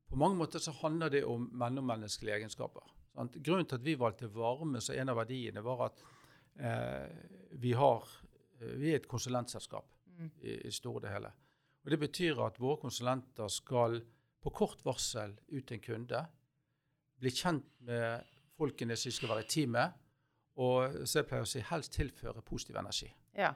På 0.08 0.16
mange 0.16 0.36
måter 0.36 0.60
så 0.60 0.70
handler 0.76 1.08
det 1.08 1.24
om 1.24 1.48
mellommenneskelige 1.52 2.36
egenskaper. 2.36 2.84
Sant? 3.16 3.40
Grunnen 3.40 3.66
til 3.66 3.80
at 3.80 3.84
vi 3.86 3.96
valgte 3.98 4.28
varme 4.32 4.80
som 4.84 4.94
en 4.94 5.12
av 5.12 5.16
verdiene, 5.18 5.64
var 5.64 5.88
at 5.88 6.02
eh, 6.60 7.10
vi 7.56 7.72
har 7.76 8.04
eh, 8.60 8.74
Vi 8.76 8.92
er 8.92 9.00
et 9.00 9.08
konsulentselskap 9.08 9.96
Mm. 10.16 10.30
i, 10.40 10.52
i 10.68 10.72
store 10.72 11.00
det 11.04 11.12
hele. 11.12 11.32
Og 11.84 11.90
Det 11.90 11.98
betyr 11.98 12.40
at 12.46 12.60
våre 12.60 12.80
konsulenter 12.80 13.48
skal 13.52 14.00
på 14.42 14.50
kort 14.50 14.82
varsel 14.84 15.36
ut 15.48 15.66
til 15.66 15.76
en 15.76 15.84
kunde, 15.84 16.22
bli 17.20 17.32
kjent 17.32 17.68
med 17.86 18.24
folkene 18.56 18.96
som 18.96 19.12
skal 19.12 19.34
være 19.34 19.44
i 19.44 19.50
teamet, 19.50 20.02
og 20.56 21.02
så 21.04 21.20
jeg 21.20 21.28
pleier 21.28 21.44
å 21.44 21.48
si 21.50 21.62
helst 21.68 21.92
tilføre 21.92 22.44
positiv 22.44 22.78
energi. 22.80 23.08
Ja. 23.36 23.52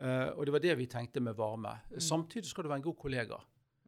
Uh, 0.00 0.32
og 0.32 0.46
det 0.46 0.54
var 0.54 0.62
det 0.64 0.76
vi 0.78 0.86
tenkte 0.90 1.20
med 1.20 1.36
varme. 1.36 1.74
Samtidig 2.00 2.48
skal 2.48 2.64
du 2.64 2.70
være 2.70 2.80
en 2.80 2.86
god 2.86 2.96
kollega. 2.98 3.38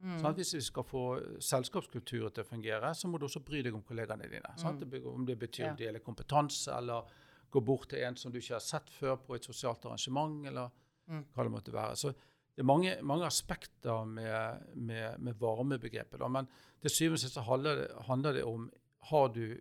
Mm. 0.05 0.19
Sant? 0.21 0.37
Hvis 0.37 0.55
vi 0.55 0.61
skal 0.61 0.85
få 0.85 1.03
selskapskulturen 1.41 2.33
til 2.35 2.45
å 2.45 2.47
fungere, 2.47 2.91
så 2.95 3.09
må 3.09 3.19
du 3.19 3.25
også 3.27 3.41
bry 3.45 3.63
deg 3.65 3.75
om 3.75 3.83
kollegaene 3.83 4.29
dine. 4.29 4.51
Det 4.81 4.91
be- 4.91 5.03
Om 5.09 5.25
det 5.27 5.39
betyr 5.39 5.65
Mm. 5.65 5.67
Ja. 5.67 5.73
å 5.75 5.77
dele 5.79 6.01
kompetanse, 6.01 6.77
eller 6.77 7.05
gå 7.51 7.61
bort 7.65 7.89
til 7.89 8.03
en 8.05 8.17
som 8.17 8.33
du 8.33 8.39
ikke 8.39 8.55
har 8.55 8.61
sett 8.61 8.91
før 8.91 9.17
på 9.17 9.35
et 9.37 9.43
sosialt 9.45 9.85
arrangement, 9.87 10.47
eller 10.47 10.71
Mm. 11.09 11.25
hva 11.35 11.43
det 11.45 11.53
måtte 11.53 11.73
være. 11.73 11.97
Så 11.97 12.09
det 12.13 12.61
er 12.61 12.65
mange, 12.65 13.03
mange 13.03 13.25
aspekter 13.27 14.05
med, 14.07 14.77
med, 14.77 15.19
med 15.21 15.35
varmebegrepet. 15.39 16.19
Da. 16.19 16.29
Men 16.29 16.49
til 16.83 16.91
syvende 16.91 17.15
og 17.15 17.19
sist 17.21 17.37
handler 17.37 17.75
det, 17.77 17.91
handler 18.07 18.33
det 18.33 18.45
om 18.45 18.71
har 19.11 19.29
du, 19.29 19.61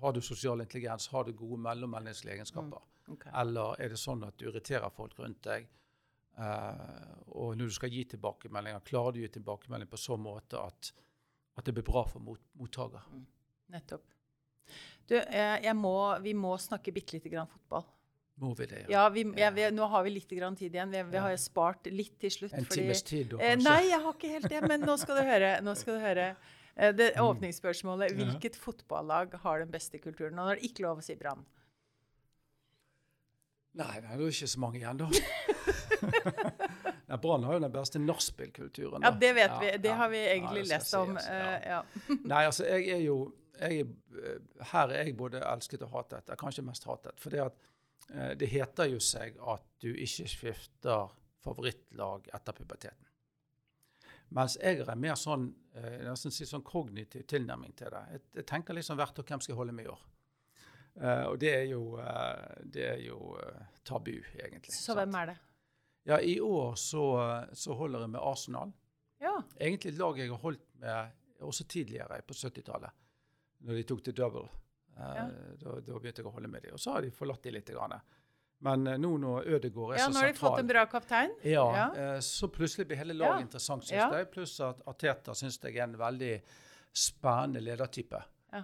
har 0.00 0.12
du 0.12 0.20
sosial 0.20 0.60
intelligens, 0.60 1.06
har 1.08 1.24
du 1.24 1.32
gode 1.32 1.58
mellommenneskelige 1.60 2.34
egenskaper. 2.40 2.82
Ok. 3.10 3.26
Eller 3.34 3.76
er 3.80 3.88
det 3.88 3.98
sånn 3.98 4.26
at 4.26 4.36
du 4.38 4.46
irriterer 4.50 4.90
folk 4.90 5.12
rundt 5.18 5.42
deg? 5.42 5.66
Eh, 6.34 7.14
og 7.38 7.54
når 7.56 7.70
du 7.70 7.74
skal 7.76 7.90
gi 7.94 8.04
tilbakemeldinger, 8.14 8.80
klarer 8.88 9.12
du 9.14 9.20
å 9.20 9.24
gi 9.26 9.32
tilbakemelding 9.38 9.90
på 9.90 10.00
sånn 10.00 10.22
måte 10.24 10.58
at, 10.58 10.92
at 11.58 11.64
det 11.68 11.74
blir 11.76 11.86
bra 11.86 12.02
for 12.10 12.20
mot, 12.24 12.40
mottaker? 12.58 13.04
Nettopp. 13.70 14.02
Du, 15.06 15.14
jeg, 15.18 15.60
jeg 15.66 15.74
må, 15.76 15.94
vi 16.24 16.32
må 16.34 16.54
snakke 16.58 16.92
bitte 16.96 17.18
lite 17.18 17.28
grann 17.32 17.46
fotball. 17.50 17.84
Må 18.42 18.50
vi 18.58 18.66
det? 18.66 18.80
Ja, 18.90 19.04
vi, 19.14 19.22
ja, 19.38 19.50
vi, 19.54 19.68
nå 19.70 19.86
har 19.92 20.02
vi 20.02 20.10
litt 20.16 20.32
grann 20.34 20.56
tid 20.58 20.74
igjen. 20.74 20.90
Vi, 20.90 21.02
vi 21.12 21.20
har 21.22 21.36
spart 21.38 21.86
litt 21.92 22.16
til 22.18 22.32
slutt. 22.34 22.54
En 22.58 22.64
fordi- 22.66 22.80
times 22.88 23.02
tid, 23.06 23.28
da, 23.30 23.36
Eh, 23.38 23.52
kanskje? 23.54 23.68
nei, 23.68 23.82
jeg 23.92 24.00
har 24.02 24.12
ikke 24.16 24.30
helt 24.32 24.48
det, 24.50 24.62
men 24.66 24.80
nå 24.88 24.96
skal 24.98 25.20
du 25.20 25.22
høre. 25.28 25.50
Nå 25.62 25.74
skal 25.78 25.94
du 25.94 26.00
høre. 26.02 26.26
Eh, 26.74 26.90
Det 26.92 27.12
Mm. 27.14 27.22
åpningsspørsmålet 27.28 28.16
Hvilket 28.18 28.56
fotballag 28.58 29.34
har 29.44 29.58
den 29.60 29.70
beste 29.70 29.98
kulturen? 30.02 30.34
Og 30.38 30.46
nå 30.46 30.50
er 30.50 30.54
det 30.58 30.64
ikke 30.72 30.82
lov 30.82 30.98
å 30.98 31.02
si 31.04 31.14
Brann. 31.14 31.44
Nei, 33.74 34.00
nei, 34.00 34.16
det 34.16 34.22
er 34.24 34.30
ikke 34.30 34.50
så 34.50 34.58
mange 34.62 34.78
igjen, 34.80 34.98
da. 34.98 35.08
Nei, 37.06 37.18
Brann 37.20 37.44
har 37.44 37.56
jo 37.56 37.62
den 37.64 37.72
beste 37.72 38.00
nachspielkulturen. 38.02 39.04
Ja, 39.04 39.10
det 39.10 39.32
vet 39.36 39.50
Ja, 39.50 39.58
vi. 39.60 39.70
Det 39.78 39.88
ja, 39.88 39.94
har 40.00 40.08
vi 40.12 40.20
egentlig 40.26 40.64
ja, 40.64 40.70
lest 40.76 40.94
om. 40.98 41.16
eh, 41.16 41.34
ja. 41.36 41.58
ja. 41.74 42.16
Nei, 42.32 42.44
altså, 42.44 42.66
jeg 42.68 42.88
er 42.96 43.02
jo 43.04 43.18
jeg, 43.60 43.86
eh, 44.18 44.64
Her 44.72 44.90
er 44.90 45.04
jeg 45.04 45.16
både 45.16 45.42
elsket 45.46 45.84
og 45.86 45.94
hatet. 45.94 46.24
Jeg 46.26 46.36
er 46.36 46.40
kanskje 46.40 46.66
mest 46.66 46.88
hatet. 46.90 47.20
For 47.22 47.34
det, 47.34 47.44
at, 47.44 47.68
eh, 48.10 48.32
det 48.40 48.50
heter 48.50 48.90
jo 48.90 49.02
seg 49.02 49.38
at 49.54 49.66
du 49.84 49.92
ikke 49.92 50.28
skifter 50.32 51.12
favorittlag 51.44 52.30
etter 52.34 52.56
puberteten. 52.56 53.10
Mens 54.34 54.56
jeg 54.58 54.80
har 54.80 54.90
en 54.94 55.00
mer 55.00 55.14
sånn, 55.20 55.50
si 56.16 56.46
sånn 56.48 56.64
kognitiv 56.66 57.26
tilnærming 57.30 57.74
til 57.76 57.92
det. 57.92 58.02
Jeg, 58.16 58.22
jeg 58.40 58.46
tenker 58.48 58.74
liksom 58.74 58.98
hvert 58.98 59.18
år 59.20 59.26
hvem 59.28 59.42
skal 59.44 59.52
jeg 59.52 59.60
holde 59.60 59.74
med 59.76 59.86
i 59.86 59.92
år. 59.92 60.00
Uh, 60.94 61.24
og 61.32 61.40
det 61.42 61.50
er 61.50 61.64
jo, 61.68 61.80
uh, 61.98 62.62
det 62.70 62.84
er 62.86 63.00
jo 63.02 63.34
uh, 63.34 63.64
tabu, 63.86 64.14
egentlig. 64.38 64.74
Så 64.74 64.94
hvem 64.94 65.14
er 65.18 65.32
det? 65.32 65.36
Ja, 66.04 66.18
I 66.20 66.38
år 66.40 66.74
så, 66.76 67.04
så 67.56 67.74
holder 67.78 68.00
jeg 68.04 68.10
med 68.10 68.20
Arsenal. 68.20 68.72
Ja. 69.20 69.38
Egentlig 69.60 69.92
et 69.94 69.98
lag 69.98 70.18
jeg 70.20 70.28
har 70.30 70.38
holdt 70.42 70.64
med 70.82 71.12
også 71.44 71.64
tidligere, 71.68 72.18
på 72.28 72.34
70-tallet. 72.36 72.90
Når 73.64 73.74
de 73.78 73.82
tok 73.88 74.02
til 74.04 74.14
double. 74.14 74.48
Eh, 74.96 75.14
Ja. 75.16 75.24
da, 75.58 75.78
da 75.80 75.96
begynte 75.98 76.20
jeg 76.22 76.26
å 76.28 76.32
holde 76.34 76.48
med 76.48 76.62
dem. 76.62 76.74
Og 76.76 76.78
så 76.80 76.92
har 76.92 77.02
de 77.02 77.10
forlatt 77.10 77.42
dem 77.42 77.54
litt. 77.56 77.66
Grann. 77.72 77.96
Men 78.64 78.86
eh, 78.86 78.98
nå 79.00 79.14
når 79.18 79.48
Ødegaard 79.56 79.94
er 79.94 79.98
ja, 79.98 80.04
så 80.06 80.12
nå 80.14 80.20
har 80.20 80.28
de 80.32 80.38
fått 80.38 80.60
en 80.60 80.68
bra 80.70 80.84
kaptein. 80.86 81.32
ja, 81.42 81.64
Ja. 81.76 81.86
eh, 82.14 82.20
så 82.20 82.48
plutselig 82.52 82.86
blir 82.86 82.96
hele 83.00 83.14
laget 83.16 83.40
Ja. 83.40 83.40
interessant, 83.48 83.82
syns 83.84 83.96
Ja. 83.98 84.10
jeg. 84.18 84.30
Pluss 84.30 84.60
at 84.60 84.80
Ateta 84.86 85.34
syns 85.34 85.58
jeg 85.62 85.76
er 85.76 85.82
en 85.88 85.96
veldig 85.98 86.42
spennende 86.92 87.60
ledertype. 87.64 88.22
Ja. 88.52 88.62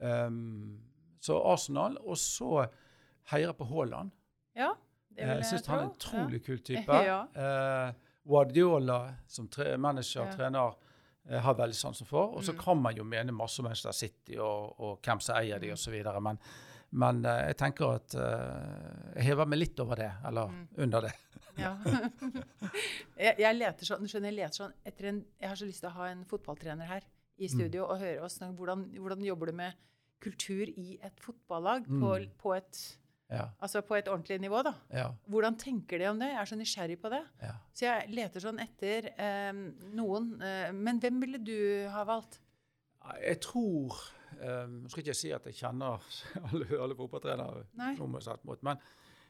Um, 0.00 0.78
så 1.20 1.36
Arsenal. 1.52 1.98
Og 2.06 2.16
så 2.16 2.68
heier 3.32 3.48
jeg 3.50 3.56
på 3.58 3.66
Haaland. 3.68 4.10
Ja, 4.56 4.72
Jeg 5.16 5.46
syns 5.48 5.66
han 5.70 5.78
er 5.78 5.86
en 5.86 5.94
tro. 5.98 6.18
utrolig 6.18 6.42
kul 6.44 6.60
type. 6.64 7.00
Ja. 7.10 7.20
Eh, 7.34 7.94
Guardiola 8.26 9.14
som 9.30 9.48
tre, 9.48 9.76
manager, 9.78 10.24
Ja. 10.26 10.32
trener, 10.32 10.74
eh, 11.28 11.40
har 11.40 11.54
veldig 11.54 11.76
sansen 11.76 12.06
for. 12.06 12.36
Og 12.36 12.42
så 12.42 12.52
Mm. 12.52 12.58
kan 12.58 12.82
man 12.82 12.96
jo 12.96 13.04
mene 13.04 13.32
masse 13.32 13.60
om 13.60 13.64
Manchester 13.64 13.92
City 13.92 14.36
og, 14.36 14.80
og 14.80 14.98
hvem 15.02 15.20
som 15.20 15.36
eier 15.36 15.58
de 15.60 15.68
Mm. 15.68 15.72
osv. 15.72 16.20
Men, 16.22 16.38
men 16.90 17.24
uh, 17.26 17.46
jeg 17.46 17.56
tenker 17.56 17.94
at 17.94 18.14
jeg 19.16 19.24
hever 19.24 19.46
meg 19.46 19.58
litt 19.58 19.80
over 19.80 19.94
det, 19.96 20.12
eller 20.26 20.48
mm. 20.48 20.68
under 20.78 21.00
det. 21.00 21.12
ja. 21.58 21.76
jeg, 23.16 23.34
jeg, 23.38 23.56
leter 23.56 23.88
sånn, 23.88 24.06
skjønner, 24.08 24.30
jeg 24.30 24.38
leter 24.40 24.60
sånn 24.60 24.74
etter 24.84 25.10
en 25.10 25.24
Jeg 25.40 25.48
har 25.48 25.56
så 25.56 25.68
lyst 25.68 25.80
til 25.80 25.90
å 25.90 25.96
ha 25.96 26.08
en 26.10 26.24
fotballtrener 26.24 26.86
her 26.86 27.06
i 27.36 27.46
mm. 27.46 27.52
studio 27.52 27.84
mm. 27.84 27.90
og 27.90 28.00
høre 28.00 28.22
oss 28.26 28.38
snakke 28.40 28.56
hvordan, 28.60 28.86
hvordan 28.98 29.24
jobber 29.24 29.52
du 29.52 29.58
med 29.62 29.72
kultur 30.22 30.68
i 30.68 30.96
et 31.04 31.20
fotballag 31.20 31.88
mm. 31.88 32.00
på, 32.00 32.12
på, 32.40 32.54
et 32.56 32.80
ja. 33.30 33.48
Altså 33.58 33.82
på 33.82 33.96
et 33.98 34.08
ordentlig 34.08 34.38
nivå, 34.38 34.60
da. 34.62 34.72
Ja. 34.94 35.06
Hvordan 35.26 35.56
tenker 35.58 35.98
de 35.98 36.08
om 36.10 36.20
det? 36.20 36.28
Jeg 36.30 36.40
er 36.40 36.50
så 36.50 36.58
nysgjerrig 36.58 36.98
på 37.02 37.10
det. 37.10 37.22
Ja. 37.42 37.54
Så 37.74 37.86
jeg 37.88 38.10
leter 38.14 38.42
sånn 38.42 38.60
etter 38.62 39.08
eh, 39.12 39.52
noen. 39.98 40.34
Eh, 40.38 40.70
men 40.76 41.00
hvem 41.02 41.18
ville 41.24 41.40
du 41.42 41.56
ha 41.90 42.04
valgt? 42.06 42.38
Jeg 43.22 43.38
tror 43.44 43.94
um, 44.40 44.80
Nå 44.82 44.90
skal 44.90 45.02
ikke 45.04 45.12
jeg 45.12 45.18
si 45.18 45.28
at 45.34 45.44
jeg 45.46 45.58
kjenner 45.60 46.02
alle, 46.48 46.66
alle 46.82 46.96
fotballtrenere, 46.98 47.66
men, 47.78 48.80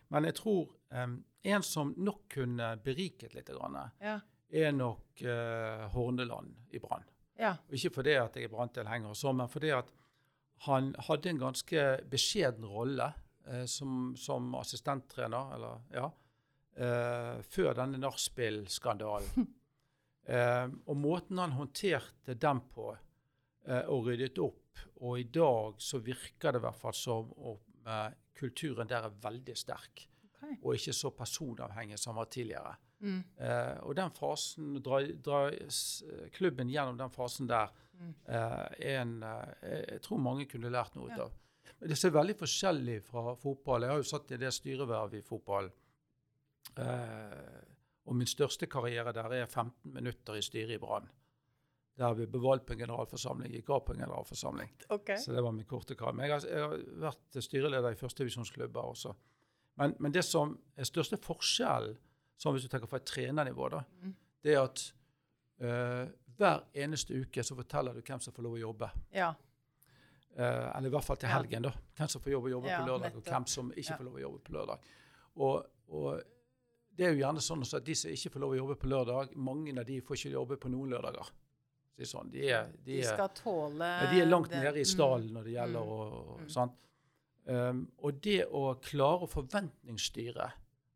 men, 0.08 0.28
jeg 0.30 0.36
tror 0.38 0.70
um, 0.96 1.18
en 1.52 1.66
som 1.66 1.92
nok 1.96 2.22
kunne 2.38 2.70
beriket 2.84 3.36
litt, 3.36 3.52
grann, 3.52 3.76
er 4.00 4.72
nok 4.72 5.20
uh, 5.28 5.84
Horneland 5.92 6.72
i 6.72 6.80
Brann. 6.80 7.04
Ikke 7.68 7.92
fordi 7.98 8.16
at 8.16 8.36
jeg 8.36 8.48
er 8.48 8.52
Brann-tilhenger, 8.52 9.12
men 9.36 9.52
fordi 9.52 9.74
at 9.76 9.92
han 10.64 10.94
hadde 11.04 11.34
en 11.34 11.42
ganske 11.42 11.84
beskjeden 12.08 12.64
rolle 12.64 13.12
som, 13.70 14.16
som, 14.18 14.54
assistenttrener, 14.58 15.54
eller 15.54 15.82
ja, 15.94 16.08
eh, 16.76 17.42
før 17.42 17.74
denne 17.76 18.00
nachspiel-skandalen. 18.00 19.46
eh, 20.34 20.66
og 20.86 21.00
måten 21.00 21.40
han 21.42 21.56
håndterte 21.56 22.36
den 22.40 22.62
på 22.72 22.90
eh, 22.92 23.84
og 23.84 24.10
ryddet 24.10 24.40
opp 24.42 24.62
Og 25.00 25.20
i 25.20 25.28
dag 25.32 25.78
så 25.80 26.02
virker 26.04 26.52
det 26.52 26.60
i 26.60 26.66
hvert 26.66 26.80
fall 26.80 26.96
som 26.96 27.30
om 27.36 27.88
eh, 27.88 28.10
kulturen 28.36 28.88
der 28.88 29.08
er 29.08 29.22
veldig 29.22 29.56
sterk. 29.56 30.04
Okay. 30.36 30.58
Og 30.62 30.74
ikke 30.76 30.92
så 30.92 31.12
personavhengig 31.16 31.98
som 31.98 32.18
var 32.20 32.28
tidligere. 32.28 32.74
Mm. 33.00 33.22
Eh, 33.40 33.78
og 33.84 33.96
den 33.96 34.12
fasen, 34.16 34.76
dra, 34.84 35.00
dra, 35.24 35.40
klubben 36.36 36.70
gjennom 36.72 36.98
den 37.00 37.12
fasen 37.12 37.48
der 37.48 37.72
mm. 37.96 38.12
en, 38.28 39.16
Jeg 39.62 40.00
tror 40.04 40.20
mange 40.20 40.46
kunne 40.48 40.72
lært 40.72 40.96
noe 40.96 41.12
ja. 41.12 41.24
av. 41.24 41.34
Det 41.80 41.98
ser 41.98 42.14
veldig 42.14 42.36
forskjellig 42.38 43.00
fra 43.04 43.34
fotball. 43.40 43.84
Jeg 43.84 43.94
har 43.94 44.02
jo 44.02 44.08
satt 44.08 44.32
i 44.32 44.40
det 44.40 44.52
styrevervet 44.54 45.20
i 45.20 45.26
fotball. 45.26 45.70
Eh, 46.76 47.62
og 48.06 48.16
min 48.16 48.28
største 48.30 48.68
karriere 48.70 49.12
der 49.14 49.32
er 49.34 49.46
15 49.46 49.92
minutter 49.92 50.38
i 50.38 50.42
styret 50.44 50.76
i 50.76 50.82
Brann. 50.82 51.08
Der 51.96 52.12
vi 52.14 52.26
ble 52.28 52.42
valgt 52.42 52.66
på 52.68 52.74
en 52.74 52.82
generalforsamling, 52.84 53.54
gikk 53.56 53.70
av 53.72 53.86
på 53.86 53.94
en 53.94 54.02
generalforsamling. 54.04 54.74
Okay. 54.92 55.16
Så 55.16 55.32
det 55.32 55.42
var 55.42 55.54
min 55.56 55.68
korte 55.68 55.96
karriere. 55.96 56.16
Men 56.18 56.28
jeg 56.28 56.34
har, 56.34 56.46
jeg 56.50 56.66
har 56.66 56.84
vært 57.06 57.38
styreleder 57.46 57.96
i 57.96 58.00
førstevisjonsklubber 58.00 58.92
også. 58.92 59.14
Men, 59.80 59.96
men, 59.98 60.12
det 60.12 60.24
som 60.24 60.54
er 60.76 60.88
største 60.88 61.18
forskjellen, 61.20 61.96
som 62.36 62.52
hvis 62.52 62.66
du 62.66 62.72
tenker 62.72 62.88
fra 62.88 63.00
et 63.00 63.08
trenernivå, 63.08 63.68
da, 63.72 63.80
mm. 64.02 64.12
det 64.44 64.52
er 64.52 64.60
at 64.60 64.82
eh, 65.64 66.04
hver 66.36 66.66
eneste 66.84 67.16
uke 67.16 67.44
så 67.44 67.56
forteller 67.56 67.96
du 67.96 68.04
hvem 68.04 68.20
som 68.20 68.34
får 68.36 68.44
lov 68.44 68.58
å 68.58 68.60
jobbe. 68.60 68.90
Ja. 69.16 69.30
Uh, 70.36 70.68
eller 70.76 70.90
i 70.90 70.92
hvert 70.92 71.06
fall 71.06 71.16
til 71.16 71.32
helgen, 71.32 71.64
da. 71.64 71.72
Hvem 71.96 72.08
som 72.12 72.20
får 72.20 72.34
jobbe, 72.34 72.50
jobbe 72.52 72.68
ja, 72.68 72.80
på 72.82 72.90
lørdag, 72.90 73.14
og 73.16 73.28
hvem 73.30 73.46
som 73.48 73.70
ikke 73.72 73.88
ja. 73.88 73.96
får 73.96 74.04
lov 74.04 74.18
å 74.18 74.20
jobbe 74.20 74.40
på 74.44 74.56
lørdag. 74.56 74.90
Og, 75.46 75.70
og, 75.96 76.10
det 76.96 77.06
er 77.06 77.14
jo 77.14 77.22
gjerne 77.22 77.44
sånn 77.44 77.64
at 77.64 77.86
de 77.86 77.96
som 77.96 78.12
ikke 78.12 78.32
får 78.34 78.42
lov 78.44 78.52
å 78.52 78.58
jobbe 78.58 78.76
på 78.82 78.90
lørdag, 78.92 79.32
mange 79.48 79.72
av 79.72 79.88
de 79.88 79.96
får 80.04 80.18
ikke 80.18 80.32
jobbe 80.34 80.58
på 80.60 80.72
noen 80.72 80.92
lørdager. 80.92 81.32
Sånn. 82.04 82.28
De, 82.28 82.42
er, 82.44 82.68
de, 82.84 82.98
de, 82.98 83.04
skal 83.08 83.30
tåle 83.32 83.86
De 84.10 84.20
er 84.20 84.28
langt 84.28 84.50
det. 84.52 84.60
nede 84.60 84.82
i 84.82 84.84
stallen 84.84 85.30
når 85.32 85.46
det 85.46 85.54
mm. 85.54 85.56
gjelder 85.56 85.86
mm. 85.86 85.92
og, 85.94 86.42
og 86.44 86.74
um, 87.48 87.78
og 88.04 88.18
det 88.26 88.40
å 88.52 88.64
klare 88.84 89.24
å 89.24 89.30
forventningsstyre 89.32 90.50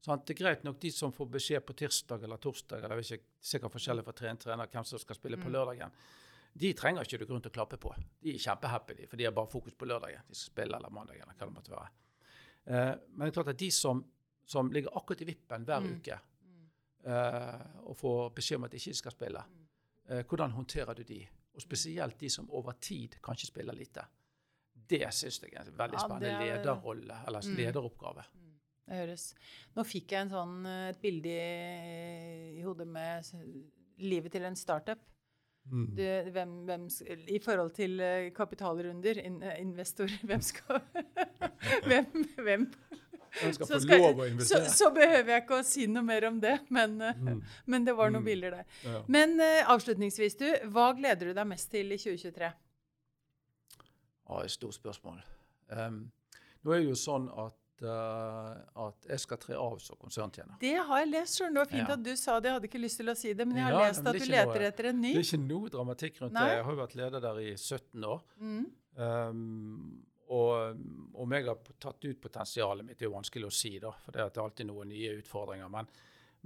sant? 0.04 0.26
Det 0.28 0.34
er 0.34 0.40
greit 0.42 0.66
nok 0.66 0.76
de 0.82 0.90
som 0.92 1.14
får 1.16 1.30
beskjed 1.38 1.64
på 1.64 1.78
tirsdag 1.80 2.26
eller 2.28 2.40
torsdag, 2.44 2.84
eller 2.84 3.00
ikke, 3.00 3.22
sikkert 3.40 3.72
forskjellig 3.78 4.04
fra 4.04 4.16
trener, 4.20 4.42
trener 4.44 4.68
hvem 4.74 4.88
som 4.90 5.00
skal 5.00 5.16
spille 5.16 5.40
på 5.40 5.48
mm. 5.48 5.54
lørdagen 5.56 5.96
de 6.52 6.72
trenger 6.74 7.06
ikke 7.06 7.20
du 7.20 7.26
grunn 7.28 7.42
til 7.44 7.52
å 7.52 7.54
klappe 7.54 7.78
på. 7.80 7.92
De 8.20 8.34
er 8.34 8.42
kjempehappy, 8.42 9.04
for 9.08 9.20
de 9.20 9.26
har 9.26 9.34
bare 9.34 9.50
fokus 9.50 9.76
på 9.78 9.86
lørdagen. 9.86 10.26
De 10.28 10.36
skal 10.36 10.52
spille 10.52 10.78
eller 10.78 10.92
mandagen 10.92 11.22
eller 11.22 11.38
hva 11.38 11.46
det 11.46 11.56
måtte 11.56 11.74
være. 11.74 11.90
Eh, 12.64 12.94
men 13.14 13.24
det 13.24 13.30
er 13.30 13.36
klart 13.38 13.52
at 13.54 13.60
de 13.60 13.70
som, 13.74 14.02
som 14.46 14.70
ligger 14.72 14.96
akkurat 14.98 15.22
i 15.22 15.28
vippen 15.30 15.66
hver 15.68 15.84
mm. 15.84 15.90
uke 15.96 16.18
eh, 17.06 17.66
og 17.86 17.96
får 17.96 18.32
beskjed 18.36 18.60
om 18.60 18.66
at 18.66 18.74
de 18.74 18.80
ikke 18.82 18.98
skal 18.98 19.14
spille, 19.14 19.44
eh, 20.08 20.24
hvordan 20.26 20.56
håndterer 20.58 20.98
du 20.98 21.04
de? 21.06 21.20
Og 21.54 21.62
spesielt 21.62 22.18
de 22.20 22.30
som 22.30 22.50
over 22.54 22.76
tid 22.82 23.16
kanskje 23.22 23.50
spiller 23.50 23.76
lite. 23.76 24.04
Det 24.90 25.06
syns 25.14 25.40
jeg 25.42 25.54
er 25.54 25.70
en 25.70 25.78
veldig 25.78 25.98
spennende 26.02 26.30
ja, 26.30 26.38
er, 26.38 26.58
lederrolle, 26.58 27.22
eller 27.26 27.46
mm. 27.46 27.56
lederoppgave. 27.58 28.26
Mm. 28.34 28.52
Det 28.90 28.98
høres. 29.04 29.28
Nå 29.76 29.86
fikk 29.86 30.16
jeg 30.16 30.26
en 30.26 30.32
sånn, 30.34 30.54
et 30.90 30.98
bilde 31.02 31.30
i, 31.30 32.58
i 32.58 32.62
hodet 32.66 32.88
med 32.90 33.28
livet 34.02 34.34
til 34.34 34.46
en 34.48 34.58
startup. 34.58 35.02
Mm. 35.70 35.86
Du, 35.94 36.30
hvem, 36.34 36.54
hvem, 36.66 36.86
I 37.30 37.38
forhold 37.44 37.70
til 37.76 38.00
uh, 38.02 38.30
kapitalrunder, 38.34 39.20
in, 39.22 39.42
investor 39.58 40.10
Hvem 40.28 40.40
skal 40.42 40.80
Hvem, 41.88 42.24
hvem 42.36 42.64
skal 43.54 43.66
få 43.68 43.78
skal, 43.78 44.02
lov 44.02 44.18
å 44.18 44.26
investere? 44.26 44.64
Så, 44.66 44.74
så, 44.80 44.88
behøver 44.94 45.30
jeg 45.30 45.44
ikke 45.44 45.60
å 45.60 45.66
si 45.66 45.86
noe 45.86 46.02
mer 46.02 46.26
om 46.26 46.40
det, 46.42 46.56
men, 46.74 46.96
uh, 46.98 47.14
mm. 47.14 47.44
men 47.70 47.86
det 47.86 47.94
var 47.94 48.10
noen 48.10 48.24
mm. 48.24 48.30
bilder 48.32 48.56
der. 48.58 48.80
Ja. 48.82 49.02
Men 49.06 49.38
avslutningsvis, 49.70 50.34
du. 50.40 50.48
Hva 50.74 50.90
gleder 50.98 51.30
du 51.30 51.38
deg 51.38 51.46
mest 51.52 51.70
til 51.70 51.94
i 51.94 52.00
2023? 52.00 52.50
Ja, 54.30 54.42
et 54.42 54.50
stort 54.50 54.74
spørsmål. 54.74 55.22
Um, 55.70 56.02
nå 56.62 56.74
er 56.74 56.82
det 56.82 56.90
jo 56.90 56.98
sånn 56.98 57.30
at 57.30 57.54
uh, 57.54 57.59
at 57.88 59.06
jeg 59.08 59.22
skal 59.22 59.38
tre 59.40 59.56
av 59.56 59.78
som 59.80 59.96
konserntjener. 60.00 60.58
Det 60.60 60.74
har 60.76 61.00
jeg 61.00 61.08
lest. 61.14 61.38
Skjønner. 61.38 61.54
Det 61.54 61.62
var 61.62 61.70
fint 61.70 61.88
ja. 61.88 61.96
at 61.96 62.04
du 62.04 62.12
sa 62.20 62.36
det. 62.36 62.50
Jeg 62.50 62.58
hadde 62.58 62.68
ikke 62.68 62.82
lyst 62.82 63.00
til 63.00 63.12
å 63.12 63.14
si 63.16 63.32
det, 63.32 63.46
men 63.48 63.60
jeg 63.60 63.66
har 63.66 63.76
ja, 63.76 63.86
lest 63.88 64.04
at 64.04 64.18
du 64.18 64.26
leter 64.26 64.52
noe, 64.52 64.68
etter 64.68 64.88
en 64.90 65.00
ny. 65.00 65.14
Det 65.14 65.22
er 65.22 65.28
ikke 65.28 65.42
noe 65.46 65.72
dramatikk 65.72 66.20
rundt 66.20 66.36
Nei. 66.36 66.44
det. 66.44 66.58
Jeg 66.58 66.66
har 66.66 66.76
jo 66.76 66.80
vært 66.82 66.96
leder 67.00 67.24
der 67.24 67.40
i 67.40 67.50
17 67.56 68.06
år. 68.10 68.22
Mm. 68.40 68.62
Um, 69.00 70.06
og 70.30 71.20
om 71.24 71.34
jeg 71.34 71.46
har 71.48 71.74
tatt 71.82 72.06
ut 72.06 72.22
potensialet 72.22 72.86
mitt, 72.86 72.98
det 72.98 73.06
er 73.06 73.10
jo 73.10 73.16
vanskelig 73.16 73.48
å 73.48 73.54
si, 73.54 73.72
da, 73.82 73.90
for 74.04 74.14
det 74.14 74.22
er 74.22 74.42
alltid 74.44 74.68
noen 74.68 74.92
nye 74.92 75.16
utfordringer. 75.18 75.70
Men, 75.72 75.88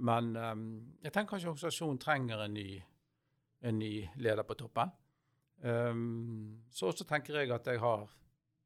men 0.09 0.31
um, 0.39 0.67
jeg 1.03 1.11
tenker 1.11 1.35
kanskje 1.35 1.51
organisasjonen 1.51 2.01
trenger 2.01 2.45
en 2.45 2.55
ny, 2.55 2.69
en 3.65 3.77
ny 3.81 3.93
leder 4.17 4.47
på 4.47 4.57
toppen. 4.63 4.93
Um, 5.61 6.63
så 6.73 6.89
også 6.89 7.05
tenker 7.07 7.37
jeg 7.41 7.53
at 7.53 7.69
jeg 7.69 7.83
har 7.83 8.07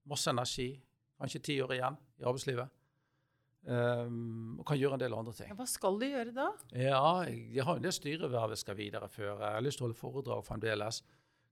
masse 0.09 0.31
energi, 0.31 0.71
kanskje 1.19 1.41
ti 1.45 1.57
år 1.63 1.75
igjen 1.77 1.97
i 2.19 2.27
arbeidslivet. 2.27 2.75
Um, 3.69 4.55
og 4.61 4.63
kan 4.69 4.79
gjøre 4.79 4.95
en 4.95 5.01
del 5.01 5.13
andre 5.13 5.33
ting. 5.35 5.51
Hva 5.57 5.65
skal 5.67 5.99
du 5.99 6.05
gjøre 6.07 6.31
da? 6.33 6.47
Ja, 6.71 7.01
Jeg, 7.27 7.41
jeg 7.57 7.65
har 7.67 7.79
en 7.79 7.83
del 7.83 7.93
styreverv 7.93 8.55
jeg 8.55 8.63
skal 8.63 8.77
videreføre. 8.79 9.35
Jeg 9.35 9.57
har 9.57 9.65
lyst 9.65 9.81
til 9.81 9.85
å 9.85 9.89
holde 9.89 9.99
foredrag 9.99 10.45
fremdeles. 10.47 11.01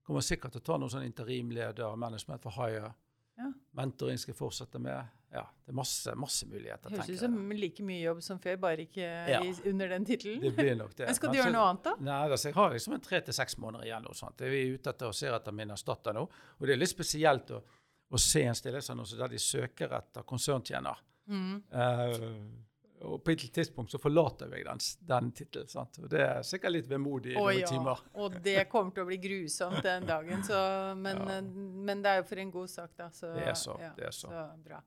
Kommer 0.08 0.24
sikkert 0.24 0.56
til 0.56 0.64
å 0.64 0.68
ta 0.70 0.80
noen 0.80 0.94
sånn 0.94 1.06
interimleder, 1.06 2.00
management 2.00 2.42
for 2.42 2.56
hire. 2.56 2.94
Ja. 3.38 3.52
Mentoring 3.78 4.18
skal 4.18 4.34
jeg 4.34 4.40
fortsette 4.40 4.80
med. 4.82 5.14
Ja, 5.28 5.44
Det 5.66 5.74
er 5.74 5.76
masse, 5.76 6.14
masse 6.16 6.48
muligheter. 6.48 6.94
Høres 6.96 7.10
ut 7.12 7.20
som 7.20 7.52
like 7.52 7.84
mye 7.86 8.00
jobb 8.00 8.22
som 8.24 8.40
før, 8.40 8.56
bare 8.64 8.86
ikke 8.88 9.04
ja. 9.04 9.42
i, 9.44 9.52
under 9.70 9.92
den 9.92 10.08
tittelen. 10.08 10.40
Det 10.42 10.56
det. 10.56 10.78
Men 11.10 11.18
skal 11.18 11.34
du 11.34 11.38
gjøre 11.38 11.52
noe 11.52 11.66
annet, 11.68 11.84
da? 11.90 11.94
Nei, 12.08 12.22
altså, 12.32 12.48
Jeg 12.48 12.56
har 12.56 12.72
liksom 12.74 12.96
en 12.96 13.04
tre 13.04 13.20
til 13.28 13.36
seks 13.36 13.58
måneder 13.60 13.90
igjen. 13.90 14.08
Og 14.08 14.16
sånt. 14.18 14.42
Vi 14.42 14.62
er 14.62 14.78
ute 14.80 14.96
etter 14.96 15.12
å 15.12 15.18
se 15.20 15.28
etter 15.28 15.60
min 15.60 15.76
erstatter 15.76 16.16
nå. 16.16 16.24
Og 16.58 16.66
det 16.66 16.78
er 16.78 16.80
litt 16.80 16.94
spesielt 16.94 17.52
å 17.52 17.60
å 18.08 18.22
se 18.22 18.44
en 18.48 18.56
stillingsannonse 18.56 19.20
der 19.20 19.34
de 19.34 19.42
søker 19.42 19.94
etter 19.98 20.26
konserntjener. 20.28 21.04
Mm. 21.28 21.60
Uh, 21.74 22.68
og 23.06 23.22
på 23.22 23.34
et 23.36 23.44
tidspunkt 23.54 23.94
så 23.94 24.00
forlater 24.02 24.50
jeg 24.56 24.66
den, 24.66 24.80
den 25.10 25.32
tittelen. 25.38 25.90
Det 26.10 26.22
er 26.24 26.46
sikkert 26.48 26.74
litt 26.74 26.88
vemodig 26.90 27.36
i 27.36 27.38
noen 27.38 27.60
ja. 27.60 27.70
timer. 27.70 28.02
og 28.18 28.38
det 28.44 28.58
kommer 28.72 28.96
til 28.96 29.06
å 29.06 29.10
bli 29.10 29.20
grusomt 29.22 29.84
den 29.86 30.08
dagen. 30.10 30.42
Så, 30.48 30.60
men, 30.98 31.22
ja. 31.22 31.40
men, 31.44 32.02
det 32.02 32.14
er 32.14 32.22
jo 32.24 32.30
for 32.32 32.42
en 32.42 32.54
god 32.56 32.72
sak, 32.74 32.94
da. 32.98 33.12
Så, 33.14 33.34
det 33.38 33.50
er 33.52 33.60
så. 33.60 33.78
Ja, 33.82 33.92
det 33.98 34.08
er 34.10 34.16
så. 34.18 34.32
så 34.34 34.46
bra. 34.66 34.82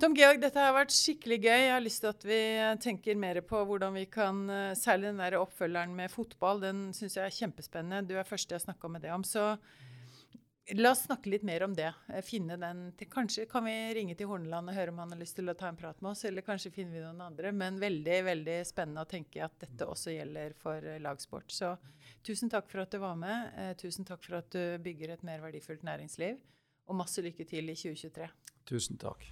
Tom 0.00 0.12
Georg, 0.16 0.42
dette 0.42 0.60
har 0.60 0.74
vært 0.76 0.92
skikkelig 0.92 1.38
gøy. 1.40 1.60
Jeg 1.60 1.72
har 1.72 1.84
lyst 1.84 2.02
til 2.04 2.10
at 2.10 2.24
vi 2.28 2.40
tenker 2.84 3.16
mer 3.20 3.40
på 3.48 3.62
hvordan 3.64 3.94
vi 3.96 4.04
kan 4.12 4.42
eh, 4.52 4.74
Særlig 4.76 5.08
den 5.08 5.22
der 5.22 5.38
oppfølgeren 5.40 5.94
med 5.96 6.12
fotball, 6.12 6.60
den 6.60 6.90
syns 6.96 7.16
jeg 7.16 7.24
er 7.24 7.36
kjempespennende. 7.36 8.04
Du 8.04 8.12
er 8.16 8.28
første 8.28 8.56
jeg 8.56 8.64
snakka 8.66 8.90
med 8.92 9.06
det 9.06 9.14
om. 9.16 9.24
Så 9.24 9.54
La 10.74 10.90
oss 10.90 11.04
snakke 11.04 11.30
litt 11.30 11.44
mer 11.46 11.62
om 11.62 11.74
det. 11.74 11.92
Eh, 12.08 12.22
finne 12.26 12.56
den 12.58 12.88
til, 12.98 13.06
Kanskje 13.10 13.44
kan 13.46 13.64
vi 13.68 13.74
ringe 13.94 14.16
til 14.18 14.26
Horneland 14.26 14.72
og 14.72 14.74
høre 14.74 14.90
om 14.90 14.98
han 14.98 15.12
har 15.14 15.20
lyst 15.20 15.36
til 15.38 15.46
å 15.46 15.54
ta 15.54 15.68
en 15.70 15.78
prat 15.78 16.00
med 16.02 16.10
oss, 16.10 16.24
eller 16.26 16.42
kanskje 16.42 16.72
finner 16.74 16.98
vi 16.98 17.04
noen 17.04 17.22
andre. 17.28 17.52
Men 17.54 17.78
veldig 17.78 18.16
veldig 18.26 18.56
spennende 18.66 19.04
å 19.06 19.10
tenke 19.10 19.44
at 19.46 19.54
dette 19.62 19.86
også 19.86 20.16
gjelder 20.16 20.56
for 20.58 20.82
eh, 20.82 20.98
lagsport. 21.02 21.54
Så 21.54 21.76
tusen 22.26 22.50
takk 22.50 22.66
for 22.72 22.82
at 22.82 22.90
du 22.90 22.98
var 22.98 23.14
med. 23.20 23.54
Eh, 23.54 23.76
tusen 23.78 24.08
takk 24.08 24.26
for 24.26 24.40
at 24.40 24.50
du 24.50 24.82
bygger 24.82 25.14
et 25.14 25.22
mer 25.28 25.44
verdifullt 25.44 25.86
næringsliv. 25.86 26.42
Og 26.90 26.98
masse 26.98 27.22
lykke 27.22 27.46
til 27.46 27.70
i 27.70 27.78
2023. 27.78 28.26
Tusen 28.66 28.98
takk. 28.98 29.30